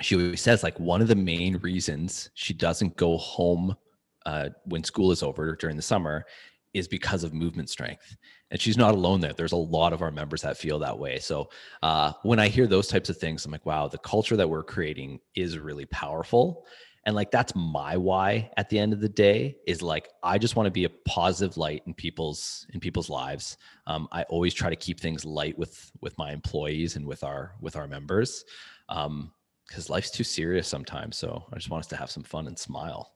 she 0.00 0.14
always 0.14 0.40
says 0.40 0.62
like 0.62 0.78
one 0.78 1.00
of 1.00 1.08
the 1.08 1.16
main 1.16 1.56
reasons 1.58 2.30
she 2.34 2.52
doesn't 2.52 2.96
go 2.96 3.16
home 3.16 3.74
uh, 4.26 4.50
when 4.64 4.84
school 4.84 5.12
is 5.12 5.22
over 5.22 5.56
during 5.56 5.76
the 5.76 5.82
summer 5.82 6.26
is 6.74 6.86
because 6.86 7.24
of 7.24 7.32
movement 7.32 7.70
strength. 7.70 8.16
And 8.50 8.60
she's 8.60 8.76
not 8.76 8.94
alone 8.94 9.20
there. 9.20 9.32
There's 9.32 9.52
a 9.52 9.56
lot 9.56 9.94
of 9.94 10.02
our 10.02 10.10
members 10.10 10.42
that 10.42 10.58
feel 10.58 10.78
that 10.80 10.98
way. 10.98 11.18
So 11.18 11.48
uh, 11.82 12.12
when 12.22 12.38
i 12.38 12.48
hear 12.48 12.66
those 12.66 12.86
types 12.86 13.08
of 13.08 13.16
things 13.16 13.44
i'm 13.44 13.50
like 13.50 13.64
wow 13.64 13.88
the 13.88 13.98
culture 13.98 14.36
that 14.36 14.48
we're 14.48 14.62
creating 14.62 15.20
is 15.34 15.58
really 15.58 15.86
powerful. 15.86 16.66
And 17.04 17.14
like 17.14 17.30
that's 17.30 17.54
my 17.54 17.96
why 17.96 18.50
at 18.56 18.68
the 18.68 18.80
end 18.80 18.92
of 18.92 19.00
the 19.00 19.08
day 19.08 19.56
is 19.66 19.80
like 19.80 20.08
i 20.24 20.38
just 20.38 20.56
want 20.56 20.66
to 20.66 20.72
be 20.72 20.84
a 20.84 20.90
positive 21.06 21.56
light 21.56 21.82
in 21.86 21.94
people's 21.94 22.66
in 22.74 22.80
people's 22.80 23.08
lives. 23.08 23.56
Um, 23.86 24.08
i 24.12 24.24
always 24.24 24.52
try 24.52 24.70
to 24.70 24.76
keep 24.76 25.00
things 25.00 25.24
light 25.24 25.56
with 25.56 25.90
with 26.00 26.18
my 26.18 26.32
employees 26.32 26.96
and 26.96 27.06
with 27.06 27.24
our 27.24 27.54
with 27.60 27.76
our 27.76 27.86
members 27.86 28.44
um 28.88 29.32
because 29.66 29.90
life's 29.90 30.10
too 30.12 30.24
serious 30.24 30.68
sometimes. 30.68 31.16
So 31.16 31.44
i 31.52 31.56
just 31.56 31.70
want 31.70 31.84
us 31.84 31.88
to 31.88 31.96
have 31.96 32.10
some 32.10 32.22
fun 32.22 32.48
and 32.48 32.58
smile 32.58 33.15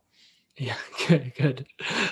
yeah, 0.61 0.77
good, 1.09 1.33
good. 1.35 1.67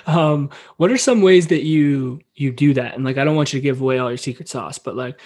Um, 0.07 0.49
what 0.77 0.91
are 0.91 0.97
some 0.97 1.21
ways 1.21 1.47
that 1.47 1.63
you 1.63 2.19
you 2.33 2.51
do 2.51 2.73
that? 2.73 2.95
And 2.95 3.05
like, 3.05 3.17
I 3.17 3.23
don't 3.23 3.35
want 3.35 3.53
you 3.53 3.59
to 3.59 3.63
give 3.63 3.79
away 3.79 3.99
all 3.99 4.09
your 4.09 4.17
secret 4.17 4.49
sauce, 4.49 4.79
but 4.79 4.95
like, 4.95 5.19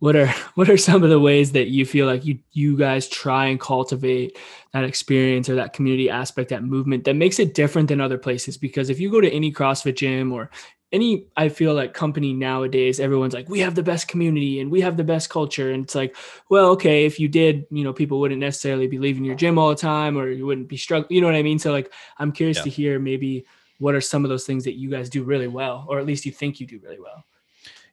what 0.00 0.16
are 0.16 0.26
what 0.56 0.68
are 0.68 0.76
some 0.76 1.02
of 1.04 1.10
the 1.10 1.20
ways 1.20 1.52
that 1.52 1.68
you 1.68 1.86
feel 1.86 2.06
like 2.06 2.24
you 2.24 2.38
you 2.52 2.76
guys 2.76 3.08
try 3.08 3.46
and 3.46 3.60
cultivate 3.60 4.36
that 4.72 4.84
experience 4.84 5.48
or 5.48 5.54
that 5.54 5.72
community 5.72 6.10
aspect, 6.10 6.50
that 6.50 6.64
movement 6.64 7.04
that 7.04 7.14
makes 7.14 7.38
it 7.38 7.54
different 7.54 7.88
than 7.88 8.00
other 8.00 8.18
places? 8.18 8.56
Because 8.56 8.90
if 8.90 8.98
you 8.98 9.10
go 9.10 9.20
to 9.20 9.30
any 9.30 9.52
CrossFit 9.52 9.96
gym 9.96 10.32
or 10.32 10.50
any 10.92 11.26
i 11.36 11.48
feel 11.48 11.72
like 11.72 11.94
company 11.94 12.32
nowadays 12.32 12.98
everyone's 12.98 13.32
like 13.32 13.48
we 13.48 13.60
have 13.60 13.76
the 13.76 13.82
best 13.82 14.08
community 14.08 14.58
and 14.58 14.70
we 14.70 14.80
have 14.80 14.96
the 14.96 15.04
best 15.04 15.30
culture 15.30 15.70
and 15.70 15.84
it's 15.84 15.94
like 15.94 16.16
well 16.48 16.70
okay 16.70 17.06
if 17.06 17.20
you 17.20 17.28
did 17.28 17.64
you 17.70 17.84
know 17.84 17.92
people 17.92 18.18
wouldn't 18.18 18.40
necessarily 18.40 18.88
be 18.88 18.98
leaving 18.98 19.24
your 19.24 19.36
gym 19.36 19.56
all 19.56 19.68
the 19.68 19.76
time 19.76 20.18
or 20.18 20.30
you 20.30 20.44
wouldn't 20.44 20.68
be 20.68 20.76
struggling 20.76 21.14
you 21.14 21.20
know 21.20 21.28
what 21.28 21.36
i 21.36 21.42
mean 21.42 21.60
so 21.60 21.70
like 21.70 21.92
i'm 22.18 22.32
curious 22.32 22.56
yeah. 22.58 22.64
to 22.64 22.70
hear 22.70 22.98
maybe 22.98 23.46
what 23.78 23.94
are 23.94 24.00
some 24.00 24.24
of 24.24 24.30
those 24.30 24.44
things 24.44 24.64
that 24.64 24.74
you 24.74 24.90
guys 24.90 25.08
do 25.08 25.22
really 25.22 25.46
well 25.46 25.86
or 25.88 26.00
at 26.00 26.06
least 26.06 26.26
you 26.26 26.32
think 26.32 26.58
you 26.58 26.66
do 26.66 26.80
really 26.82 26.98
well 26.98 27.24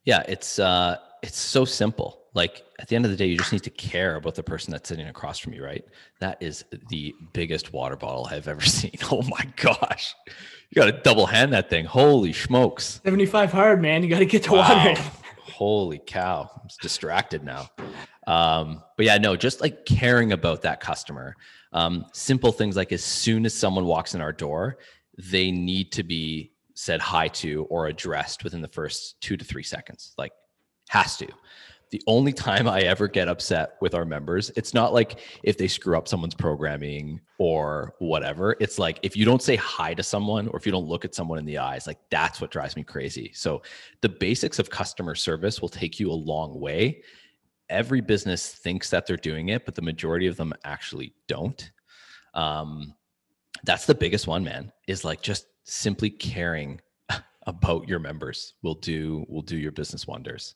yeah 0.03 0.23
it's 0.27 0.57
uh 0.57 0.97
it's 1.23 1.39
so 1.39 1.65
simple 1.65 2.23
like 2.33 2.63
at 2.79 2.87
the 2.87 2.95
end 2.95 3.05
of 3.05 3.11
the 3.11 3.17
day 3.17 3.25
you 3.25 3.37
just 3.37 3.51
need 3.51 3.63
to 3.63 3.69
care 3.71 4.15
about 4.15 4.35
the 4.35 4.43
person 4.43 4.71
that's 4.71 4.89
sitting 4.89 5.07
across 5.07 5.39
from 5.39 5.53
you 5.53 5.63
right 5.63 5.85
that 6.19 6.37
is 6.41 6.63
the 6.89 7.13
biggest 7.33 7.73
water 7.73 7.95
bottle 7.95 8.27
i've 8.31 8.47
ever 8.47 8.61
seen 8.65 8.95
oh 9.11 9.21
my 9.23 9.45
gosh 9.55 10.15
you 10.69 10.81
got 10.81 10.85
to 10.87 11.01
double 11.01 11.25
hand 11.25 11.53
that 11.53 11.69
thing. 11.69 11.85
Holy 11.85 12.33
smokes. 12.33 12.99
75 13.05 13.51
hard, 13.51 13.81
man. 13.81 14.03
You 14.03 14.09
got 14.09 14.19
to 14.19 14.25
get 14.25 14.43
to 14.43 14.53
wow. 14.53 14.85
water. 14.85 15.01
Holy 15.41 15.99
cow. 16.05 16.49
I'm 16.53 16.67
distracted 16.81 17.43
now. 17.43 17.69
Um, 18.27 18.83
but 18.97 19.05
yeah, 19.05 19.17
no, 19.17 19.37
just 19.37 19.61
like 19.61 19.85
caring 19.85 20.33
about 20.33 20.63
that 20.63 20.81
customer. 20.81 21.35
Um, 21.71 22.05
simple 22.13 22.51
things 22.51 22.75
like 22.75 22.91
as 22.91 23.03
soon 23.03 23.45
as 23.45 23.53
someone 23.53 23.85
walks 23.85 24.13
in 24.13 24.21
our 24.21 24.33
door, 24.33 24.77
they 25.17 25.51
need 25.51 25.93
to 25.93 26.03
be 26.03 26.51
said 26.73 26.99
hi 26.99 27.29
to 27.29 27.63
or 27.69 27.87
addressed 27.87 28.43
within 28.43 28.61
the 28.61 28.67
first 28.67 29.19
two 29.21 29.37
to 29.37 29.45
three 29.45 29.63
seconds. 29.63 30.13
Like, 30.17 30.33
has 30.87 31.17
to 31.17 31.27
the 31.89 32.01
only 32.05 32.33
time 32.33 32.67
I 32.67 32.81
ever 32.81 33.07
get 33.07 33.29
upset 33.29 33.77
with 33.79 33.95
our 33.95 34.03
members, 34.03 34.51
it's 34.55 34.73
not 34.73 34.93
like 34.93 35.19
if 35.43 35.57
they 35.57 35.67
screw 35.67 35.97
up 35.97 36.07
someone's 36.07 36.35
programming 36.35 37.21
or 37.37 37.93
whatever. 37.99 38.57
It's 38.59 38.77
like 38.77 38.99
if 39.03 39.15
you 39.15 39.23
don't 39.23 39.41
say 39.41 39.55
hi 39.55 39.93
to 39.93 40.03
someone 40.03 40.47
or 40.49 40.57
if 40.57 40.65
you 40.65 40.71
don't 40.71 40.87
look 40.87 41.05
at 41.05 41.15
someone 41.15 41.39
in 41.39 41.45
the 41.45 41.57
eyes, 41.57 41.87
like 41.87 41.99
that's 42.09 42.41
what 42.41 42.51
drives 42.51 42.75
me 42.75 42.83
crazy. 42.83 43.31
So 43.33 43.61
the 44.01 44.09
basics 44.09 44.59
of 44.59 44.69
customer 44.69 45.15
service 45.15 45.61
will 45.61 45.69
take 45.69 45.99
you 45.99 46.11
a 46.11 46.13
long 46.13 46.59
way. 46.59 47.03
Every 47.69 48.01
business 48.01 48.53
thinks 48.53 48.89
that 48.89 49.05
they're 49.05 49.17
doing 49.17 49.49
it, 49.49 49.65
but 49.65 49.75
the 49.75 49.81
majority 49.81 50.27
of 50.27 50.35
them 50.35 50.53
actually 50.65 51.13
don't. 51.27 51.71
Um, 52.33 52.93
that's 53.63 53.85
the 53.85 53.95
biggest 53.95 54.27
one, 54.27 54.43
man, 54.43 54.71
is 54.87 55.05
like 55.05 55.21
just 55.21 55.47
simply 55.63 56.09
caring 56.09 56.81
about 57.47 57.87
your 57.87 57.99
members 57.99 58.55
will 58.61 58.75
do 58.75 59.25
will 59.29 59.41
do 59.41 59.57
your 59.57 59.71
business 59.71 60.05
wonders. 60.05 60.55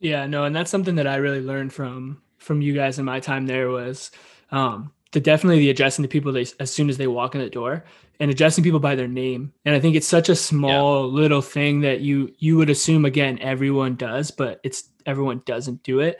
Yeah, 0.00 0.26
no, 0.26 0.44
and 0.44 0.54
that's 0.54 0.70
something 0.70 0.96
that 0.96 1.06
I 1.06 1.16
really 1.16 1.40
learned 1.40 1.72
from 1.72 2.20
from 2.38 2.60
you 2.60 2.74
guys 2.74 2.98
in 2.98 3.04
my 3.06 3.20
time 3.20 3.46
there 3.46 3.70
was 3.70 4.10
um 4.50 4.92
the 5.12 5.20
definitely 5.20 5.60
the 5.60 5.70
addressing 5.70 6.02
the 6.02 6.08
people 6.08 6.32
they, 6.32 6.46
as 6.60 6.70
soon 6.70 6.90
as 6.90 6.98
they 6.98 7.06
walk 7.06 7.34
in 7.34 7.40
the 7.40 7.48
door 7.48 7.84
and 8.20 8.30
addressing 8.30 8.64
people 8.64 8.80
by 8.80 8.94
their 8.96 9.08
name. 9.08 9.52
And 9.64 9.74
I 9.74 9.80
think 9.80 9.96
it's 9.96 10.08
such 10.08 10.28
a 10.28 10.36
small 10.36 11.06
yeah. 11.06 11.14
little 11.14 11.40
thing 11.40 11.80
that 11.80 12.00
you 12.00 12.34
you 12.38 12.56
would 12.56 12.68
assume 12.68 13.04
again 13.04 13.38
everyone 13.40 13.94
does, 13.96 14.30
but 14.30 14.60
it's 14.64 14.90
everyone 15.06 15.42
doesn't 15.46 15.82
do 15.82 16.00
it. 16.00 16.18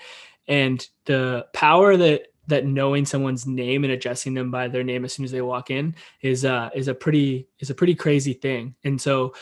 And 0.49 0.87
the 1.05 1.47
power 1.53 1.97
that 1.97 2.29
that 2.47 2.67
knowing 2.67 3.05
someone's 3.05 3.47
name 3.47 3.85
and 3.85 3.93
addressing 3.93 4.35
them 4.35 4.51
by 4.51 4.69
their 4.69 4.85
name 4.85 5.05
as 5.05 5.13
soon 5.13 5.25
as 5.25 5.31
they 5.31 5.41
walk 5.43 5.71
in 5.71 5.95
is 6.21 6.45
uh 6.45 6.71
is 6.75 6.89
a 6.89 6.95
pretty 6.95 7.49
is 7.59 7.71
a 7.71 7.75
pretty 7.75 7.95
crazy 7.95 8.33
thing. 8.33 8.75
And 8.85 9.01
so 9.01 9.35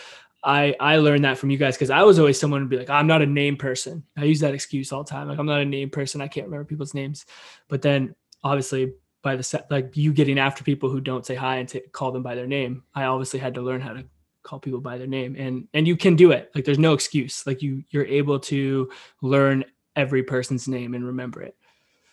I 0.44 0.74
I 0.80 0.96
learned 0.96 1.24
that 1.24 1.38
from 1.38 1.50
you 1.50 1.58
guys 1.58 1.76
because 1.76 1.90
I 1.90 2.02
was 2.02 2.18
always 2.18 2.38
someone 2.38 2.60
to 2.62 2.66
be 2.66 2.76
like, 2.76 2.90
I'm 2.90 3.06
not 3.06 3.22
a 3.22 3.26
name 3.26 3.56
person. 3.56 4.04
I 4.16 4.24
use 4.24 4.40
that 4.40 4.54
excuse 4.54 4.92
all 4.92 5.04
the 5.04 5.10
time. 5.10 5.28
Like 5.28 5.38
I'm 5.38 5.46
not 5.46 5.60
a 5.60 5.64
name 5.64 5.90
person. 5.90 6.20
I 6.20 6.28
can't 6.28 6.46
remember 6.46 6.64
people's 6.64 6.94
names. 6.94 7.24
But 7.68 7.82
then 7.82 8.14
obviously 8.42 8.94
by 9.22 9.36
the 9.36 9.42
set, 9.42 9.70
like 9.70 9.96
you 9.96 10.12
getting 10.12 10.38
after 10.38 10.64
people 10.64 10.90
who 10.90 11.00
don't 11.00 11.24
say 11.24 11.36
hi 11.36 11.56
and 11.58 11.68
t- 11.68 11.80
call 11.92 12.10
them 12.10 12.22
by 12.22 12.34
their 12.34 12.46
name, 12.46 12.82
I 12.94 13.04
obviously 13.04 13.38
had 13.38 13.54
to 13.54 13.62
learn 13.62 13.80
how 13.80 13.92
to 13.92 14.04
call 14.42 14.58
people 14.58 14.80
by 14.80 14.98
their 14.98 15.06
name 15.06 15.36
and 15.38 15.68
and 15.72 15.86
you 15.86 15.96
can 15.96 16.16
do 16.16 16.32
it. 16.32 16.50
Like 16.54 16.64
there's 16.64 16.78
no 16.78 16.92
excuse. 16.92 17.46
Like 17.46 17.62
you 17.62 17.84
you're 17.90 18.06
able 18.06 18.40
to 18.40 18.90
learn 19.20 19.64
every 19.94 20.22
person's 20.22 20.66
name 20.66 20.94
and 20.94 21.06
remember 21.06 21.42
it. 21.42 21.56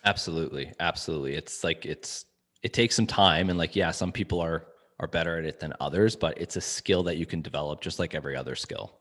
Absolutely. 0.04 0.72
Absolutely. 0.78 1.34
It's 1.34 1.64
like 1.64 1.84
it's 1.84 2.26
it 2.62 2.72
takes 2.72 2.94
some 2.94 3.06
time 3.06 3.48
and 3.50 3.58
like 3.58 3.74
yeah, 3.74 3.90
some 3.90 4.12
people 4.12 4.40
are 4.40 4.66
are 5.00 5.08
better 5.08 5.38
at 5.38 5.44
it 5.44 5.58
than 5.58 5.72
others, 5.80 6.14
but 6.14 6.38
it's 6.38 6.56
a 6.56 6.60
skill 6.60 7.02
that 7.02 7.16
you 7.16 7.26
can 7.26 7.42
develop 7.42 7.80
just 7.80 7.98
like 7.98 8.14
every 8.14 8.36
other 8.36 8.54
skill. 8.54 9.00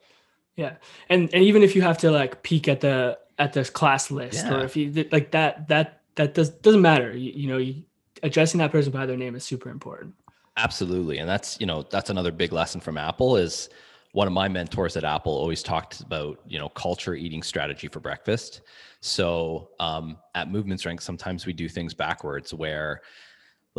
Yeah. 0.56 0.76
And 1.10 1.34
and 1.34 1.44
even 1.44 1.62
if 1.62 1.76
you 1.76 1.82
have 1.84 1.98
to 2.00 2.12
like 2.12 2.42
peek 2.42 2.68
at 2.68 2.82
the 2.82 3.20
at 3.38 3.54
the 3.54 3.64
class 3.64 4.10
list 4.10 4.46
yeah. 4.46 4.56
or 4.56 4.64
if 4.64 4.76
you 4.76 5.08
like 5.12 5.32
that 5.32 5.68
that 5.68 6.02
that 6.16 6.34
does 6.34 6.50
doesn't 6.50 6.82
matter. 6.82 7.16
You, 7.16 7.32
you 7.34 7.48
know, 7.48 7.58
you, 7.58 7.84
addressing 8.24 8.58
that 8.60 8.72
person 8.72 8.92
by 8.92 9.06
their 9.06 9.18
name 9.18 9.36
is 9.36 9.44
super 9.44 9.70
important. 9.70 10.14
Absolutely. 10.58 11.20
And 11.20 11.30
that's, 11.30 11.58
you 11.60 11.66
know, 11.66 11.84
that's 11.84 12.10
another 12.10 12.32
big 12.32 12.52
lesson 12.52 12.82
from 12.82 12.98
Apple 12.98 13.38
is 13.38 13.70
one 14.12 14.28
of 14.28 14.34
my 14.34 14.50
mentors 14.50 14.98
at 14.98 15.04
Apple 15.06 15.32
always 15.32 15.64
talked 15.64 16.02
about, 16.02 16.40
you 16.48 16.60
know, 16.60 16.70
culture 16.70 17.16
eating 17.16 17.44
strategy 17.44 17.88
for 17.88 18.00
breakfast. 18.00 18.62
So 19.00 19.70
um, 19.80 20.18
at 20.36 20.52
Movement 20.52 20.80
Strength, 20.80 21.04
sometimes 21.04 21.46
we 21.46 21.54
do 21.54 21.70
things 21.70 21.94
backwards 21.94 22.54
where 22.54 23.02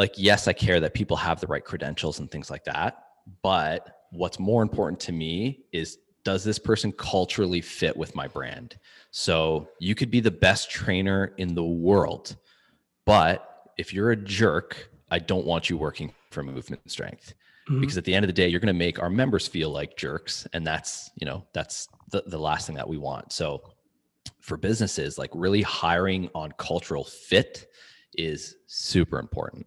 like 0.01 0.15
yes 0.17 0.49
i 0.49 0.53
care 0.53 0.81
that 0.81 0.95
people 0.95 1.17
have 1.17 1.41
the 1.41 1.47
right 1.47 1.65
credentials 1.65 2.19
and 2.19 2.31
things 2.31 2.51
like 2.51 2.65
that 2.65 3.05
but 3.43 4.01
what's 4.11 4.39
more 4.39 4.63
important 4.63 4.99
to 5.01 5.13
me 5.13 5.65
is 5.73 5.99
does 6.25 6.45
this 6.45 6.59
person 6.59 6.93
culturally 6.93 7.63
fit 7.63 7.97
with 7.97 8.15
my 8.15 8.27
brand? 8.27 8.77
So 9.11 9.69
you 9.79 9.95
could 9.95 10.11
be 10.11 10.21
the 10.21 10.31
best 10.31 10.71
trainer 10.71 11.33
in 11.39 11.55
the 11.55 11.65
world 11.65 12.37
but 13.07 13.73
if 13.79 13.95
you're 13.95 14.11
a 14.11 14.17
jerk 14.17 14.91
i 15.11 15.19
don't 15.19 15.47
want 15.47 15.71
you 15.71 15.77
working 15.77 16.13
for 16.31 16.43
movement 16.43 16.89
strength 16.91 17.35
mm-hmm. 17.69 17.81
because 17.81 17.97
at 17.97 18.05
the 18.05 18.15
end 18.15 18.25
of 18.25 18.29
the 18.29 18.33
day 18.33 18.47
you're 18.49 18.61
going 18.61 18.67
to 18.69 18.75
make 18.75 19.01
our 19.01 19.11
members 19.11 19.49
feel 19.49 19.71
like 19.71 19.97
jerks 19.97 20.47
and 20.53 20.67
that's 20.67 21.11
you 21.17 21.27
know 21.27 21.45
that's 21.53 21.89
the, 22.11 22.23
the 22.27 22.39
last 22.39 22.67
thing 22.67 22.77
that 22.77 22.89
we 22.89 22.99
want. 22.99 23.33
So 23.33 23.63
for 24.41 24.57
businesses 24.57 25.19
like 25.19 25.31
really 25.35 25.63
hiring 25.63 26.29
on 26.35 26.53
cultural 26.59 27.05
fit 27.05 27.67
is 28.15 28.57
super 28.67 29.19
important 29.19 29.67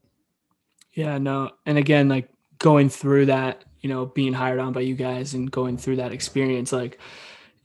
yeah, 0.94 1.18
no. 1.18 1.52
And 1.66 1.78
again, 1.78 2.08
like 2.10 2.30
going 2.60 2.90
through 2.90 3.28
that, 3.28 3.64
you 3.82 3.90
know, 3.90 4.06
being 4.06 4.34
hired 4.34 4.60
on 4.60 4.74
by 4.74 4.82
you 4.82 4.96
guys 4.96 5.34
and 5.34 5.52
going 5.52 5.78
through 5.78 5.98
that 5.98 6.14
experience, 6.14 6.72
like 6.72 7.00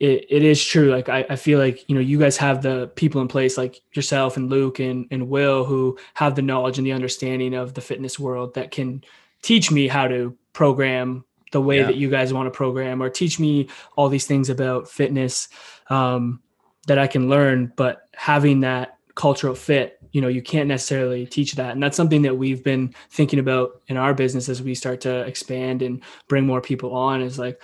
it, 0.01 0.27
it 0.31 0.43
is 0.43 0.65
true. 0.65 0.91
Like 0.91 1.09
I, 1.09 1.27
I 1.31 1.37
feel 1.37 1.59
like, 1.59 1.89
you 1.89 1.95
know, 1.95 2.01
you 2.01 2.19
guys 2.19 2.37
have 2.39 2.63
the 2.63 2.89
people 2.97 3.21
in 3.21 3.29
place 3.29 3.59
like 3.59 3.81
yourself 3.93 4.37
and 4.37 4.49
Luke 4.49 4.79
and, 4.79 5.07
and 5.11 5.29
Will 5.29 5.65
who 5.65 5.99
have 6.15 6.35
the 6.35 6.43
knowledge 6.43 6.79
and 6.79 6.87
the 6.87 6.93
understanding 6.93 7.55
of 7.55 7.75
the 7.75 7.81
fitness 7.81 8.19
world 8.19 8.55
that 8.55 8.71
can 8.71 9.05
teach 9.43 9.71
me 9.71 9.89
how 9.89 10.09
to 10.09 10.37
program 10.53 11.25
the 11.53 11.61
way 11.61 11.79
yeah. 11.79 11.87
that 11.87 11.97
you 11.97 12.11
guys 12.11 12.33
want 12.33 12.47
to 12.47 12.57
program 12.57 13.03
or 13.03 13.09
teach 13.09 13.41
me 13.41 13.69
all 13.97 14.09
these 14.09 14.27
things 14.27 14.51
about 14.51 14.89
fitness 14.89 15.49
um, 15.89 16.41
that 16.87 16.99
I 16.99 17.07
can 17.07 17.29
learn. 17.29 17.73
But 17.77 18.03
having 18.15 18.61
that 18.61 18.98
cultural 19.19 19.55
fit, 19.55 19.99
you 20.13 20.21
know, 20.23 20.29
you 20.29 20.41
can't 20.41 20.69
necessarily 20.69 21.27
teach 21.27 21.53
that. 21.57 21.73
And 21.73 21.83
that's 21.83 21.97
something 21.97 22.23
that 22.23 22.39
we've 22.39 22.63
been 22.63 22.95
thinking 23.11 23.41
about 23.41 23.83
in 23.89 23.97
our 23.97 24.15
business 24.15 24.49
as 24.49 24.63
we 24.63 24.75
start 24.75 25.01
to 25.03 25.23
expand 25.23 25.83
and 25.83 26.03
bring 26.29 26.47
more 26.47 26.61
people 26.61 26.95
on 26.95 27.21
is 27.21 27.39
like, 27.39 27.61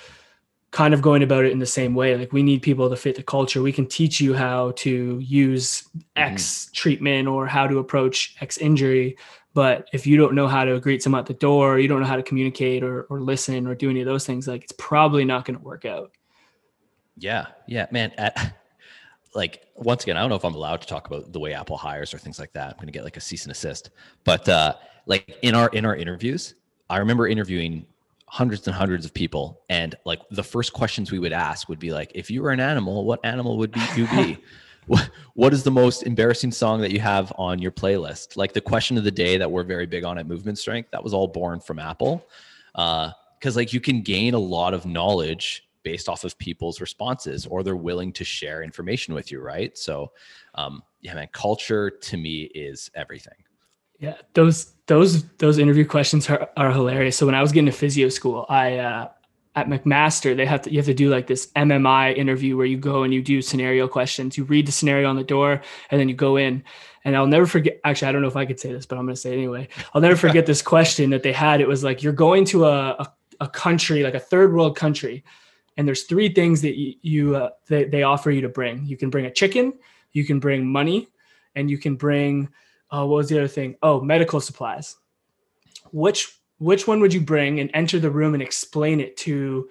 kind 0.72 0.92
of 0.92 1.00
going 1.00 1.22
about 1.22 1.44
it 1.44 1.52
in 1.52 1.60
the 1.60 1.66
same 1.66 1.94
way. 1.94 2.16
Like 2.16 2.32
we 2.32 2.42
need 2.42 2.60
people 2.60 2.90
to 2.90 2.96
fit 2.96 3.14
the 3.14 3.22
culture. 3.22 3.62
We 3.62 3.70
can 3.72 3.86
teach 3.86 4.20
you 4.20 4.34
how 4.34 4.72
to 4.78 5.20
use 5.20 5.88
X 6.16 6.42
mm-hmm. 6.42 6.72
treatment 6.72 7.28
or 7.28 7.46
how 7.46 7.68
to 7.68 7.78
approach 7.78 8.34
X 8.40 8.58
injury. 8.58 9.16
But 9.52 9.88
if 9.92 10.04
you 10.04 10.16
don't 10.16 10.34
know 10.34 10.48
how 10.48 10.64
to 10.64 10.80
greet 10.80 11.00
someone 11.00 11.20
at 11.20 11.26
the 11.26 11.34
door, 11.34 11.78
you 11.78 11.86
don't 11.86 12.00
know 12.00 12.08
how 12.08 12.16
to 12.16 12.24
communicate 12.24 12.82
or, 12.82 13.02
or 13.02 13.20
listen 13.20 13.68
or 13.68 13.76
do 13.76 13.88
any 13.88 14.00
of 14.00 14.06
those 14.06 14.26
things, 14.26 14.48
like 14.48 14.64
it's 14.64 14.74
probably 14.76 15.24
not 15.24 15.44
going 15.44 15.56
to 15.56 15.62
work 15.62 15.84
out. 15.84 16.10
Yeah. 17.16 17.46
Yeah, 17.68 17.86
man. 17.92 18.10
Like 19.34 19.66
once 19.76 20.04
again, 20.04 20.16
I 20.16 20.20
don't 20.20 20.30
know 20.30 20.36
if 20.36 20.44
I'm 20.44 20.54
allowed 20.54 20.80
to 20.82 20.86
talk 20.86 21.06
about 21.06 21.32
the 21.32 21.40
way 21.40 21.54
Apple 21.54 21.76
hires 21.76 22.14
or 22.14 22.18
things 22.18 22.38
like 22.38 22.52
that. 22.52 22.70
I'm 22.70 22.76
going 22.76 22.86
to 22.86 22.92
get 22.92 23.04
like 23.04 23.16
a 23.16 23.20
cease 23.20 23.44
and 23.44 23.52
assist, 23.52 23.90
but, 24.24 24.48
uh, 24.48 24.74
like 25.06 25.36
in 25.42 25.54
our, 25.54 25.68
in 25.68 25.84
our 25.84 25.94
interviews, 25.94 26.54
I 26.88 26.98
remember 26.98 27.26
interviewing 27.28 27.84
hundreds 28.26 28.66
and 28.66 28.74
hundreds 28.74 29.04
of 29.04 29.14
people 29.14 29.60
and 29.68 29.94
like 30.04 30.20
the 30.30 30.42
first 30.42 30.72
questions 30.72 31.12
we 31.12 31.18
would 31.18 31.32
ask 31.32 31.68
would 31.68 31.78
be 31.78 31.92
like 31.92 32.10
if 32.14 32.30
you 32.30 32.42
were 32.42 32.50
an 32.50 32.58
animal 32.58 33.04
what 33.04 33.20
animal 33.24 33.56
would 33.58 33.70
be, 33.70 33.80
you 33.96 34.06
be? 34.08 34.38
What, 34.86 35.08
what 35.32 35.54
is 35.54 35.62
the 35.62 35.70
most 35.70 36.02
embarrassing 36.02 36.52
song 36.52 36.82
that 36.82 36.90
you 36.90 37.00
have 37.00 37.32
on 37.38 37.58
your 37.58 37.72
playlist? 37.72 38.36
Like 38.36 38.52
the 38.52 38.60
question 38.60 38.98
of 38.98 39.04
the 39.04 39.10
day 39.10 39.38
that 39.38 39.50
we're 39.50 39.62
very 39.62 39.86
big 39.86 40.04
on 40.04 40.18
at 40.18 40.26
movement 40.26 40.58
strength 40.58 40.90
that 40.90 41.02
was 41.02 41.14
all 41.14 41.26
born 41.26 41.58
from 41.58 41.78
apple. 41.78 42.26
Because 42.74 43.14
uh, 43.46 43.52
like 43.54 43.72
you 43.72 43.80
can 43.80 44.02
gain 44.02 44.34
a 44.34 44.38
lot 44.38 44.74
of 44.74 44.84
knowledge 44.84 45.63
based 45.84 46.08
off 46.08 46.24
of 46.24 46.36
people's 46.38 46.80
responses 46.80 47.46
or 47.46 47.62
they're 47.62 47.76
willing 47.76 48.12
to 48.12 48.24
share 48.24 48.62
information 48.62 49.14
with 49.14 49.30
you 49.30 49.40
right 49.40 49.78
so 49.78 50.10
um, 50.56 50.82
yeah 51.00 51.14
man 51.14 51.28
culture 51.32 51.90
to 51.90 52.16
me 52.16 52.42
is 52.54 52.90
everything 52.94 53.34
yeah, 54.00 54.16
those 54.34 54.72
those 54.86 55.24
those 55.38 55.58
interview 55.58 55.86
questions 55.86 56.28
are, 56.28 56.50
are 56.56 56.70
hilarious. 56.70 57.16
So 57.16 57.26
when 57.26 57.34
I 57.34 57.40
was 57.40 57.52
getting 57.52 57.66
to 57.66 57.72
physio 57.72 58.08
school, 58.08 58.44
I 58.48 58.78
uh, 58.78 59.08
at 59.54 59.68
McMaster 59.68 60.36
they 60.36 60.46
have 60.46 60.62
to 60.62 60.70
you 60.70 60.78
have 60.78 60.86
to 60.86 60.94
do 60.94 61.08
like 61.08 61.26
this 61.26 61.50
MMI 61.56 62.16
interview 62.16 62.56
where 62.56 62.66
you 62.66 62.76
go 62.76 63.04
and 63.04 63.14
you 63.14 63.22
do 63.22 63.40
scenario 63.40 63.86
questions. 63.86 64.36
You 64.36 64.44
read 64.44 64.66
the 64.66 64.72
scenario 64.72 65.08
on 65.08 65.16
the 65.16 65.24
door 65.24 65.62
and 65.90 66.00
then 66.00 66.08
you 66.08 66.14
go 66.14 66.36
in. 66.36 66.64
And 67.06 67.14
I'll 67.14 67.26
never 67.26 67.46
forget. 67.46 67.80
Actually, 67.84 68.08
I 68.08 68.12
don't 68.12 68.22
know 68.22 68.28
if 68.28 68.36
I 68.36 68.46
could 68.46 68.58
say 68.58 68.72
this, 68.72 68.86
but 68.86 68.98
I'm 68.98 69.04
going 69.04 69.14
to 69.14 69.20
say 69.20 69.30
it 69.30 69.38
anyway. 69.38 69.68
I'll 69.92 70.00
never 70.00 70.16
forget 70.16 70.46
this 70.46 70.62
question 70.74 71.10
that 71.10 71.22
they 71.22 71.32
had. 71.32 71.60
It 71.60 71.68
was 71.68 71.84
like 71.84 72.02
you're 72.02 72.14
going 72.14 72.46
to 72.46 72.64
a, 72.64 72.90
a, 72.90 73.12
a 73.40 73.48
country 73.48 74.02
like 74.02 74.14
a 74.14 74.20
third 74.20 74.54
world 74.54 74.76
country, 74.76 75.22
and 75.76 75.86
there's 75.86 76.04
three 76.04 76.32
things 76.32 76.62
that 76.62 76.76
you, 76.76 76.94
you 77.02 77.36
uh, 77.36 77.50
they, 77.66 77.84
they 77.84 78.02
offer 78.02 78.30
you 78.30 78.40
to 78.42 78.48
bring. 78.48 78.86
You 78.86 78.96
can 78.96 79.10
bring 79.10 79.26
a 79.26 79.30
chicken, 79.30 79.72
you 80.12 80.24
can 80.24 80.38
bring 80.38 80.66
money, 80.66 81.08
and 81.54 81.70
you 81.70 81.78
can 81.78 81.96
bring 81.96 82.48
uh, 82.90 83.04
what 83.04 83.16
was 83.16 83.28
the 83.28 83.38
other 83.38 83.48
thing? 83.48 83.76
Oh, 83.82 84.00
medical 84.00 84.40
supplies. 84.40 84.96
Which 85.92 86.38
which 86.58 86.86
one 86.86 87.00
would 87.00 87.12
you 87.12 87.20
bring 87.20 87.60
and 87.60 87.70
enter 87.74 87.98
the 87.98 88.10
room 88.10 88.34
and 88.34 88.42
explain 88.42 89.00
it 89.00 89.16
to 89.18 89.68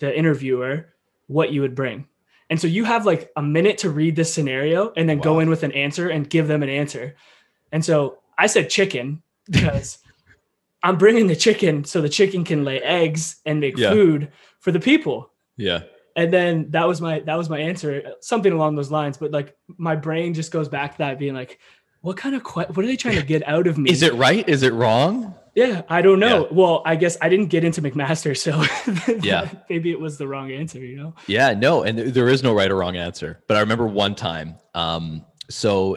the 0.00 0.16
interviewer 0.16 0.94
what 1.28 1.52
you 1.52 1.60
would 1.60 1.74
bring? 1.74 2.06
And 2.50 2.60
so 2.60 2.66
you 2.66 2.84
have 2.84 3.06
like 3.06 3.30
a 3.36 3.42
minute 3.42 3.78
to 3.78 3.90
read 3.90 4.16
this 4.16 4.32
scenario 4.32 4.92
and 4.96 5.08
then 5.08 5.18
wow. 5.18 5.24
go 5.24 5.40
in 5.40 5.48
with 5.48 5.62
an 5.62 5.72
answer 5.72 6.08
and 6.08 6.28
give 6.28 6.48
them 6.48 6.62
an 6.62 6.68
answer. 6.68 7.14
And 7.72 7.84
so 7.84 8.18
I 8.36 8.46
said 8.46 8.70
chicken 8.70 9.22
because 9.50 9.98
I'm 10.82 10.98
bringing 10.98 11.28
the 11.28 11.36
chicken 11.36 11.84
so 11.84 12.00
the 12.00 12.08
chicken 12.08 12.44
can 12.44 12.64
lay 12.64 12.80
eggs 12.80 13.36
and 13.46 13.60
make 13.60 13.78
yeah. 13.78 13.90
food 13.90 14.32
for 14.58 14.72
the 14.72 14.80
people. 14.80 15.30
Yeah. 15.56 15.82
And 16.16 16.32
then 16.32 16.70
that 16.70 16.86
was 16.86 17.00
my 17.00 17.20
that 17.20 17.36
was 17.36 17.50
my 17.50 17.58
answer, 17.58 18.14
something 18.20 18.52
along 18.52 18.76
those 18.76 18.90
lines. 18.90 19.16
But 19.16 19.32
like 19.32 19.56
my 19.66 19.96
brain 19.96 20.34
just 20.34 20.52
goes 20.52 20.68
back 20.68 20.92
to 20.92 20.98
that 20.98 21.18
being 21.18 21.34
like, 21.34 21.58
what 22.02 22.16
kind 22.16 22.34
of 22.34 22.44
que- 22.44 22.66
what 22.66 22.78
are 22.78 22.86
they 22.86 22.96
trying 22.96 23.16
to 23.16 23.24
get 23.24 23.46
out 23.48 23.66
of 23.66 23.78
me? 23.78 23.90
Is 23.90 24.02
it 24.02 24.14
right? 24.14 24.48
Is 24.48 24.62
it 24.62 24.72
wrong? 24.74 25.34
Yeah, 25.54 25.82
I 25.88 26.02
don't 26.02 26.18
know. 26.18 26.42
Yeah. 26.42 26.52
Well, 26.52 26.82
I 26.84 26.96
guess 26.96 27.16
I 27.20 27.28
didn't 27.28 27.46
get 27.46 27.64
into 27.64 27.80
McMaster, 27.80 28.36
so 28.36 28.62
yeah, 29.22 29.48
maybe 29.70 29.90
it 29.90 30.00
was 30.00 30.18
the 30.18 30.26
wrong 30.26 30.50
answer. 30.50 30.80
You 30.80 30.96
know? 30.96 31.14
Yeah, 31.26 31.54
no, 31.54 31.82
and 31.82 31.98
there 31.98 32.28
is 32.28 32.42
no 32.42 32.52
right 32.52 32.70
or 32.70 32.76
wrong 32.76 32.96
answer. 32.96 33.42
But 33.46 33.56
I 33.56 33.60
remember 33.60 33.86
one 33.86 34.14
time. 34.14 34.56
Um, 34.74 35.24
so, 35.48 35.96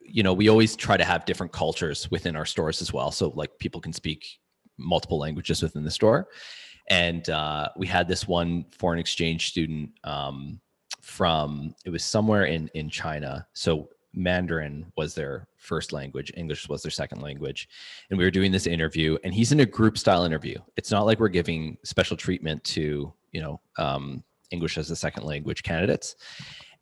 you 0.00 0.22
know, 0.22 0.32
we 0.32 0.48
always 0.48 0.76
try 0.76 0.96
to 0.96 1.04
have 1.04 1.26
different 1.26 1.52
cultures 1.52 2.10
within 2.10 2.36
our 2.36 2.46
stores 2.46 2.80
as 2.80 2.92
well, 2.92 3.10
so 3.10 3.28
like 3.36 3.58
people 3.58 3.80
can 3.80 3.92
speak 3.92 4.26
multiple 4.78 5.18
languages 5.18 5.62
within 5.62 5.84
the 5.84 5.90
store. 5.90 6.28
And 6.90 7.28
uh, 7.30 7.68
we 7.76 7.86
had 7.86 8.08
this 8.08 8.28
one 8.28 8.66
foreign 8.70 8.98
exchange 8.98 9.48
student 9.48 9.90
um, 10.04 10.60
from 11.00 11.74
it 11.84 11.90
was 11.90 12.04
somewhere 12.04 12.44
in 12.44 12.68
in 12.74 12.90
China. 12.90 13.46
So 13.54 13.88
Mandarin 14.12 14.92
was 14.96 15.14
their 15.14 15.48
first 15.56 15.92
language, 15.92 16.32
English 16.36 16.68
was 16.68 16.82
their 16.82 16.90
second 16.90 17.20
language. 17.20 17.68
And 18.10 18.18
we 18.18 18.24
were 18.24 18.30
doing 18.30 18.52
this 18.52 18.66
interview, 18.66 19.18
and 19.24 19.34
he's 19.34 19.52
in 19.52 19.60
a 19.60 19.66
group 19.66 19.98
style 19.98 20.24
interview. 20.24 20.58
It's 20.76 20.90
not 20.90 21.06
like 21.06 21.18
we're 21.18 21.28
giving 21.28 21.78
special 21.84 22.16
treatment 22.16 22.62
to, 22.64 23.12
you 23.32 23.40
know, 23.40 23.60
um, 23.78 24.22
English 24.50 24.78
as 24.78 24.90
a 24.90 24.96
second 24.96 25.24
language 25.24 25.62
candidates. 25.62 26.16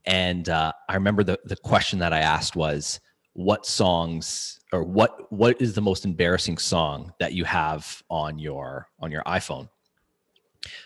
And 0.05 0.49
uh, 0.49 0.73
I 0.89 0.95
remember 0.95 1.23
the, 1.25 1.39
the 1.45 1.57
question 1.57 1.99
that 2.01 2.13
I 2.13 2.21
asked 2.21 2.57
was, 2.57 3.01
what 3.35 3.65
songs 3.65 4.61
or 4.73 4.83
what 4.85 5.33
what 5.33 5.61
is 5.61 5.75
the 5.75 5.81
most 5.81 6.05
embarrassing 6.05 6.59
song 6.59 7.13
that 7.19 7.33
you 7.33 7.45
have 7.45 8.03
on 8.11 8.39
your 8.39 8.89
on 9.01 9.11
your 9.11 9.23
iPhone? 9.23 9.69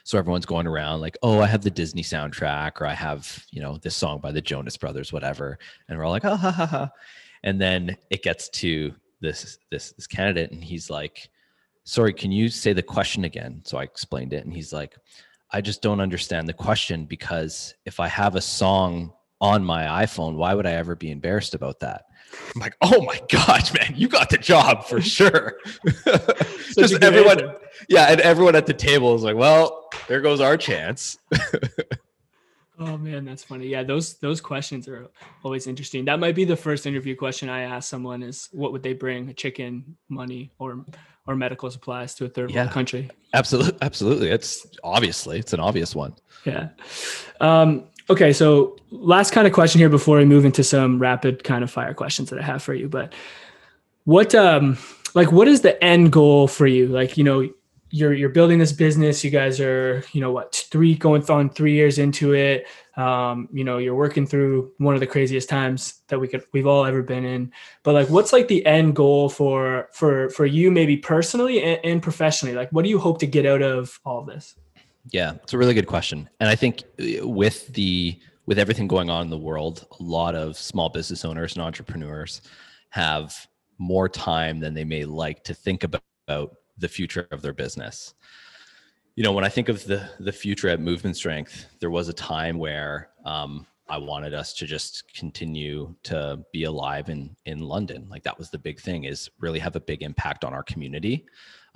So 0.05 0.19
everyone's 0.19 0.47
going 0.47 0.67
around 0.67 1.01
like, 1.01 1.19
oh, 1.23 1.41
I 1.41 1.47
have 1.47 1.63
the 1.63 1.71
Disney 1.71 2.03
soundtrack, 2.03 2.81
or 2.81 2.87
I 2.87 2.95
have, 2.95 3.45
you 3.51 3.61
know, 3.61 3.79
this 3.79 3.97
song 3.97 4.21
by 4.21 4.33
the 4.33 4.41
Jonas 4.41 4.77
Brothers, 4.77 5.13
whatever. 5.13 5.59
And 5.89 5.99
we're 5.99 6.05
all 6.05 6.13
like, 6.13 6.25
oh, 6.25 6.37
ha, 6.37 6.51
ha, 6.51 6.67
ha. 6.67 6.91
And 7.43 7.61
then 7.61 7.97
it 8.11 8.23
gets 8.23 8.49
to 8.51 8.95
this 9.21 9.59
this 9.71 9.93
this 9.93 10.07
candidate, 10.07 10.51
and 10.51 10.63
he's 10.63 10.91
like, 10.91 11.29
sorry, 11.85 12.13
can 12.13 12.33
you 12.33 12.49
say 12.49 12.73
the 12.73 12.83
question 12.83 13.25
again? 13.25 13.63
So 13.65 13.79
I 13.79 13.83
explained 13.83 14.33
it, 14.33 14.45
and 14.45 14.53
he's 14.53 14.73
like, 14.73 14.97
I 15.53 15.61
just 15.61 15.83
don't 15.83 16.01
understand 16.01 16.49
the 16.49 16.53
question 16.53 17.05
because 17.05 17.75
if 17.85 18.01
I 18.01 18.09
have 18.09 18.35
a 18.35 18.41
song 18.41 19.13
on 19.41 19.65
my 19.65 20.05
iPhone, 20.05 20.37
why 20.37 20.55
would 20.55 20.67
I 20.67 20.73
ever 20.73 20.97
be 20.97 21.11
embarrassed 21.11 21.55
about 21.55 21.81
that? 21.81 22.07
I'm 22.55 22.61
like, 22.61 22.77
oh 22.81 23.03
my 23.03 23.21
gosh, 23.29 23.73
man, 23.75 23.95
you 23.97 24.09
got 24.09 24.31
the 24.31 24.39
job 24.39 24.85
for 24.87 25.01
sure. 25.17 25.59
Just 26.75 27.03
everyone, 27.03 27.41
answer. 27.41 27.57
yeah, 27.89 28.07
and 28.11 28.21
everyone 28.21 28.57
at 28.57 28.67
the 28.67 28.75
table 28.75 29.15
is 29.15 29.23
like, 29.23 29.37
well, 29.37 29.89
there 30.09 30.21
goes 30.21 30.41
our 30.41 30.57
chance. 30.57 31.19
oh 32.79 32.97
man, 32.97 33.25
that's 33.25 33.45
funny. 33.45 33.67
Yeah, 33.67 33.83
those 33.83 34.15
those 34.19 34.41
questions 34.41 34.89
are 34.89 35.09
always 35.45 35.67
interesting. 35.67 36.05
That 36.07 36.19
might 36.19 36.35
be 36.35 36.45
the 36.45 36.57
first 36.57 36.87
interview 36.87 37.15
question 37.17 37.49
I 37.49 37.63
ask 37.63 37.89
someone: 37.89 38.23
is 38.23 38.49
what 38.53 38.73
would 38.73 38.83
they 38.83 38.95
bring? 38.95 39.29
A 39.29 39.35
chicken, 39.35 39.97
money, 40.09 40.53
or 40.59 40.85
or 41.27 41.37
medical 41.37 41.71
supplies 41.71 42.15
to 42.15 42.25
a 42.25 42.29
third 42.29 42.51
yeah, 42.51 42.63
world 42.63 42.73
country? 42.73 43.11
Absolutely, 43.35 43.79
absolutely. 43.83 44.29
It's 44.31 44.67
obviously 44.85 45.39
it's 45.39 45.53
an 45.53 45.61
obvious 45.61 45.95
one. 45.95 46.15
Yeah. 46.45 46.69
Um, 47.41 47.85
Okay, 48.09 48.33
so 48.33 48.77
last 48.91 49.33
kind 49.33 49.47
of 49.47 49.53
question 49.53 49.81
here 49.81 49.89
before 49.89 50.19
we 50.19 50.25
move 50.25 50.45
into 50.45 50.63
some 50.63 50.99
rapid 51.01 51.43
kind 51.43 51.65
of 51.65 51.71
fire 51.71 51.93
questions 51.93 52.31
that 52.31 52.39
I 52.39 52.43
have 52.43 52.63
for 52.63 52.73
you. 52.73 52.89
But 52.89 53.13
what 54.05 54.35
um 54.35 54.79
like 55.15 55.33
what 55.33 55.49
is 55.49 55.63
the 55.63 55.83
end 55.83 56.13
goal 56.13 56.47
for 56.47 56.67
you? 56.69 56.87
Like, 56.87 57.17
you 57.17 57.25
know, 57.25 57.49
you're 57.91 58.13
you're 58.13 58.29
building 58.29 58.61
this 58.61 58.73
business, 58.73 59.25
you 59.25 59.31
guys 59.31 59.61
are, 59.61 60.05
you 60.13 60.21
know, 60.21 60.31
what, 60.31 60.55
three 60.71 60.95
going 60.95 61.29
on 61.31 61.51
three 61.51 61.73
years 61.73 61.99
into 61.99 62.33
it. 62.35 62.67
Um, 62.97 63.49
you 63.53 63.65
know, 63.65 63.79
you're 63.79 63.95
working 63.95 64.27
through 64.27 64.73
one 64.79 64.95
of 64.95 65.01
the 65.01 65.07
craziest 65.07 65.49
times 65.49 66.03
that 66.07 66.21
we 66.21 66.29
could 66.29 66.45
we've 66.53 66.67
all 66.67 66.85
ever 66.85 67.03
been 67.03 67.25
in. 67.25 67.53
But 67.83 67.95
like 67.95 68.09
what's 68.09 68.33
like 68.33 68.47
the 68.47 68.65
end 68.67 68.95
goal 68.95 69.29
for 69.29 69.89
for 69.93 70.31
for 70.31 70.47
you 70.47 70.71
maybe 70.71 70.97
personally 70.97 71.61
and, 71.61 71.81
and 71.85 72.03
professionally? 72.03 72.55
Like 72.55 72.71
what 72.71 72.85
do 72.85 72.89
you 72.89 73.01
hope 73.01 73.19
to 73.19 73.27
get 73.27 73.47
out 73.47 73.63
of 73.63 73.99
all 74.05 74.23
this? 74.23 74.55
Yeah, 75.11 75.35
it's 75.43 75.53
a 75.53 75.59
really 75.59 75.75
good 75.75 75.87
question. 75.87 76.29
And 76.41 76.49
I 76.49 76.57
think 76.57 76.83
uh, 77.01 77.27
with 77.27 77.69
the 77.69 78.19
with 78.47 78.59
everything 78.59 78.87
going 78.87 79.11
on 79.11 79.23
in 79.23 79.31
the 79.31 79.39
world, 79.39 79.87
a 79.99 80.03
lot 80.03 80.35
of 80.35 80.57
small 80.57 80.89
business 80.89 81.25
owners 81.25 81.55
and 81.55 81.63
entrepreneurs 81.63 82.43
have 82.91 83.47
more 83.79 84.09
time 84.09 84.61
than 84.61 84.73
they 84.73 84.85
may 84.85 85.05
like 85.05 85.43
to 85.45 85.55
think 85.55 85.85
about, 85.85 86.03
the 86.79 86.89
future 86.89 87.29
of 87.31 87.41
their 87.41 87.53
business. 87.53 88.15
You 89.15 89.23
know, 89.23 89.33
when 89.33 89.45
I 89.45 89.49
think 89.49 89.69
of 89.69 89.85
the 89.85 90.11
the 90.19 90.33
future 90.33 90.69
at 90.69 90.81
Movement 90.81 91.17
Strength, 91.17 91.67
there 91.81 91.89
was 91.91 92.09
a 92.09 92.13
time 92.13 92.59
where 92.59 93.11
um, 93.25 93.65
I 93.89 93.97
wanted 93.99 94.35
us 94.35 94.53
to 94.55 94.67
just 94.67 95.05
continue 95.15 95.95
to 96.03 96.45
be 96.53 96.65
alive 96.65 97.09
in 97.09 97.35
in 97.47 97.61
London. 97.61 98.09
Like 98.11 98.25
that 98.25 98.37
was 98.37 98.51
the 98.51 98.59
big 98.59 98.81
thing 98.81 99.05
is 99.05 99.31
really 99.39 99.61
have 99.61 99.77
a 99.77 99.81
big 99.81 100.03
impact 100.03 100.45
on 100.45 100.53
our 100.53 100.65
community. 100.65 101.27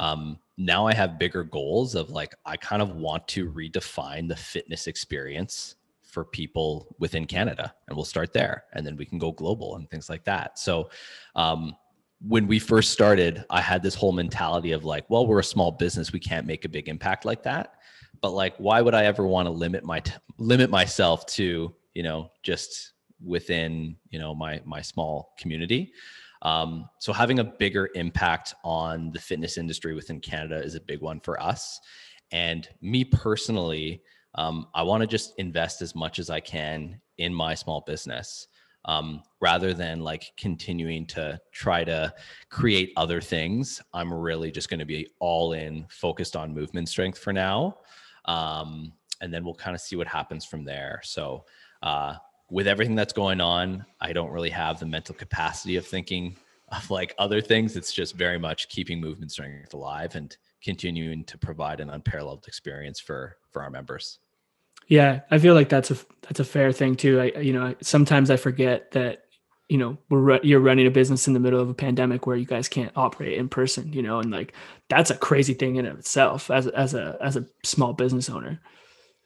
Um, 0.01 0.39
now 0.57 0.87
I 0.87 0.95
have 0.95 1.19
bigger 1.19 1.45
goals 1.45 1.95
of 1.95 2.09
like 2.09 2.35
I 2.47 2.57
kind 2.57 2.81
of 2.81 2.97
want 2.97 3.29
to 3.29 3.51
redefine 3.53 4.29
the 4.29 4.37
fitness 4.37 4.87
experience 4.87 5.77
for 6.03 6.25
people 6.25 6.97
within 6.99 7.27
Canada, 7.27 7.75
and 7.87 7.97
we'll 7.97 8.07
start 8.07 8.33
there, 8.33 8.65
and 8.73 8.85
then 8.85 8.97
we 8.97 9.05
can 9.05 9.19
go 9.19 9.31
global 9.31 9.77
and 9.77 9.89
things 9.89 10.09
like 10.09 10.25
that. 10.25 10.59
So. 10.59 10.91
Um, 11.37 11.77
when 12.29 12.47
we 12.47 12.59
first 12.59 12.91
started, 12.91 13.47
I 13.49 13.63
had 13.63 13.83
this 13.83 13.95
whole 13.95 14.13
mentality 14.13 14.73
of 14.73 14.85
like, 14.85 15.09
well, 15.09 15.27
we're 15.27 15.39
a 15.39 15.45
small 15.45 15.71
business, 15.73 16.13
we 16.13 16.21
can't 16.21 16.47
make 16.47 16.67
a 16.67 16.69
big 16.69 16.87
impact 16.87 17.25
like 17.25 17.43
that. 17.45 17.77
But 18.21 18.33
like, 18.33 18.55
why 18.59 18.83
would 18.83 18.95
I 18.95 19.07
ever 19.07 19.27
want 19.27 19.47
to 19.47 19.51
limit 19.51 19.85
my 19.85 20.01
t- 20.01 20.13
limit 20.37 20.69
myself 20.69 21.25
to 21.27 21.75
you 21.95 22.03
know 22.03 22.31
just 22.43 22.93
within 23.25 23.97
you 24.11 24.19
know 24.19 24.35
my 24.35 24.61
my 24.67 24.83
small 24.83 25.33
community? 25.39 25.95
Um, 26.43 26.89
so 26.99 27.13
having 27.13 27.39
a 27.39 27.45
bigger 27.45 27.91
impact 27.95 28.55
on 28.65 29.11
the 29.13 29.19
fitness 29.19 29.59
industry 29.59 29.95
within 29.95 30.21
Canada 30.21 30.63
is 30.63 30.75
a 30.75 30.81
big 30.81 31.01
one 31.01 31.21
for 31.21 31.41
us. 31.43 31.81
And 32.33 32.69
me 32.81 33.05
personally, 33.05 34.03
um, 34.37 34.69
I 34.75 34.83
want 34.83 35.03
to 35.03 35.07
just 35.07 35.35
invest 35.39 35.83
as 35.83 35.95
much 35.95 36.19
as 36.19 36.31
I 36.31 36.41
can 36.41 37.01
in 37.19 37.35
my 37.35 37.55
small 37.55 37.83
business 37.87 38.47
um, 38.85 39.23
rather 39.41 39.75
than 39.75 40.01
like 40.01 40.33
continuing 40.39 41.07
to 41.07 41.39
try 41.53 41.85
to 41.85 42.13
create 42.49 42.93
other 42.97 43.21
things. 43.21 43.83
I'm 43.93 44.13
really 44.13 44.51
just 44.51 44.71
going 44.71 44.81
to 44.81 44.87
be 44.87 45.09
all 45.19 45.53
in, 45.53 45.87
focused 45.91 46.37
on 46.37 46.55
movement 46.55 46.89
strength 46.89 47.19
for 47.19 47.33
now. 47.33 47.79
Um, 48.25 48.93
and 49.21 49.35
then 49.35 49.45
we'll 49.45 49.55
kind 49.55 49.75
of 49.75 49.81
see 49.81 49.97
what 49.97 50.07
happens 50.07 50.45
from 50.45 50.65
there. 50.65 51.01
So, 51.05 51.45
uh, 51.83 52.15
with 52.51 52.67
everything 52.67 52.95
that's 52.95 53.13
going 53.13 53.41
on, 53.41 53.85
I 54.01 54.13
don't 54.13 54.31
really 54.31 54.51
have 54.51 54.81
the 54.81 54.87
mental 54.87 55.15
capacity 55.15 55.77
of 55.77 55.87
thinking 55.87 56.37
of 56.69 56.91
like 56.91 57.15
other 57.19 57.41
things. 57.41 57.77
It's 57.77 57.93
just 57.93 58.15
very 58.15 58.39
much 58.39 58.69
keeping 58.69 59.01
movement 59.01 59.33
strength 59.33 59.75
alive 59.75 60.15
and 60.17 60.37
continuing 60.63 61.25
to 61.25 61.39
provide 61.39 61.81
an 61.81 61.91
unparalleled 61.91 62.45
experience 62.47 63.01
for 63.01 63.37
for 63.51 63.63
our 63.63 63.71
members. 63.71 64.19
Yeah, 64.89 65.21
I 65.31 65.39
feel 65.39 65.55
like 65.55 65.69
that's 65.69 65.91
a 65.91 65.97
that's 66.23 66.41
a 66.41 66.45
fair 66.45 66.73
thing 66.73 66.97
too. 66.97 67.21
I 67.21 67.41
you 67.41 67.53
know 67.53 67.75
sometimes 67.81 68.31
I 68.31 68.37
forget 68.37 68.91
that 68.93 69.25
you 69.69 69.79
know 69.79 69.99
we're 70.09 70.41
you're 70.43 70.61
running 70.61 70.87
a 70.87 70.91
business 70.91 71.27
in 71.27 71.33
the 71.33 71.41
middle 71.41 71.61
of 71.61 71.69
a 71.69 71.75
pandemic 71.75 72.27
where 72.27 72.37
you 72.37 72.47
guys 72.47 72.69
can't 72.69 72.93
operate 72.97 73.39
in 73.39 73.49
person. 73.49 73.93
You 73.93 74.03
know, 74.03 74.19
and 74.19 74.31
like 74.31 74.53
that's 74.89 75.11
a 75.11 75.17
crazy 75.17 75.55
thing 75.55 75.77
in 75.77 75.87
itself 75.87 76.51
as 76.51 76.67
as 76.69 76.95
a 76.95 77.17
as 77.21 77.37
a 77.37 77.47
small 77.65 77.93
business 77.93 78.29
owner. 78.29 78.61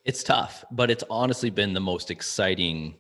It's 0.05 0.23
tough, 0.23 0.65
but 0.71 0.91
it's 0.91 1.05
honestly 1.09 1.49
been 1.49 1.73
the 1.73 1.81
most 1.81 2.11
exciting 2.11 2.95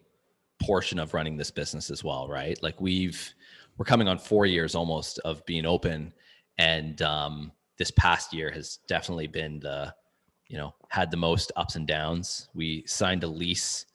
portion 0.64 0.98
of 0.98 1.14
running 1.14 1.36
this 1.36 1.50
business 1.50 1.90
as 1.90 2.02
well, 2.02 2.28
right? 2.28 2.60
Like 2.62 2.80
we've 2.80 3.34
we're 3.76 3.84
coming 3.84 4.08
on 4.08 4.18
four 4.18 4.46
years 4.46 4.74
almost 4.74 5.18
of 5.20 5.44
being 5.46 5.66
open, 5.66 6.12
and 6.58 7.00
um, 7.02 7.52
this 7.78 7.90
past 7.92 8.32
year 8.32 8.50
has 8.50 8.78
definitely 8.88 9.26
been 9.26 9.60
the 9.60 9.94
you 10.48 10.58
know, 10.58 10.74
had 10.88 11.10
the 11.10 11.16
most 11.16 11.52
ups 11.56 11.76
and 11.76 11.86
downs. 11.86 12.48
We 12.54 12.84
signed 12.86 13.24
a 13.24 13.26
lease 13.26 13.86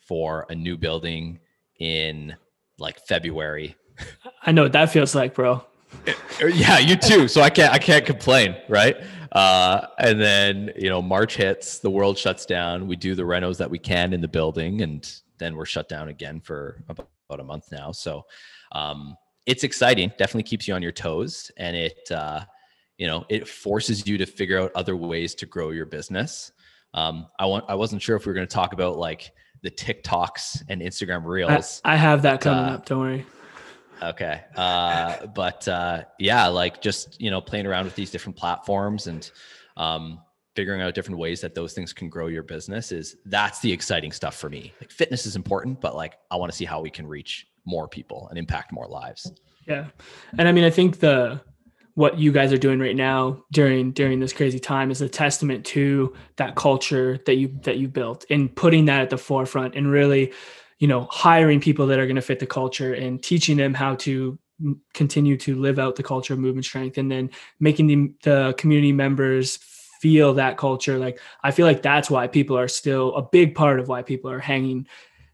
for 0.00 0.46
a 0.48 0.54
new 0.54 0.76
building 0.76 1.40
in 1.78 2.34
like 2.78 2.98
February. 3.06 3.76
I 4.42 4.52
know 4.52 4.62
what 4.62 4.72
that 4.72 4.90
feels 4.90 5.14
like, 5.14 5.34
bro. 5.34 5.64
yeah, 6.40 6.78
you 6.78 6.96
too. 6.96 7.26
So 7.26 7.42
I 7.42 7.50
can't 7.50 7.72
I 7.72 7.78
can't 7.78 8.06
complain, 8.06 8.56
right? 8.68 8.96
Uh, 9.32 9.86
and 9.98 10.20
then 10.20 10.70
you 10.76 10.88
know 10.88 11.02
March 11.02 11.36
hits, 11.36 11.80
the 11.80 11.90
world 11.90 12.16
shuts 12.16 12.46
down. 12.46 12.86
We 12.86 12.96
do 12.96 13.14
the 13.14 13.24
renos 13.24 13.58
that 13.58 13.70
we 13.70 13.78
can 13.78 14.12
in 14.12 14.20
the 14.20 14.28
building, 14.28 14.82
and 14.82 15.06
then 15.40 15.56
we're 15.56 15.66
shut 15.66 15.88
down 15.88 16.08
again 16.08 16.40
for 16.40 16.84
about, 16.88 17.08
about 17.28 17.40
a 17.40 17.44
month 17.44 17.72
now. 17.72 17.90
So 17.90 18.22
um, 18.70 19.16
it's 19.46 19.64
exciting. 19.64 20.12
Definitely 20.18 20.44
keeps 20.44 20.68
you 20.68 20.74
on 20.74 20.82
your 20.82 20.92
toes, 20.92 21.50
and 21.56 21.74
it 21.74 22.08
uh, 22.12 22.44
you 23.00 23.06
know 23.06 23.24
it 23.30 23.48
forces 23.48 24.06
you 24.06 24.18
to 24.18 24.26
figure 24.26 24.60
out 24.60 24.70
other 24.76 24.94
ways 24.94 25.34
to 25.34 25.46
grow 25.46 25.70
your 25.70 25.86
business 25.86 26.52
um, 26.94 27.26
i 27.38 27.46
want 27.46 27.64
i 27.68 27.74
wasn't 27.74 28.00
sure 28.00 28.14
if 28.14 28.26
we 28.26 28.30
were 28.30 28.34
going 28.34 28.46
to 28.46 28.54
talk 28.54 28.72
about 28.74 28.98
like 28.98 29.32
the 29.62 29.70
tiktoks 29.70 30.62
and 30.68 30.82
instagram 30.82 31.24
reels 31.24 31.80
i, 31.84 31.94
I 31.94 31.96
have 31.96 32.22
that 32.22 32.42
coming 32.42 32.72
uh, 32.72 32.74
up 32.74 32.86
don't 32.86 33.00
worry 33.00 33.26
okay 34.02 34.42
uh, 34.54 35.26
but 35.26 35.66
uh, 35.66 36.04
yeah 36.18 36.46
like 36.48 36.82
just 36.82 37.20
you 37.20 37.30
know 37.30 37.40
playing 37.40 37.66
around 37.66 37.86
with 37.86 37.94
these 37.94 38.10
different 38.10 38.36
platforms 38.36 39.06
and 39.06 39.28
um, 39.76 40.20
figuring 40.60 40.82
out 40.82 40.94
different 40.94 41.18
ways 41.18 41.40
that 41.40 41.54
those 41.54 41.72
things 41.72 41.90
can 41.90 42.10
grow 42.10 42.26
your 42.26 42.42
business 42.42 42.92
is 42.92 43.16
that's 43.24 43.60
the 43.60 43.72
exciting 43.72 44.12
stuff 44.12 44.36
for 44.36 44.50
me. 44.50 44.74
Like 44.78 44.90
fitness 44.90 45.24
is 45.24 45.34
important 45.34 45.80
but 45.80 45.96
like 45.96 46.18
i 46.30 46.36
want 46.36 46.52
to 46.52 46.56
see 46.56 46.66
how 46.66 46.82
we 46.82 46.90
can 46.90 47.06
reach 47.06 47.46
more 47.64 47.88
people 47.88 48.28
and 48.28 48.38
impact 48.38 48.70
more 48.70 48.86
lives. 48.86 49.32
Yeah. 49.66 49.86
And 50.36 50.46
i 50.46 50.52
mean 50.52 50.64
i 50.64 50.68
think 50.68 51.00
the 51.00 51.40
what 51.94 52.18
you 52.18 52.30
guys 52.30 52.52
are 52.52 52.58
doing 52.58 52.78
right 52.78 52.94
now 52.94 53.42
during 53.52 53.92
during 53.92 54.20
this 54.20 54.34
crazy 54.34 54.58
time 54.58 54.90
is 54.90 55.00
a 55.00 55.08
testament 55.08 55.64
to 55.76 56.14
that 56.36 56.56
culture 56.56 57.18
that 57.24 57.36
you 57.36 57.48
that 57.62 57.78
you 57.78 57.88
built 57.88 58.26
and 58.28 58.54
putting 58.54 58.84
that 58.84 59.00
at 59.00 59.08
the 59.08 59.16
forefront 59.18 59.74
and 59.74 59.90
really 59.90 60.30
you 60.78 60.88
know 60.88 61.06
hiring 61.10 61.58
people 61.58 61.86
that 61.86 61.98
are 61.98 62.06
going 62.06 62.16
to 62.16 62.28
fit 62.30 62.38
the 62.38 62.46
culture 62.46 62.92
and 62.92 63.22
teaching 63.22 63.56
them 63.56 63.72
how 63.72 63.94
to 63.94 64.38
continue 64.92 65.38
to 65.38 65.54
live 65.56 65.78
out 65.78 65.96
the 65.96 66.02
culture 66.02 66.34
of 66.34 66.38
movement 66.38 66.66
strength 66.66 66.98
and 66.98 67.10
then 67.10 67.30
making 67.60 67.86
the, 67.86 68.12
the 68.24 68.54
community 68.58 68.92
members 68.92 69.58
feel 70.00 70.34
that 70.34 70.56
culture. 70.56 70.98
Like 70.98 71.20
i 71.42 71.50
feel 71.50 71.66
like 71.66 71.82
that's 71.82 72.10
why 72.10 72.26
people 72.26 72.58
are 72.58 72.68
still 72.68 73.14
a 73.16 73.22
big 73.22 73.54
part 73.54 73.78
of 73.80 73.88
why 73.88 74.02
people 74.02 74.30
are 74.30 74.38
hanging 74.38 74.86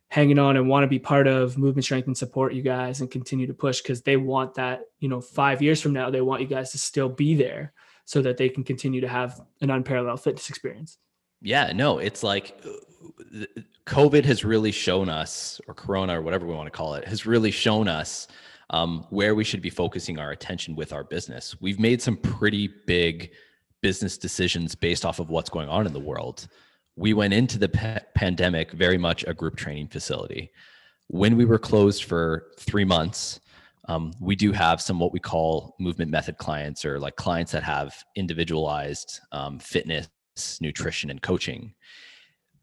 hanging 0.08 0.38
on 0.38 0.56
and 0.56 0.68
want 0.68 0.84
to 0.84 0.88
be 0.88 0.98
part 0.98 1.26
of 1.26 1.58
movement 1.58 1.84
strength 1.84 2.06
and 2.06 2.16
support 2.16 2.54
you 2.54 2.62
guys 2.62 3.00
and 3.00 3.10
continue 3.10 3.46
to 3.46 3.54
push 3.54 3.82
because 3.82 4.02
they 4.02 4.16
want 4.16 4.54
that 4.54 4.82
you 5.00 5.08
know 5.08 5.20
five 5.20 5.60
years 5.62 5.80
from 5.80 5.92
now 5.92 6.10
they 6.10 6.20
want 6.20 6.40
you 6.40 6.46
guys 6.46 6.70
to 6.72 6.78
still 6.78 7.08
be 7.08 7.34
there 7.34 7.72
so 8.04 8.22
that 8.22 8.36
they 8.36 8.48
can 8.48 8.62
continue 8.62 9.00
to 9.00 9.08
have 9.08 9.40
an 9.60 9.70
unparalleled 9.70 10.22
fitness 10.22 10.48
experience. 10.48 10.98
Yeah 11.42 11.72
no 11.74 11.98
it's 11.98 12.22
like 12.22 12.58
uh, 12.64 13.44
covid 13.86 14.24
has 14.24 14.44
really 14.44 14.72
shown 14.72 15.08
us 15.08 15.60
or 15.66 15.74
corona 15.74 16.18
or 16.18 16.22
whatever 16.22 16.46
we 16.46 16.54
want 16.54 16.66
to 16.66 16.76
call 16.76 16.94
it 16.94 17.06
has 17.06 17.26
really 17.26 17.50
shown 17.50 17.88
us 17.88 18.28
um, 18.70 19.06
where 19.10 19.34
we 19.34 19.44
should 19.44 19.62
be 19.62 19.70
focusing 19.70 20.18
our 20.18 20.32
attention 20.32 20.74
with 20.74 20.92
our 20.92 21.04
business. 21.04 21.54
We've 21.60 21.78
made 21.78 22.02
some 22.02 22.16
pretty 22.16 22.68
big 22.86 23.30
business 23.82 24.18
decisions 24.18 24.74
based 24.74 25.04
off 25.04 25.18
of 25.18 25.30
what's 25.30 25.50
going 25.50 25.68
on 25.68 25.86
in 25.86 25.92
the 25.92 26.00
world 26.00 26.48
we 26.96 27.12
went 27.12 27.34
into 27.34 27.58
the 27.58 27.68
pa- 27.68 28.00
pandemic 28.14 28.72
very 28.72 28.98
much 28.98 29.24
a 29.26 29.34
group 29.34 29.56
training 29.56 29.88
facility. 29.88 30.50
When 31.08 31.36
we 31.36 31.44
were 31.44 31.58
closed 31.58 32.04
for 32.04 32.48
three 32.58 32.84
months, 32.84 33.40
um, 33.88 34.12
we 34.20 34.34
do 34.34 34.50
have 34.50 34.80
some 34.80 34.98
what 34.98 35.12
we 35.12 35.20
call 35.20 35.76
movement 35.78 36.10
method 36.10 36.38
clients 36.38 36.84
or 36.84 36.98
like 36.98 37.14
clients 37.16 37.52
that 37.52 37.62
have 37.62 37.94
individualized 38.16 39.20
um, 39.30 39.60
fitness, 39.60 40.08
nutrition, 40.60 41.10
and 41.10 41.22
coaching. 41.22 41.72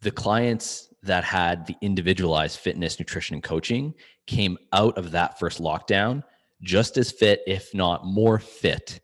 The 0.02 0.12
clients 0.12 0.90
that 1.04 1.24
had 1.24 1.66
the 1.66 1.76
individualized 1.82 2.60
fitness, 2.60 3.00
nutrition, 3.00 3.36
and 3.36 3.44
coaching 3.44 3.94
came 4.28 4.58
out 4.74 4.98
of 4.98 5.12
that 5.12 5.40
first 5.40 5.62
lockdown 5.62 6.24
just 6.62 6.98
as 6.98 7.12
fit, 7.12 7.42
if 7.46 7.74
not 7.74 8.06
more 8.06 8.40
fit, 8.40 9.00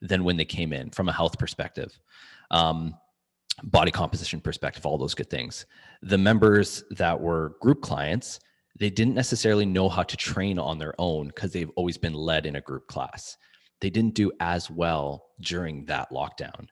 than 0.00 0.24
when 0.24 0.36
they 0.36 0.44
came 0.44 0.72
in 0.72 0.90
from 0.90 1.08
a 1.08 1.12
health 1.12 1.38
perspective. 1.38 1.98
Um, 2.50 2.94
body 3.62 3.90
composition 3.90 4.40
perspective, 4.40 4.86
all 4.86 4.98
those 4.98 5.14
good 5.14 5.30
things. 5.30 5.66
The 6.02 6.18
members 6.18 6.84
that 6.90 7.20
were 7.20 7.56
group 7.60 7.82
clients, 7.82 8.40
they 8.78 8.90
didn't 8.90 9.14
necessarily 9.14 9.66
know 9.66 9.88
how 9.88 10.02
to 10.02 10.16
train 10.16 10.58
on 10.58 10.78
their 10.78 10.94
own 10.98 11.28
because 11.28 11.52
they've 11.52 11.70
always 11.76 11.98
been 11.98 12.14
led 12.14 12.46
in 12.46 12.56
a 12.56 12.60
group 12.60 12.86
class. 12.86 13.36
They 13.80 13.90
didn't 13.90 14.14
do 14.14 14.32
as 14.40 14.70
well 14.70 15.26
during 15.40 15.84
that 15.86 16.10
lockdown. 16.10 16.68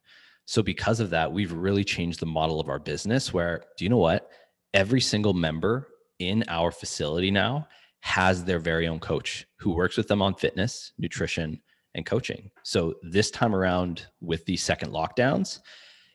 So, 0.47 0.63
because 0.63 1.01
of 1.01 1.11
that, 1.11 1.31
we've 1.31 1.53
really 1.53 1.85
changed 1.85 2.21
the 2.21 2.27
model 2.27 2.61
of 2.61 2.71
our 2.71 2.79
business 2.79 3.35
where, 3.35 3.65
do 3.77 3.85
you 3.85 3.91
know 3.91 3.99
what? 3.99 4.31
Every 4.73 5.01
single 5.01 5.35
member 5.35 5.89
in 6.19 6.45
our 6.49 6.71
facility 6.71 7.31
now 7.31 7.69
has 8.01 8.45
their 8.45 8.59
very 8.59 8.89
own 8.89 9.01
coach 9.01 9.47
who 9.57 9.75
works 9.75 9.97
with 9.97 10.09
them 10.09 10.23
on 10.23 10.35
fitness, 10.35 10.93
nutrition, 10.99 11.61
and 11.95 12.07
coaching. 12.07 12.51
So, 12.63 12.95
this 13.03 13.31
time 13.31 13.55
around 13.55 14.07
with 14.21 14.45
these 14.45 14.63
second 14.63 14.93
lockdowns, 14.93 15.61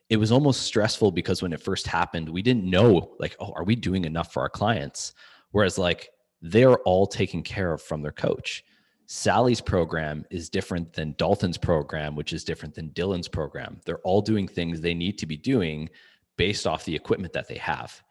it 0.10 0.18
was 0.18 0.32
almost 0.32 0.62
stressful 0.62 1.12
because 1.12 1.42
when 1.42 1.54
it 1.54 1.62
first 1.62 1.88
happened, 1.88 2.30
we 2.30 2.42
didn't 2.42 2.70
know 2.70 3.16
like, 3.20 3.36
oh, 3.40 3.52
are 3.56 3.64
we 3.64 3.76
doing 3.76 4.06
enough 4.06 4.34
for 4.34 4.42
our 4.42 4.50
clients? 4.50 5.14
Whereas 5.52 5.78
like 5.78 6.10
they're 6.42 6.78
all 6.80 7.08
taken 7.08 7.42
care 7.42 7.74
of 7.74 7.82
from 7.82 8.02
their 8.02 8.12
coach. 8.12 8.64
Sally's 9.06 9.62
program 9.62 10.26
is 10.30 10.50
different 10.50 10.94
than 10.94 11.16
Dalton's 11.18 11.58
program, 11.58 12.16
which 12.16 12.34
is 12.34 12.44
different 12.44 12.74
than 12.74 12.90
Dylan's 12.90 13.28
program. 13.28 13.80
They're 13.86 14.00
all 14.00 14.22
doing 14.22 14.48
things 14.48 14.82
they 14.82 14.94
need 14.94 15.18
to 15.20 15.26
be 15.26 15.38
doing 15.38 15.90
based 16.38 16.68
off 16.68 16.86
the 16.86 16.96
equipment 16.96 17.34
that 17.34 17.48
they 17.48 17.58
have. 17.58 18.02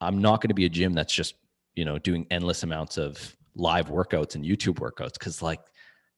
I'm 0.00 0.20
not 0.20 0.40
going 0.40 0.48
to 0.48 0.54
be 0.54 0.64
a 0.64 0.70
gym 0.70 0.92
that's 0.92 1.12
just, 1.12 1.34
you 1.74 1.84
know, 1.84 1.98
doing 1.98 2.26
endless 2.30 2.62
amounts 2.62 2.98
of 2.98 3.36
live 3.54 3.88
workouts 3.88 4.34
and 4.34 4.44
YouTube 4.44 4.78
workouts 4.78 5.14
because 5.14 5.42
like 5.42 5.60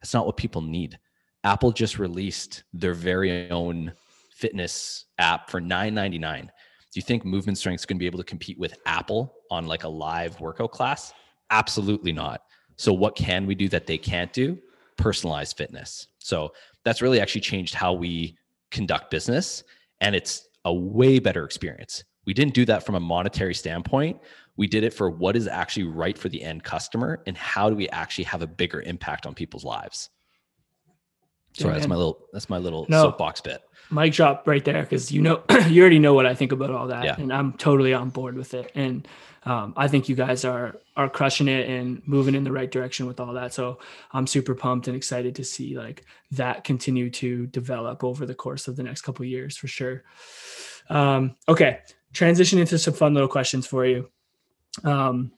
that's 0.01 0.15
not 0.15 0.27
what 0.27 0.37
people 0.37 0.63
need. 0.63 0.99
Apple 1.45 1.73
just 1.73 1.99
released 1.99 2.65
their 2.73 2.95
very 2.95 3.51
own 3.51 3.93
fitness 4.33 5.07
app 5.19 5.51
for 5.51 5.61
9.99 5.61 6.51
do 6.93 6.99
you 6.99 7.03
think 7.03 7.25
movement 7.25 7.57
strength 7.57 7.81
is 7.81 7.87
going 7.87 7.99
to 7.99 8.01
be 8.01 8.07
able 8.07 8.19
to 8.19 8.25
compete 8.25 8.59
with 8.59 8.77
apple 8.85 9.33
on 9.51 9.67
like 9.67 9.85
a 9.85 9.89
live 9.89 10.41
workout 10.41 10.73
class? 10.73 11.13
Absolutely 11.51 12.13
not. 12.13 12.43
So 12.77 12.93
what 12.93 13.15
can 13.15 13.47
we 13.47 13.55
do 13.55 13.69
that 13.69 13.87
they 13.87 13.99
can't 13.99 14.33
do? 14.33 14.59
Personalized 14.97 15.57
fitness. 15.57 16.09
So 16.19 16.53
that's 16.85 17.01
really 17.01 17.21
actually 17.21 17.43
changed 17.43 17.75
how 17.75 17.93
we 17.93 18.37
conduct 18.73 19.11
business 19.11 19.63
and 20.01 20.17
it's 20.17 20.49
a 20.65 20.75
way 20.75 21.21
better 21.21 21.45
experience. 21.45 22.03
We 22.25 22.35
didn't 22.35 22.55
do 22.55 22.65
that 22.67 22.85
from 22.85 22.95
a 22.95 23.01
monetary 23.01 23.55
standpoint. 23.55 24.21
We 24.57 24.67
did 24.67 24.85
it 24.85 24.93
for 24.93 25.11
what 25.11 25.37
is 25.37 25.47
actually 25.47 25.85
right 25.85 26.17
for 26.17 26.29
the 26.29 26.43
end 26.43 26.65
customer 26.65 27.23
and 27.27 27.37
how 27.37 27.71
do 27.71 27.77
we 27.77 27.89
actually 27.89 28.25
have 28.25 28.43
a 28.43 28.47
bigger 28.47 28.83
impact 28.83 29.27
on 29.27 29.35
people's 29.35 29.65
lives. 29.65 30.11
Sorry, 31.53 31.75
that's 31.75 31.89
my 31.89 31.97
little 31.97 32.27
that's 32.33 32.49
my 32.49 32.59
little 32.59 32.87
no, 32.89 33.03
soapbox 33.03 33.41
bit. 33.41 33.61
Mic 33.91 34.13
drop 34.13 34.47
right 34.47 34.65
there 34.65 34.83
because 34.83 35.11
you 35.11 35.21
know 35.21 35.43
you 35.69 35.81
already 35.81 35.99
know 35.99 36.15
what 36.15 36.27
I 36.27 36.35
think 36.35 36.53
about 36.53 36.71
all 36.71 36.87
that, 36.89 37.05
yeah. 37.05 37.17
and 37.19 37.33
I'm 37.33 37.55
totally 37.55 37.93
on 37.93 38.11
board 38.11 38.37
with 38.37 38.55
it. 38.55 38.71
And 38.75 39.07
um, 39.45 39.75
I 39.77 39.89
think 39.89 40.09
you 40.09 40.15
guys 40.15 40.45
are 40.45 40.77
are 40.97 41.09
crushing 41.09 41.49
it 41.49 41.69
and 41.69 42.03
moving 42.07 42.35
in 42.35 42.45
the 42.45 42.53
right 42.53 42.71
direction 42.71 43.07
with 43.07 43.19
all 43.19 43.33
that. 43.35 43.53
So 43.53 43.79
I'm 44.13 44.27
super 44.27 44.55
pumped 44.55 44.87
and 44.87 44.97
excited 44.97 45.35
to 45.37 45.45
see 45.45 45.77
like 45.77 46.05
that 46.33 46.63
continue 46.63 47.11
to 47.11 47.47
develop 47.47 48.05
over 48.05 48.27
the 48.27 48.35
course 48.35 48.69
of 48.69 48.77
the 48.77 48.83
next 48.83 49.03
couple 49.03 49.25
years 49.25 49.57
for 49.57 49.67
sure. 49.67 50.05
Um, 50.89 51.37
okay, 51.49 51.81
transition 52.13 52.59
into 52.59 52.79
some 52.79 52.95
fun 52.95 53.15
little 53.15 53.29
questions 53.29 53.67
for 53.67 53.87
you. 53.87 54.09
Um, 54.85 55.33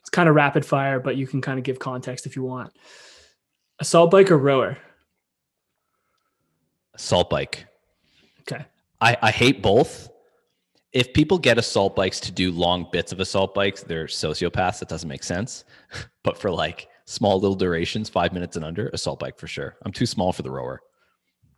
it's 0.00 0.10
kind 0.10 0.28
of 0.28 0.34
rapid 0.34 0.64
fire, 0.64 1.00
but 1.00 1.16
you 1.16 1.26
can 1.26 1.40
kind 1.40 1.58
of 1.58 1.64
give 1.64 1.78
context 1.78 2.26
if 2.26 2.36
you 2.36 2.42
want. 2.42 2.72
Assault 3.78 4.10
bike 4.10 4.30
or 4.30 4.38
rower? 4.38 4.78
Assault 6.94 7.30
bike. 7.30 7.66
Okay. 8.40 8.64
I, 9.00 9.16
I 9.22 9.30
hate 9.30 9.62
both. 9.62 10.08
If 10.92 11.12
people 11.12 11.38
get 11.38 11.56
assault 11.56 11.94
bikes 11.94 12.18
to 12.20 12.32
do 12.32 12.50
long 12.50 12.88
bits 12.90 13.12
of 13.12 13.20
assault 13.20 13.54
bikes, 13.54 13.82
they're 13.82 14.06
sociopaths. 14.06 14.80
That 14.80 14.88
doesn't 14.88 15.08
make 15.08 15.22
sense. 15.22 15.64
but 16.24 16.36
for 16.36 16.50
like 16.50 16.88
small 17.06 17.38
little 17.38 17.54
durations, 17.54 18.08
five 18.08 18.32
minutes 18.32 18.56
and 18.56 18.64
under, 18.64 18.88
assault 18.88 19.18
bike 19.20 19.38
for 19.38 19.46
sure. 19.46 19.76
I'm 19.84 19.92
too 19.92 20.06
small 20.06 20.32
for 20.32 20.42
the 20.42 20.50
rower. 20.50 20.80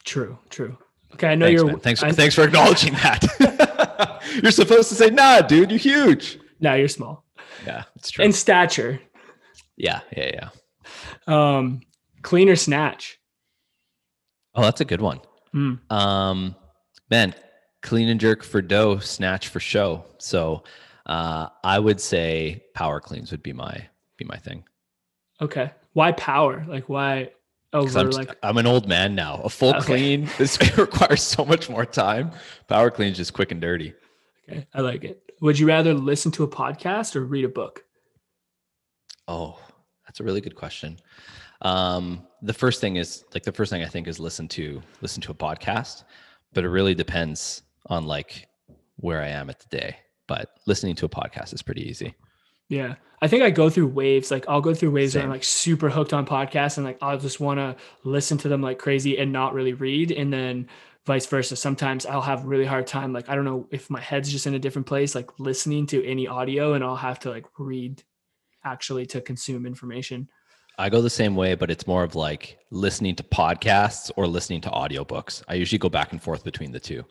True, 0.04 0.38
true. 0.50 0.76
Okay, 1.14 1.28
I 1.28 1.34
know 1.34 1.46
thanks, 1.46 1.60
you're. 1.60 1.70
Man. 1.70 1.80
Thanks, 1.80 2.02
I, 2.02 2.12
thanks 2.12 2.34
for 2.34 2.42
acknowledging 2.42 2.94
that. 2.94 3.24
you're 4.42 4.52
supposed 4.52 4.88
to 4.88 4.94
say, 4.94 5.10
"Nah, 5.10 5.40
dude, 5.40 5.70
you're 5.70 5.78
huge." 5.78 6.38
No, 6.60 6.74
you're 6.74 6.88
small. 6.88 7.24
Yeah, 7.66 7.84
it's 7.96 8.10
true. 8.10 8.24
In 8.24 8.32
stature. 8.32 9.00
Yeah, 9.76 10.00
yeah, 10.16 10.30
yeah. 10.34 10.48
Um, 11.26 11.80
clean 12.22 12.48
or 12.48 12.56
snatch? 12.56 13.18
Oh, 14.54 14.62
that's 14.62 14.80
a 14.80 14.84
good 14.84 15.00
one. 15.00 15.20
Mm. 15.54 15.78
Um, 15.90 16.54
man, 17.10 17.34
clean 17.82 18.08
and 18.08 18.20
jerk 18.20 18.42
for 18.42 18.62
dough, 18.62 18.98
snatch 18.98 19.48
for 19.48 19.60
show. 19.60 20.04
So 20.18 20.64
uh, 21.06 21.48
I 21.64 21.78
would 21.78 22.00
say 22.00 22.64
power 22.74 23.00
cleans 23.00 23.30
would 23.30 23.42
be 23.42 23.52
my 23.52 23.88
be 24.18 24.24
my 24.24 24.36
thing. 24.36 24.64
Okay. 25.40 25.72
Why 25.94 26.12
power? 26.12 26.64
Like 26.68 26.88
why 26.88 27.30
over 27.72 27.98
I'm, 27.98 28.10
like 28.10 28.36
I'm 28.42 28.58
an 28.58 28.66
old 28.66 28.88
man 28.88 29.14
now. 29.14 29.40
A 29.42 29.48
full 29.48 29.70
okay. 29.70 29.80
clean 29.80 30.30
this 30.38 30.58
requires 30.78 31.22
so 31.22 31.44
much 31.44 31.68
more 31.68 31.86
time. 31.86 32.32
Power 32.68 32.90
clean 32.90 33.12
is 33.12 33.16
just 33.16 33.32
quick 33.32 33.50
and 33.50 33.60
dirty. 33.60 33.94
Okay. 34.48 34.66
I 34.74 34.80
like 34.80 35.04
it. 35.04 35.22
Would 35.40 35.58
you 35.58 35.66
rather 35.66 35.94
listen 35.94 36.30
to 36.32 36.44
a 36.44 36.48
podcast 36.48 37.16
or 37.16 37.24
read 37.24 37.44
a 37.44 37.48
book? 37.48 37.84
Oh, 39.28 39.58
that's 40.06 40.20
a 40.20 40.24
really 40.24 40.40
good 40.40 40.54
question. 40.54 40.98
Um, 41.62 42.26
the 42.42 42.52
first 42.52 42.80
thing 42.80 42.96
is 42.96 43.24
like 43.34 43.44
the 43.44 43.52
first 43.52 43.70
thing 43.70 43.82
I 43.82 43.88
think 43.88 44.08
is 44.08 44.18
listen 44.18 44.48
to 44.48 44.82
listen 45.00 45.22
to 45.22 45.30
a 45.30 45.34
podcast, 45.34 46.04
but 46.52 46.64
it 46.64 46.68
really 46.68 46.94
depends 46.94 47.62
on 47.86 48.06
like 48.06 48.48
where 48.96 49.22
I 49.22 49.28
am 49.28 49.48
at 49.48 49.60
the 49.60 49.76
day. 49.76 49.96
But 50.26 50.50
listening 50.66 50.94
to 50.96 51.06
a 51.06 51.08
podcast 51.08 51.54
is 51.54 51.62
pretty 51.62 51.88
easy. 51.88 52.14
Yeah. 52.72 52.94
I 53.20 53.28
think 53.28 53.42
I 53.42 53.50
go 53.50 53.68
through 53.68 53.88
waves. 53.88 54.30
Like 54.30 54.46
I'll 54.48 54.62
go 54.62 54.72
through 54.72 54.92
waves 54.92 55.12
Same. 55.12 55.20
where 55.20 55.26
I'm 55.26 55.32
like 55.32 55.44
super 55.44 55.90
hooked 55.90 56.14
on 56.14 56.26
podcasts 56.26 56.78
and 56.78 56.86
like 56.86 56.96
I'll 57.02 57.18
just 57.18 57.38
want 57.38 57.58
to 57.58 57.76
listen 58.02 58.38
to 58.38 58.48
them 58.48 58.62
like 58.62 58.78
crazy 58.78 59.18
and 59.18 59.30
not 59.30 59.52
really 59.52 59.74
read. 59.74 60.10
And 60.10 60.32
then 60.32 60.68
vice 61.04 61.26
versa. 61.26 61.54
Sometimes 61.54 62.06
I'll 62.06 62.22
have 62.22 62.46
really 62.46 62.64
hard 62.64 62.86
time. 62.86 63.12
Like 63.12 63.28
I 63.28 63.34
don't 63.34 63.44
know 63.44 63.68
if 63.70 63.90
my 63.90 64.00
head's 64.00 64.32
just 64.32 64.46
in 64.46 64.54
a 64.54 64.58
different 64.58 64.86
place, 64.86 65.14
like 65.14 65.38
listening 65.38 65.86
to 65.88 66.02
any 66.04 66.26
audio 66.26 66.72
and 66.72 66.82
I'll 66.82 66.96
have 66.96 67.18
to 67.20 67.30
like 67.30 67.44
read 67.58 68.02
actually 68.64 69.04
to 69.06 69.20
consume 69.20 69.66
information. 69.66 70.28
I 70.78 70.88
go 70.88 71.02
the 71.02 71.10
same 71.10 71.36
way, 71.36 71.54
but 71.54 71.70
it's 71.70 71.86
more 71.86 72.02
of 72.04 72.14
like 72.14 72.58
listening 72.70 73.16
to 73.16 73.22
podcasts 73.22 74.10
or 74.16 74.26
listening 74.26 74.62
to 74.62 74.70
audiobooks. 74.70 75.42
I 75.46 75.54
usually 75.54 75.78
go 75.78 75.90
back 75.90 76.12
and 76.12 76.22
forth 76.22 76.42
between 76.42 76.72
the 76.72 76.80
two. 76.80 77.04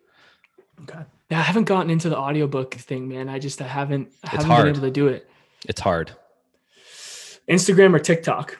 Okay. 0.81 1.05
Yeah, 1.29 1.39
I 1.39 1.43
haven't 1.43 1.65
gotten 1.65 1.91
into 1.91 2.09
the 2.09 2.17
audiobook 2.17 2.73
thing, 2.73 3.07
man. 3.07 3.29
I 3.29 3.37
just 3.37 3.61
I 3.61 3.67
haven't 3.67 4.11
I 4.23 4.29
haven't 4.29 4.49
been 4.49 4.67
able 4.67 4.81
to 4.81 4.91
do 4.91 5.07
it. 5.07 5.27
It's 5.67 5.81
hard. 5.81 6.11
Instagram 7.49 7.93
or 7.93 7.99
TikTok? 7.99 8.57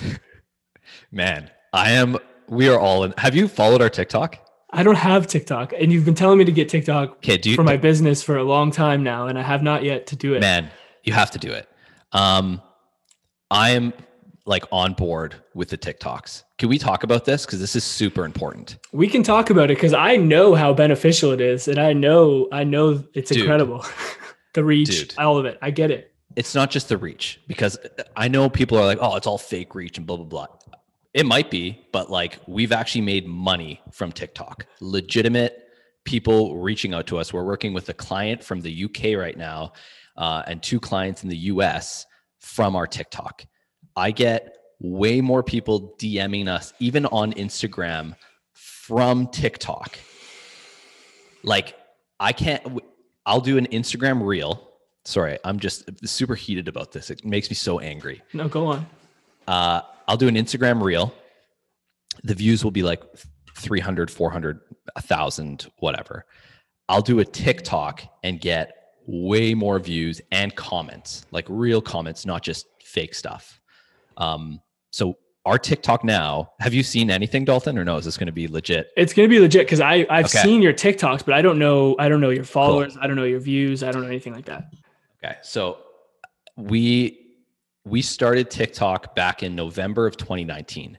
man, 1.12 1.50
I 1.72 1.92
am 1.92 2.18
we 2.48 2.68
are 2.68 2.78
all 2.78 3.04
in. 3.04 3.14
Have 3.18 3.34
you 3.34 3.48
followed 3.48 3.82
our 3.82 3.90
TikTok? 3.90 4.38
I 4.70 4.82
don't 4.82 4.96
have 4.96 5.26
TikTok, 5.26 5.72
and 5.72 5.92
you've 5.92 6.04
been 6.04 6.14
telling 6.14 6.38
me 6.38 6.44
to 6.44 6.52
get 6.52 6.68
TikTok 6.68 7.10
okay, 7.18 7.36
do 7.36 7.50
you, 7.50 7.56
for 7.56 7.62
my 7.62 7.76
business 7.76 8.22
for 8.22 8.36
a 8.36 8.42
long 8.42 8.70
time 8.70 9.02
now, 9.02 9.28
and 9.28 9.38
I 9.38 9.42
have 9.42 9.62
not 9.62 9.84
yet 9.84 10.06
to 10.08 10.16
do 10.16 10.34
it. 10.34 10.40
Man, 10.40 10.68
you 11.04 11.12
have 11.12 11.30
to 11.32 11.38
do 11.38 11.52
it. 11.52 11.68
Um, 12.12 12.60
I 13.50 13.70
am 13.70 13.92
like 14.46 14.64
on 14.72 14.92
board 14.94 15.36
with 15.54 15.68
the 15.68 15.78
TikToks. 15.78 16.42
Can 16.58 16.68
we 16.68 16.78
talk 16.78 17.02
about 17.04 17.24
this? 17.24 17.46
Because 17.46 17.60
this 17.60 17.76
is 17.76 17.84
super 17.84 18.24
important. 18.24 18.78
We 18.92 19.08
can 19.08 19.22
talk 19.22 19.48
about 19.48 19.70
it 19.70 19.76
because 19.76 19.94
I 19.94 20.16
know 20.16 20.54
how 20.54 20.74
beneficial 20.74 21.30
it 21.30 21.40
is, 21.40 21.68
and 21.68 21.78
I 21.78 21.92
know 21.92 22.48
I 22.50 22.64
know 22.64 23.04
it's 23.14 23.30
Dude. 23.30 23.42
incredible. 23.42 23.84
the 24.54 24.64
reach, 24.64 24.88
Dude. 24.88 25.14
all 25.18 25.38
of 25.38 25.46
it. 25.46 25.58
I 25.62 25.70
get 25.70 25.90
it. 25.90 26.13
It's 26.36 26.54
not 26.54 26.70
just 26.70 26.88
the 26.88 26.98
reach 26.98 27.40
because 27.46 27.78
I 28.16 28.28
know 28.28 28.48
people 28.48 28.78
are 28.78 28.84
like, 28.84 28.98
oh, 29.00 29.16
it's 29.16 29.26
all 29.26 29.38
fake 29.38 29.74
reach 29.74 29.98
and 29.98 30.06
blah 30.06 30.16
blah 30.16 30.26
blah. 30.26 30.46
It 31.12 31.26
might 31.26 31.50
be, 31.50 31.86
but 31.92 32.10
like 32.10 32.40
we've 32.46 32.72
actually 32.72 33.02
made 33.02 33.26
money 33.26 33.80
from 33.92 34.10
TikTok. 34.10 34.66
Legitimate 34.80 35.68
people 36.04 36.56
reaching 36.58 36.92
out 36.92 37.06
to 37.06 37.18
us. 37.18 37.32
We're 37.32 37.44
working 37.44 37.72
with 37.72 37.88
a 37.88 37.94
client 37.94 38.42
from 38.42 38.60
the 38.60 38.84
UK 38.84 39.16
right 39.18 39.36
now, 39.36 39.72
uh, 40.16 40.42
and 40.46 40.62
two 40.62 40.80
clients 40.80 41.22
in 41.22 41.28
the 41.28 41.36
US 41.36 42.06
from 42.40 42.76
our 42.76 42.86
TikTok 42.86 43.46
I 43.96 44.10
get 44.10 44.56
way 44.80 45.20
more 45.20 45.42
people 45.42 45.94
DMing 45.98 46.48
us, 46.48 46.72
even 46.78 47.06
on 47.06 47.32
Instagram 47.34 48.16
from 48.52 49.28
TikTok. 49.28 49.98
Like, 51.42 51.76
I 52.18 52.32
can't, 52.32 52.80
I'll 53.24 53.40
do 53.40 53.58
an 53.58 53.66
Instagram 53.66 54.26
reel. 54.26 54.72
Sorry, 55.04 55.38
I'm 55.44 55.58
just 55.58 55.84
super 56.06 56.34
heated 56.34 56.68
about 56.68 56.92
this. 56.92 57.10
It 57.10 57.24
makes 57.24 57.50
me 57.50 57.56
so 57.56 57.78
angry. 57.78 58.22
No, 58.32 58.48
go 58.48 58.66
on. 58.66 58.86
Uh, 59.46 59.82
I'll 60.08 60.16
do 60.16 60.28
an 60.28 60.34
Instagram 60.34 60.82
reel. 60.82 61.14
The 62.22 62.34
views 62.34 62.64
will 62.64 62.70
be 62.70 62.82
like 62.82 63.02
300, 63.56 64.10
400, 64.10 64.60
1,000, 64.94 65.70
whatever. 65.78 66.24
I'll 66.88 67.02
do 67.02 67.20
a 67.20 67.24
TikTok 67.24 68.02
and 68.22 68.40
get 68.40 68.94
way 69.06 69.54
more 69.54 69.78
views 69.78 70.20
and 70.32 70.54
comments, 70.54 71.26
like 71.30 71.46
real 71.48 71.82
comments, 71.82 72.24
not 72.24 72.42
just 72.42 72.66
fake 72.82 73.14
stuff. 73.14 73.60
Um, 74.16 74.60
so 74.90 75.16
our 75.44 75.58
TikTok 75.58 76.04
now, 76.04 76.52
have 76.60 76.72
you 76.72 76.82
seen 76.82 77.10
anything, 77.10 77.44
Dalton, 77.44 77.78
or 77.78 77.84
no? 77.84 77.96
Is 77.96 78.04
this 78.06 78.16
going 78.16 78.26
to 78.26 78.32
be 78.32 78.48
legit? 78.48 78.90
It's 78.96 79.12
going 79.12 79.28
to 79.28 79.34
be 79.34 79.40
legit 79.40 79.66
because 79.66 79.80
I 79.80 80.06
I've 80.08 80.26
okay. 80.26 80.38
seen 80.38 80.62
your 80.62 80.72
TikToks, 80.72 81.24
but 81.24 81.34
I 81.34 81.42
don't 81.42 81.58
know 81.58 81.96
I 81.98 82.08
don't 82.08 82.20
know 82.20 82.30
your 82.30 82.44
followers, 82.44 82.94
cool. 82.94 83.02
I 83.02 83.06
don't 83.06 83.16
know 83.16 83.24
your 83.24 83.40
views, 83.40 83.82
I 83.82 83.90
don't 83.90 84.02
know 84.02 84.08
anything 84.08 84.32
like 84.32 84.46
that. 84.46 84.72
Okay, 85.24 85.36
so 85.42 85.78
we 86.56 87.20
we 87.86 88.02
started 88.02 88.50
TikTok 88.50 89.14
back 89.14 89.42
in 89.42 89.54
November 89.54 90.06
of 90.06 90.16
2019 90.16 90.98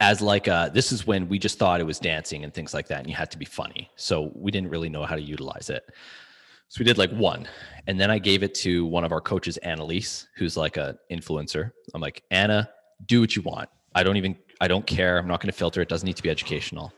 as 0.00 0.20
like 0.20 0.46
a 0.46 0.70
this 0.72 0.92
is 0.92 1.06
when 1.06 1.28
we 1.28 1.38
just 1.40 1.58
thought 1.58 1.80
it 1.80 1.84
was 1.84 1.98
dancing 1.98 2.44
and 2.44 2.54
things 2.54 2.72
like 2.72 2.86
that, 2.88 3.00
and 3.00 3.08
you 3.08 3.16
had 3.16 3.30
to 3.32 3.38
be 3.38 3.44
funny, 3.44 3.90
so 3.96 4.30
we 4.34 4.52
didn't 4.52 4.70
really 4.70 4.88
know 4.88 5.04
how 5.04 5.16
to 5.16 5.20
utilize 5.20 5.70
it. 5.70 5.84
So 6.68 6.80
we 6.80 6.84
did 6.84 6.98
like 6.98 7.10
one. 7.10 7.48
And 7.86 7.98
then 7.98 8.10
I 8.10 8.18
gave 8.18 8.42
it 8.42 8.54
to 8.56 8.84
one 8.84 9.02
of 9.02 9.10
our 9.10 9.22
coaches, 9.22 9.56
Annalise, 9.58 10.28
who's 10.36 10.56
like 10.56 10.76
a 10.76 10.98
influencer. 11.10 11.72
I'm 11.94 12.00
like, 12.02 12.22
Anna, 12.30 12.68
do 13.06 13.22
what 13.22 13.34
you 13.34 13.40
want. 13.40 13.70
I 13.94 14.02
don't 14.02 14.18
even, 14.18 14.36
I 14.60 14.68
don't 14.68 14.86
care. 14.86 15.18
I'm 15.18 15.26
not 15.26 15.40
going 15.40 15.50
to 15.50 15.56
filter. 15.56 15.80
It 15.80 15.88
doesn't 15.88 16.04
need 16.04 16.16
to 16.16 16.22
be 16.22 16.28
educational. 16.28 16.92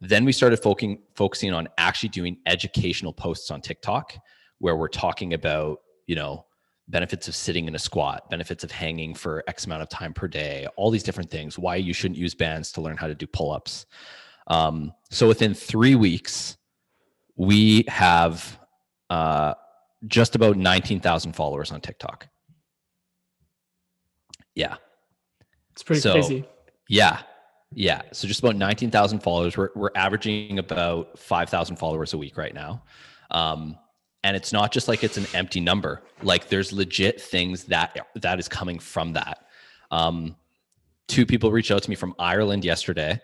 Then 0.00 0.24
we 0.24 0.32
started 0.32 0.56
focusing, 0.56 1.02
focusing 1.14 1.52
on 1.52 1.68
actually 1.76 2.08
doing 2.08 2.38
educational 2.46 3.12
posts 3.12 3.50
on 3.50 3.60
TikTok 3.60 4.16
where 4.58 4.76
we're 4.76 4.88
talking 4.88 5.34
about, 5.34 5.80
you 6.06 6.16
know, 6.16 6.46
benefits 6.88 7.28
of 7.28 7.34
sitting 7.34 7.66
in 7.66 7.74
a 7.74 7.78
squat, 7.78 8.30
benefits 8.30 8.62
of 8.62 8.70
hanging 8.70 9.14
for 9.14 9.42
X 9.48 9.66
amount 9.66 9.82
of 9.82 9.88
time 9.88 10.12
per 10.12 10.28
day, 10.28 10.66
all 10.76 10.90
these 10.90 11.02
different 11.02 11.30
things, 11.30 11.58
why 11.58 11.76
you 11.76 11.92
shouldn't 11.92 12.18
use 12.18 12.34
bands 12.34 12.70
to 12.72 12.80
learn 12.80 12.96
how 12.96 13.06
to 13.06 13.14
do 13.14 13.26
pull 13.26 13.50
ups. 13.50 13.86
Um, 14.46 14.92
so 15.10 15.26
within 15.26 15.54
three 15.54 15.96
weeks, 15.96 16.56
we 17.36 17.84
have 17.88 18.58
uh, 19.10 19.54
just 20.06 20.36
about 20.36 20.56
19,000 20.56 21.32
followers 21.32 21.72
on 21.72 21.80
TikTok. 21.80 22.28
Yeah. 24.54 24.76
It's 25.72 25.82
pretty 25.82 26.00
so, 26.00 26.12
crazy. 26.12 26.44
Yeah. 26.88 27.20
Yeah. 27.74 28.02
So 28.12 28.28
just 28.28 28.40
about 28.40 28.56
19,000 28.56 29.18
followers. 29.20 29.56
We're, 29.56 29.70
we're 29.74 29.90
averaging 29.96 30.58
about 30.58 31.18
5,000 31.18 31.76
followers 31.76 32.14
a 32.14 32.18
week 32.18 32.36
right 32.36 32.54
now. 32.54 32.84
Um, 33.30 33.76
and 34.26 34.36
it's 34.36 34.52
not 34.52 34.72
just 34.72 34.88
like 34.88 35.04
it's 35.04 35.16
an 35.16 35.26
empty 35.34 35.60
number. 35.60 36.02
Like 36.20 36.48
there's 36.48 36.72
legit 36.72 37.20
things 37.20 37.62
that 37.64 37.96
that 38.16 38.40
is 38.40 38.48
coming 38.48 38.80
from 38.80 39.12
that. 39.12 39.46
Um, 39.92 40.34
two 41.06 41.24
people 41.24 41.52
reached 41.52 41.70
out 41.70 41.80
to 41.84 41.88
me 41.88 41.94
from 41.94 42.12
ireland 42.18 42.64
yesterday 42.64 43.20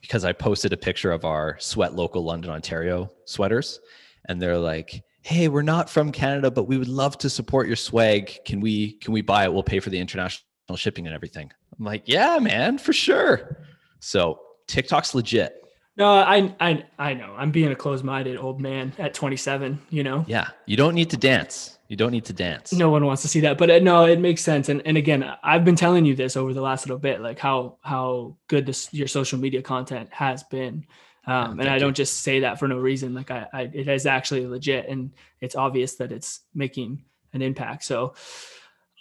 because 0.00 0.24
i 0.24 0.32
posted 0.32 0.72
a 0.72 0.76
picture 0.78 1.12
of 1.12 1.26
our 1.26 1.58
sweat 1.58 1.94
local 1.94 2.24
london 2.24 2.50
ontario 2.50 3.12
sweaters. 3.26 3.80
And 4.28 4.40
they're 4.40 4.56
like 4.56 5.04
hey 5.20 5.48
we're 5.48 5.60
not 5.60 5.90
from 5.90 6.10
canada 6.10 6.50
but 6.50 6.64
we 6.64 6.78
would 6.78 6.88
love 6.88 7.18
to 7.18 7.28
support 7.28 7.66
your 7.66 7.76
swag. 7.76 8.38
Can 8.46 8.60
we 8.60 8.92
can 8.94 9.12
we 9.12 9.20
buy 9.20 9.44
it? 9.44 9.52
We'll 9.52 9.62
pay 9.62 9.80
for 9.80 9.90
the 9.90 9.98
international 9.98 10.42
shipping 10.76 11.06
and 11.06 11.14
everything. 11.14 11.52
I'm 11.78 11.84
like 11.84 12.04
yeah 12.06 12.38
man 12.40 12.78
for 12.78 12.94
sure. 12.94 13.58
So 14.00 14.40
tiktok's 14.68 15.14
legit 15.14 15.65
No, 15.96 16.12
I 16.12 16.54
I 16.60 16.84
I 16.98 17.14
know. 17.14 17.34
I'm 17.36 17.50
being 17.50 17.72
a 17.72 17.76
closed-minded 17.76 18.36
old 18.36 18.60
man 18.60 18.92
at 18.98 19.14
27. 19.14 19.80
You 19.90 20.02
know. 20.02 20.24
yeah 20.26 20.48
you 20.66 20.76
don't 20.76 20.94
need 20.94 21.10
to 21.10 21.16
dance 21.16 21.76
you 21.88 21.96
don't 21.96 22.10
need 22.10 22.24
to 22.24 22.32
dance 22.32 22.72
No 22.72 22.90
one 22.90 23.04
wants 23.06 23.22
to 23.22 23.28
see 23.28 23.40
that, 23.40 23.58
but 23.58 23.70
uh, 23.70 23.78
no, 23.78 24.04
it 24.04 24.18
makes 24.18 24.42
sense. 24.42 24.68
And 24.68 24.82
and 24.84 24.96
again, 24.96 25.24
I've 25.42 25.64
been 25.64 25.76
telling 25.76 26.04
you 26.04 26.16
this 26.16 26.36
over 26.36 26.52
the 26.52 26.60
last 26.60 26.86
little 26.86 26.98
bit, 26.98 27.20
like 27.20 27.38
how 27.38 27.78
how 27.80 28.36
good 28.48 28.66
this 28.66 28.92
your 28.92 29.08
social 29.08 29.38
media 29.38 29.62
content 29.62 30.08
has 30.12 30.42
been. 30.44 30.86
Um, 31.28 31.58
and 31.58 31.68
I 31.68 31.78
don't 31.78 31.96
just 31.96 32.22
say 32.22 32.40
that 32.40 32.58
for 32.58 32.68
no 32.68 32.78
reason. 32.78 33.14
Like 33.14 33.32
I, 33.32 33.46
I, 33.52 33.62
it 33.72 33.88
is 33.88 34.06
actually 34.06 34.46
legit, 34.46 34.88
and 34.88 35.12
it's 35.40 35.56
obvious 35.56 35.96
that 35.96 36.12
it's 36.12 36.40
making 36.54 37.04
an 37.32 37.42
impact. 37.42 37.84
So 37.84 38.14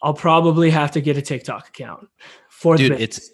I'll 0.02 0.14
probably 0.14 0.70
have 0.70 0.91
to 0.91 1.02
get 1.02 1.18
a 1.18 1.22
TikTok 1.22 1.70
account 1.70 2.08
for 2.50 2.78
Dude, 2.78 2.93
it's 2.93 3.32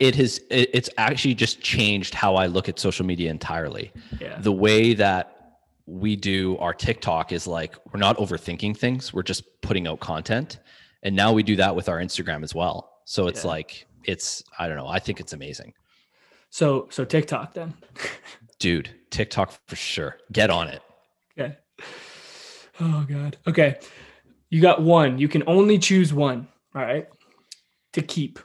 it 0.00 0.14
has 0.16 0.38
it, 0.50 0.70
it's 0.72 0.90
actually 0.98 1.34
just 1.34 1.60
changed 1.60 2.14
how 2.14 2.34
I 2.36 2.46
look 2.46 2.68
at 2.68 2.78
social 2.78 3.04
media 3.06 3.30
entirely. 3.30 3.92
yeah. 4.20 4.38
The 4.40 4.52
way 4.52 4.94
that 4.94 5.30
we 5.86 6.16
do 6.16 6.56
our 6.58 6.72
TikTok 6.74 7.30
is 7.32 7.46
like 7.46 7.74
we're 7.92 8.00
not 8.00 8.16
overthinking 8.16 8.76
things, 8.76 9.12
we're 9.12 9.22
just 9.22 9.44
putting 9.60 9.86
out 9.86 10.00
content. 10.00 10.58
And 11.02 11.14
now 11.14 11.32
we 11.32 11.42
do 11.42 11.56
that 11.56 11.76
with 11.76 11.88
our 11.90 11.98
Instagram 11.98 12.42
as 12.42 12.54
well. 12.54 12.90
So 13.04 13.26
it's 13.26 13.44
Yeah. 13.44 13.50
like 13.50 13.86
it's 14.04 14.42
I 14.58 14.66
don't 14.68 14.76
know, 14.76 14.88
I 14.88 14.98
think 14.98 15.20
it's 15.20 15.32
amazing. 15.34 15.74
So 16.50 16.88
so 16.90 17.04
TikTok 17.04 17.52
then. 17.54 17.74
Dude, 18.58 18.88
TikTok 19.10 19.52
for 19.68 19.76
sure. 19.76 20.16
Get 20.32 20.48
on 20.50 20.68
it. 20.68 20.80
Okay. 21.38 21.56
Oh 22.80 23.04
god. 23.08 23.36
Okay. 23.46 23.78
You 24.50 24.60
got 24.62 24.80
one. 24.82 25.18
You 25.18 25.28
can 25.28 25.42
only 25.46 25.78
choose 25.78 26.14
one. 26.14 26.48
All 26.74 26.82
right. 26.82 27.06
To 27.92 28.02
keep. 28.02 28.38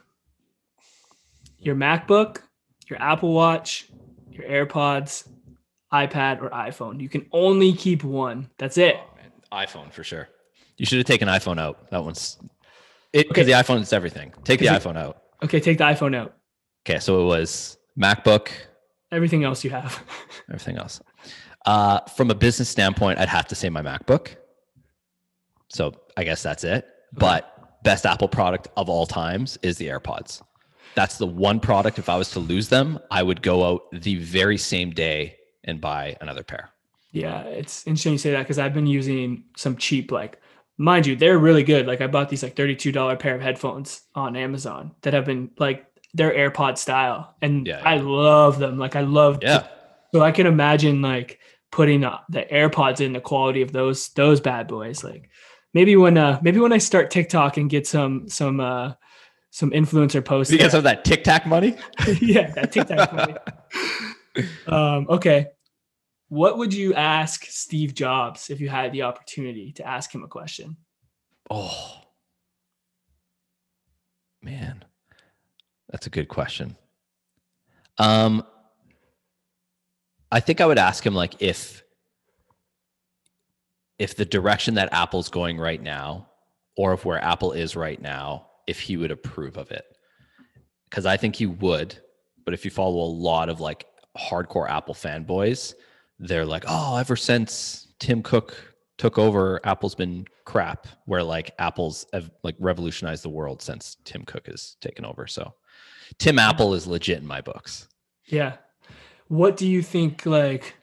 Your 1.60 1.74
MacBook, 1.76 2.38
your 2.88 3.00
Apple 3.02 3.32
Watch, 3.32 3.88
your 4.30 4.44
AirPods, 4.44 5.28
iPad, 5.92 6.40
or 6.42 6.50
iPhone. 6.50 7.00
You 7.00 7.08
can 7.08 7.26
only 7.32 7.72
keep 7.72 8.02
one. 8.04 8.48
That's 8.58 8.78
it. 8.78 8.96
Oh, 9.52 9.56
iPhone 9.56 9.92
for 9.92 10.02
sure. 10.04 10.28
You 10.76 10.86
should 10.86 10.98
have 10.98 11.06
taken 11.06 11.28
iPhone 11.28 11.58
out. 11.60 11.90
That 11.90 12.04
one's 12.04 12.38
it 13.12 13.28
because 13.28 13.42
Okay. 13.42 13.52
the 13.52 13.58
iPhone 13.58 13.80
is 13.82 13.92
everything. 13.92 14.32
Take 14.44 14.60
the 14.60 14.66
'Cause 14.68 14.84
iPhone 14.84 14.96
out. 14.96 15.22
Okay, 15.42 15.60
take 15.60 15.78
the 15.78 15.84
iPhone 15.84 16.14
out. 16.16 16.34
Okay, 16.88 16.98
so 17.00 17.22
it 17.22 17.26
was 17.26 17.76
MacBook, 18.00 18.48
Everything 19.12 19.42
else 19.44 19.64
you 19.64 19.70
have. 19.70 20.02
everything 20.48 20.78
else. 20.78 21.00
Uh, 21.66 22.00
from 22.16 22.30
a 22.30 22.34
business 22.34 22.68
standpoint, 22.68 23.18
I'd 23.18 23.28
have 23.28 23.48
to 23.48 23.54
say 23.56 23.68
my 23.68 23.82
MacBook. 23.82 24.36
So 25.68 25.92
I 26.16 26.22
guess 26.24 26.42
that's 26.44 26.62
it. 26.64 26.86
But 27.12 27.82
best 27.82 28.06
Apple 28.06 28.28
product 28.28 28.68
of 28.76 28.88
all 28.88 29.06
times 29.06 29.58
is 29.62 29.76
the 29.78 29.88
AirPods. 29.88 30.42
That's 30.94 31.18
the 31.18 31.26
one 31.26 31.60
product. 31.60 31.98
If 31.98 32.08
I 32.08 32.16
was 32.16 32.30
to 32.32 32.40
lose 32.40 32.68
them, 32.68 32.98
I 33.10 33.22
would 33.22 33.42
go 33.42 33.64
out 33.64 33.82
the 33.92 34.16
very 34.16 34.58
same 34.58 34.90
day 34.90 35.36
and 35.64 35.80
buy 35.80 36.16
another 36.20 36.42
pair. 36.42 36.70
Yeah, 37.12 37.42
it's 37.42 37.86
interesting 37.86 38.12
you 38.12 38.18
say 38.18 38.30
that 38.32 38.42
because 38.42 38.58
I've 38.58 38.74
been 38.74 38.86
using 38.86 39.44
some 39.56 39.76
cheap, 39.76 40.12
like, 40.12 40.40
mind 40.78 41.06
you, 41.06 41.16
they're 41.16 41.38
really 41.38 41.62
good. 41.64 41.86
Like, 41.86 42.00
I 42.00 42.06
bought 42.06 42.28
these 42.28 42.42
like 42.42 42.54
$32 42.56 43.18
pair 43.18 43.34
of 43.34 43.40
headphones 43.42 44.02
on 44.14 44.36
Amazon 44.36 44.92
that 45.02 45.14
have 45.14 45.24
been 45.26 45.50
like, 45.58 45.86
they're 46.14 46.32
AirPod 46.32 46.78
style. 46.78 47.34
And 47.42 47.66
Yeah, 47.66 47.80
I 47.84 47.96
love 47.98 48.58
them. 48.58 48.78
Like, 48.78 48.96
I 48.96 49.02
love, 49.02 49.40
Yeah. 49.42 49.66
so 50.12 50.22
I 50.22 50.32
can 50.32 50.46
imagine 50.46 51.02
like 51.02 51.38
putting 51.70 52.04
uh, 52.04 52.18
the 52.28 52.42
AirPods 52.50 53.00
in 53.00 53.12
the 53.12 53.20
quality 53.20 53.62
of 53.62 53.72
those, 53.72 54.08
those 54.10 54.40
bad 54.40 54.66
boys. 54.68 55.04
Like, 55.04 55.30
maybe 55.74 55.96
when, 55.96 56.16
uh, 56.16 56.40
maybe 56.42 56.58
when 56.60 56.72
I 56.72 56.78
start 56.78 57.10
TikTok 57.10 57.56
and 57.56 57.68
get 57.70 57.86
some, 57.86 58.28
some, 58.28 58.60
uh, 58.60 58.94
some 59.50 59.70
influencer 59.70 60.24
posts. 60.24 60.50
Because 60.50 60.74
of 60.74 60.84
that 60.84 61.04
Tic 61.04 61.24
Tac 61.24 61.46
money. 61.46 61.76
yeah, 62.20 62.50
that 62.52 62.72
TikTok 62.72 63.12
money. 63.12 63.34
Um, 64.68 65.06
okay. 65.08 65.48
What 66.28 66.56
would 66.58 66.72
you 66.72 66.94
ask 66.94 67.44
Steve 67.46 67.94
Jobs 67.94 68.48
if 68.48 68.60
you 68.60 68.68
had 68.68 68.92
the 68.92 69.02
opportunity 69.02 69.72
to 69.72 69.86
ask 69.86 70.14
him 70.14 70.22
a 70.22 70.28
question? 70.28 70.76
Oh, 71.50 72.02
man, 74.40 74.84
that's 75.88 76.06
a 76.06 76.10
good 76.10 76.28
question. 76.28 76.76
Um, 77.98 78.46
I 80.30 80.38
think 80.38 80.60
I 80.60 80.66
would 80.66 80.78
ask 80.78 81.04
him 81.04 81.14
like 81.14 81.42
if 81.42 81.82
if 83.98 84.14
the 84.14 84.24
direction 84.24 84.74
that 84.74 84.92
Apple's 84.92 85.28
going 85.28 85.58
right 85.58 85.82
now, 85.82 86.28
or 86.76 86.94
if 86.94 87.04
where 87.04 87.22
Apple 87.22 87.50
is 87.50 87.74
right 87.74 88.00
now, 88.00 88.49
if 88.70 88.80
he 88.80 88.96
would 88.96 89.10
approve 89.10 89.56
of 89.56 89.70
it. 89.70 89.84
Because 90.88 91.06
I 91.06 91.16
think 91.16 91.36
he 91.36 91.46
would, 91.46 91.96
but 92.44 92.54
if 92.54 92.64
you 92.64 92.70
follow 92.70 93.02
a 93.02 93.12
lot 93.28 93.48
of 93.48 93.60
like 93.60 93.86
hardcore 94.18 94.68
Apple 94.68 94.94
fanboys, 94.94 95.74
they're 96.18 96.46
like, 96.46 96.64
oh, 96.66 96.96
ever 96.96 97.16
since 97.16 97.88
Tim 97.98 98.22
Cook 98.22 98.56
took 98.98 99.18
over, 99.18 99.60
Apple's 99.64 99.94
been 99.94 100.26
crap. 100.44 100.86
Where 101.06 101.22
like 101.22 101.52
Apple's 101.58 102.06
have 102.12 102.30
like 102.42 102.56
revolutionized 102.58 103.22
the 103.24 103.28
world 103.28 103.62
since 103.62 103.96
Tim 104.04 104.24
Cook 104.24 104.46
has 104.46 104.76
taken 104.80 105.04
over. 105.04 105.26
So 105.26 105.54
Tim 106.18 106.38
Apple 106.38 106.74
is 106.74 106.86
legit 106.86 107.18
in 107.18 107.26
my 107.26 107.40
books. 107.40 107.88
Yeah. 108.26 108.56
What 109.28 109.56
do 109.56 109.66
you 109.66 109.82
think 109.82 110.26
like 110.26 110.74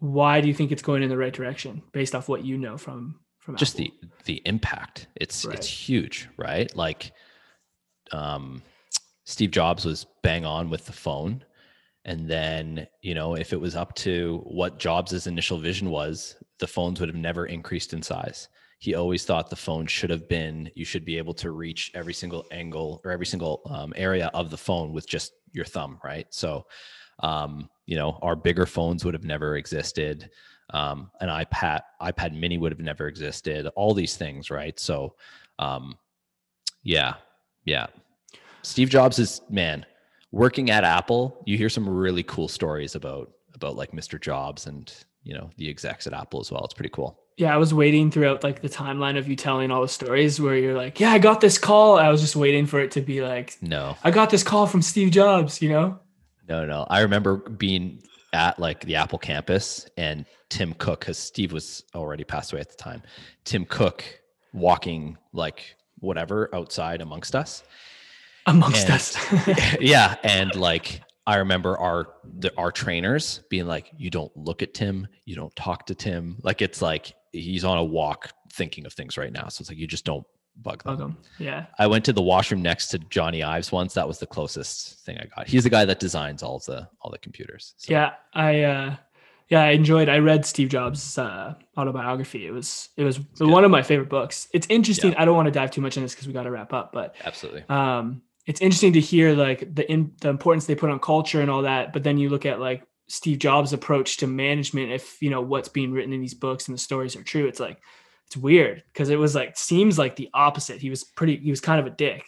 why 0.00 0.40
do 0.40 0.46
you 0.46 0.54
think 0.54 0.70
it's 0.70 0.82
going 0.82 1.02
in 1.02 1.08
the 1.08 1.16
right 1.16 1.32
direction 1.32 1.82
based 1.92 2.14
off 2.14 2.28
what 2.28 2.44
you 2.44 2.56
know 2.56 2.76
from 2.78 3.18
from 3.38 3.56
Just 3.56 3.80
Apple? 3.80 3.92
the 4.24 4.34
the 4.34 4.42
impact. 4.46 5.08
It's 5.16 5.44
Right. 5.44 5.56
it's 5.56 5.66
huge, 5.66 6.28
right? 6.36 6.74
Like 6.76 7.12
um 8.12 8.62
Steve 9.28 9.50
Jobs 9.50 9.84
was 9.84 10.06
bang 10.22 10.46
on 10.46 10.70
with 10.70 10.86
the 10.86 10.92
phone. 10.92 11.44
And 12.06 12.26
then, 12.26 12.86
you 13.02 13.14
know, 13.14 13.34
if 13.34 13.52
it 13.52 13.60
was 13.60 13.76
up 13.76 13.94
to 13.96 14.40
what 14.46 14.78
Jobs' 14.78 15.26
initial 15.26 15.58
vision 15.58 15.90
was, 15.90 16.36
the 16.58 16.66
phones 16.66 16.98
would 16.98 17.10
have 17.10 17.16
never 17.16 17.44
increased 17.44 17.92
in 17.92 18.02
size. 18.02 18.48
He 18.78 18.94
always 18.94 19.26
thought 19.26 19.50
the 19.50 19.56
phone 19.56 19.86
should 19.86 20.08
have 20.08 20.28
been, 20.28 20.70
you 20.74 20.86
should 20.86 21.04
be 21.04 21.18
able 21.18 21.34
to 21.34 21.50
reach 21.50 21.92
every 21.94 22.14
single 22.14 22.46
angle 22.50 23.02
or 23.04 23.10
every 23.10 23.26
single 23.26 23.60
um, 23.66 23.92
area 23.96 24.30
of 24.32 24.48
the 24.48 24.56
phone 24.56 24.94
with 24.94 25.06
just 25.06 25.32
your 25.52 25.66
thumb, 25.66 26.00
right? 26.02 26.26
So, 26.30 26.66
um, 27.18 27.68
you 27.84 27.96
know, 27.96 28.18
our 28.22 28.34
bigger 28.34 28.64
phones 28.64 29.04
would 29.04 29.12
have 29.12 29.24
never 29.24 29.58
existed. 29.58 30.30
Um, 30.70 31.10
an 31.20 31.28
iPad, 31.28 31.82
iPad 32.00 32.32
mini 32.32 32.56
would 32.56 32.72
have 32.72 32.80
never 32.80 33.08
existed, 33.08 33.66
all 33.76 33.92
these 33.92 34.16
things, 34.16 34.50
right? 34.50 34.80
So, 34.80 35.16
um, 35.58 35.98
yeah, 36.82 37.14
yeah. 37.68 37.86
Steve 38.62 38.90
Jobs 38.90 39.18
is 39.18 39.40
man 39.48 39.86
working 40.32 40.70
at 40.70 40.84
Apple. 40.84 41.42
You 41.46 41.56
hear 41.56 41.68
some 41.68 41.88
really 41.88 42.22
cool 42.22 42.48
stories 42.48 42.94
about 42.94 43.30
about 43.54 43.76
like 43.76 43.92
Mr. 43.92 44.20
Jobs 44.20 44.66
and 44.66 44.92
you 45.22 45.34
know 45.34 45.50
the 45.56 45.68
execs 45.68 46.06
at 46.06 46.12
Apple 46.12 46.40
as 46.40 46.50
well. 46.50 46.64
It's 46.64 46.74
pretty 46.74 46.90
cool. 46.90 47.18
Yeah, 47.36 47.54
I 47.54 47.56
was 47.56 47.72
waiting 47.72 48.10
throughout 48.10 48.42
like 48.42 48.62
the 48.62 48.68
timeline 48.68 49.16
of 49.16 49.28
you 49.28 49.36
telling 49.36 49.70
all 49.70 49.82
the 49.82 49.88
stories 49.88 50.40
where 50.40 50.56
you're 50.56 50.74
like, 50.76 50.98
"Yeah, 50.98 51.10
I 51.10 51.18
got 51.18 51.40
this 51.40 51.58
call." 51.58 51.98
I 51.98 52.08
was 52.08 52.20
just 52.20 52.34
waiting 52.36 52.66
for 52.66 52.80
it 52.80 52.90
to 52.92 53.00
be 53.00 53.22
like, 53.22 53.56
No, 53.60 53.96
"I 54.02 54.10
got 54.10 54.30
this 54.30 54.42
call 54.42 54.66
from 54.66 54.82
Steve 54.82 55.12
Jobs," 55.12 55.62
you 55.62 55.68
know? 55.68 55.98
no, 56.48 56.64
no. 56.64 56.86
I 56.88 57.00
remember 57.00 57.36
being 57.36 58.02
at 58.32 58.58
like 58.58 58.80
the 58.84 58.96
Apple 58.96 59.18
campus 59.18 59.86
and 59.96 60.24
Tim 60.48 60.74
Cook, 60.74 61.00
because 61.00 61.18
Steve 61.18 61.52
was 61.52 61.84
already 61.94 62.24
passed 62.24 62.52
away 62.52 62.60
at 62.60 62.70
the 62.70 62.76
time. 62.76 63.02
Tim 63.44 63.64
Cook 63.64 64.04
walking 64.52 65.16
like 65.32 65.76
whatever 66.00 66.48
outside 66.54 67.00
amongst 67.00 67.34
us. 67.34 67.62
Amongst 68.46 68.84
And- 68.86 68.94
us. 68.94 69.76
yeah 69.80 70.16
and 70.22 70.54
like 70.54 71.02
i 71.26 71.36
remember 71.36 71.76
our 71.78 72.06
the, 72.38 72.50
our 72.56 72.72
trainers 72.72 73.40
being 73.50 73.66
like 73.66 73.90
you 73.98 74.08
don't 74.08 74.34
look 74.36 74.62
at 74.62 74.72
tim 74.72 75.06
you 75.26 75.34
don't 75.36 75.54
talk 75.54 75.84
to 75.86 75.94
tim 75.94 76.38
like 76.42 76.62
it's 76.62 76.80
like 76.80 77.12
he's 77.32 77.62
on 77.64 77.76
a 77.76 77.84
walk 77.84 78.30
thinking 78.52 78.86
of 78.86 78.94
things 78.94 79.18
right 79.18 79.32
now 79.32 79.48
so 79.48 79.60
it's 79.60 79.68
like 79.68 79.76
you 79.76 79.86
just 79.86 80.06
don't 80.06 80.24
bug 80.62 80.82
them 80.82 80.96
Welcome. 80.96 81.18
Yeah. 81.38 81.66
i 81.78 81.86
went 81.86 82.06
to 82.06 82.12
the 82.14 82.22
washroom 82.22 82.62
next 82.62 82.88
to 82.88 82.98
jony 82.98 83.44
ives 83.46 83.70
once 83.70 83.92
that 83.94 84.08
was 84.08 84.18
the 84.18 84.26
closest 84.26 85.04
thing 85.04 85.18
i 85.20 85.26
got 85.26 85.46
he's 85.46 85.64
the 85.64 85.70
guy 85.70 85.84
that 85.84 86.00
designs 86.00 86.42
all 86.42 86.58
the 86.66 86.88
all 87.02 87.10
the 87.10 87.18
computers 87.18 87.74
so, 87.76 87.92
Yeah, 87.92 88.12
I 88.32 88.62
uh 88.62 88.96
yeah, 89.48 89.62
I 89.62 89.70
enjoyed 89.70 90.08
I 90.08 90.18
read 90.18 90.44
Steve 90.44 90.68
Jobs' 90.68 91.18
uh 91.18 91.54
autobiography. 91.76 92.46
It 92.46 92.50
was 92.50 92.90
it 92.96 93.04
was 93.04 93.18
good. 93.18 93.48
one 93.48 93.64
of 93.64 93.70
my 93.70 93.82
favorite 93.82 94.08
books. 94.08 94.48
It's 94.52 94.66
interesting. 94.70 95.14
I 95.16 95.24
don't 95.24 95.36
want 95.36 95.46
to 95.46 95.52
dive 95.52 95.70
too 95.70 95.80
much 95.80 95.96
in 95.96 96.02
this 96.02 96.14
because 96.14 96.26
we 96.26 96.32
got 96.32 96.44
to 96.44 96.50
wrap 96.50 96.72
up, 96.72 96.92
but 96.92 97.16
absolutely 97.24 97.64
um 97.68 98.22
it's 98.46 98.62
interesting 98.62 98.94
to 98.94 99.00
hear 99.00 99.34
like 99.34 99.74
the 99.74 99.90
in, 99.92 100.12
the 100.22 100.30
importance 100.30 100.64
they 100.64 100.74
put 100.74 100.90
on 100.90 100.98
culture 100.98 101.42
and 101.42 101.50
all 101.50 101.62
that, 101.62 101.92
but 101.92 102.02
then 102.02 102.16
you 102.16 102.30
look 102.30 102.46
at 102.46 102.60
like 102.60 102.82
Steve 103.06 103.38
Jobs' 103.38 103.72
approach 103.72 104.18
to 104.18 104.26
management, 104.26 104.90
if 104.90 105.20
you 105.20 105.30
know 105.30 105.40
what's 105.40 105.68
being 105.68 105.92
written 105.92 106.12
in 106.12 106.20
these 106.20 106.34
books 106.34 106.68
and 106.68 106.74
the 106.74 106.80
stories 106.80 107.16
are 107.16 107.22
true, 107.22 107.46
it's 107.46 107.60
like 107.60 107.78
it's 108.26 108.36
weird 108.36 108.82
because 108.92 109.08
it 109.08 109.18
was 109.18 109.34
like 109.34 109.56
seems 109.56 109.98
like 109.98 110.16
the 110.16 110.28
opposite. 110.34 110.80
He 110.80 110.90
was 110.90 111.04
pretty. 111.04 111.36
He 111.36 111.50
was 111.50 111.60
kind 111.60 111.80
of 111.80 111.86
a 111.86 111.90
dick. 111.90 112.24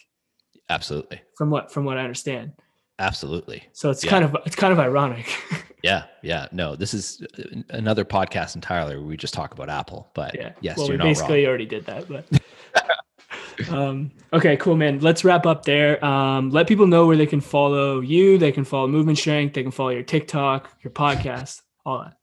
Absolutely. 0.69 1.21
From 1.37 1.49
what 1.49 1.71
from 1.71 1.85
what 1.85 1.97
I 1.97 2.01
understand. 2.01 2.53
Absolutely. 2.97 3.63
So 3.71 3.89
it's 3.89 4.03
yeah. 4.03 4.09
kind 4.09 4.25
of 4.25 4.35
it's 4.45 4.55
kind 4.55 4.73
of 4.73 4.79
ironic. 4.79 5.31
yeah, 5.83 6.03
yeah. 6.21 6.47
No, 6.51 6.75
this 6.75 6.93
is 6.93 7.25
another 7.69 8.05
podcast 8.05 8.55
entirely 8.55 8.95
where 8.95 9.05
we 9.05 9.17
just 9.17 9.33
talk 9.33 9.53
about 9.53 9.69
Apple. 9.69 10.09
But 10.13 10.35
yeah, 10.35 10.53
yes, 10.61 10.77
well, 10.77 10.89
we 10.89 10.97
basically 10.97 11.41
wrong. 11.43 11.49
already 11.49 11.65
did 11.65 11.85
that. 11.85 12.07
But 12.07 13.69
um, 13.71 14.11
okay, 14.33 14.57
cool, 14.57 14.75
man. 14.75 14.99
Let's 14.99 15.23
wrap 15.23 15.45
up 15.45 15.65
there. 15.65 16.03
Um, 16.03 16.49
let 16.49 16.67
people 16.67 16.87
know 16.87 17.07
where 17.07 17.17
they 17.17 17.25
can 17.25 17.41
follow 17.41 17.99
you. 17.99 18.37
They 18.37 18.51
can 18.51 18.63
follow 18.63 18.87
Movement 18.87 19.17
Strength. 19.17 19.53
They 19.53 19.63
can 19.63 19.71
follow 19.71 19.89
your 19.89 20.03
TikTok, 20.03 20.69
your 20.83 20.91
podcast, 20.91 21.61
all 21.85 21.99
that. 21.99 22.17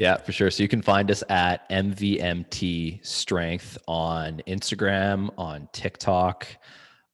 Yeah, 0.00 0.16
for 0.16 0.32
sure. 0.32 0.50
So 0.50 0.62
you 0.62 0.68
can 0.68 0.80
find 0.80 1.10
us 1.10 1.22
at 1.28 1.68
MVMT 1.68 3.04
Strength 3.04 3.76
on 3.86 4.40
Instagram, 4.46 5.30
on 5.36 5.68
TikTok, 5.72 6.46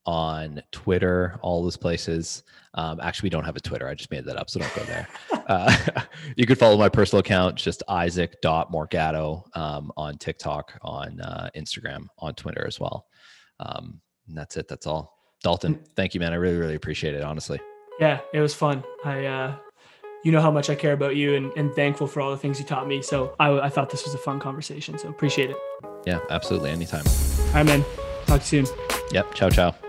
on 0.06 0.62
Twitter, 0.70 1.38
all 1.42 1.62
those 1.62 1.76
places. 1.76 2.44
Um, 2.74 3.00
actually, 3.02 3.26
we 3.26 3.30
don't 3.30 3.44
have 3.44 3.56
a 3.56 3.60
Twitter. 3.60 3.88
I 3.88 3.94
just 3.94 4.10
made 4.10 4.24
that 4.24 4.36
up, 4.36 4.48
so 4.48 4.60
don't 4.60 4.74
go 4.74 4.84
there. 4.84 5.08
uh, 5.48 5.76
you 6.36 6.46
can 6.46 6.56
follow 6.56 6.76
my 6.76 6.88
personal 6.88 7.20
account, 7.20 7.56
just 7.56 7.82
Isaac.morgado 7.88 9.56
um, 9.56 9.92
on 9.96 10.16
TikTok, 10.18 10.78
on 10.82 11.20
uh, 11.20 11.50
Instagram, 11.56 12.06
on 12.18 12.34
Twitter 12.34 12.66
as 12.66 12.78
well. 12.78 13.06
Um, 13.60 14.00
and 14.28 14.36
that's 14.36 14.56
it. 14.56 14.68
That's 14.68 14.86
all. 14.86 15.14
Dalton, 15.42 15.80
thank 15.96 16.14
you, 16.14 16.20
man. 16.20 16.32
I 16.32 16.36
really, 16.36 16.56
really 16.56 16.74
appreciate 16.74 17.14
it, 17.14 17.22
honestly. 17.22 17.60
Yeah, 18.00 18.20
it 18.32 18.40
was 18.40 18.54
fun. 18.54 18.84
I, 19.04 19.26
uh, 19.26 19.56
you 20.24 20.32
know 20.32 20.40
how 20.40 20.50
much 20.50 20.70
I 20.70 20.74
care 20.74 20.92
about 20.92 21.16
you 21.16 21.34
and, 21.34 21.52
and 21.56 21.72
thankful 21.74 22.06
for 22.06 22.20
all 22.20 22.30
the 22.30 22.36
things 22.36 22.58
you 22.58 22.66
taught 22.66 22.88
me. 22.88 23.00
So 23.00 23.34
I, 23.38 23.50
I 23.60 23.68
thought 23.68 23.90
this 23.90 24.04
was 24.04 24.14
a 24.14 24.18
fun 24.18 24.40
conversation. 24.40 24.98
So 24.98 25.08
appreciate 25.08 25.50
it. 25.50 25.56
Yeah, 26.04 26.18
absolutely. 26.30 26.70
Anytime. 26.70 27.04
All 27.06 27.54
right, 27.54 27.66
man. 27.66 27.84
Talk 28.26 28.42
to 28.42 28.56
you 28.56 28.66
soon. 28.66 28.76
Yep. 29.12 29.34
Ciao, 29.34 29.50
ciao. 29.50 29.85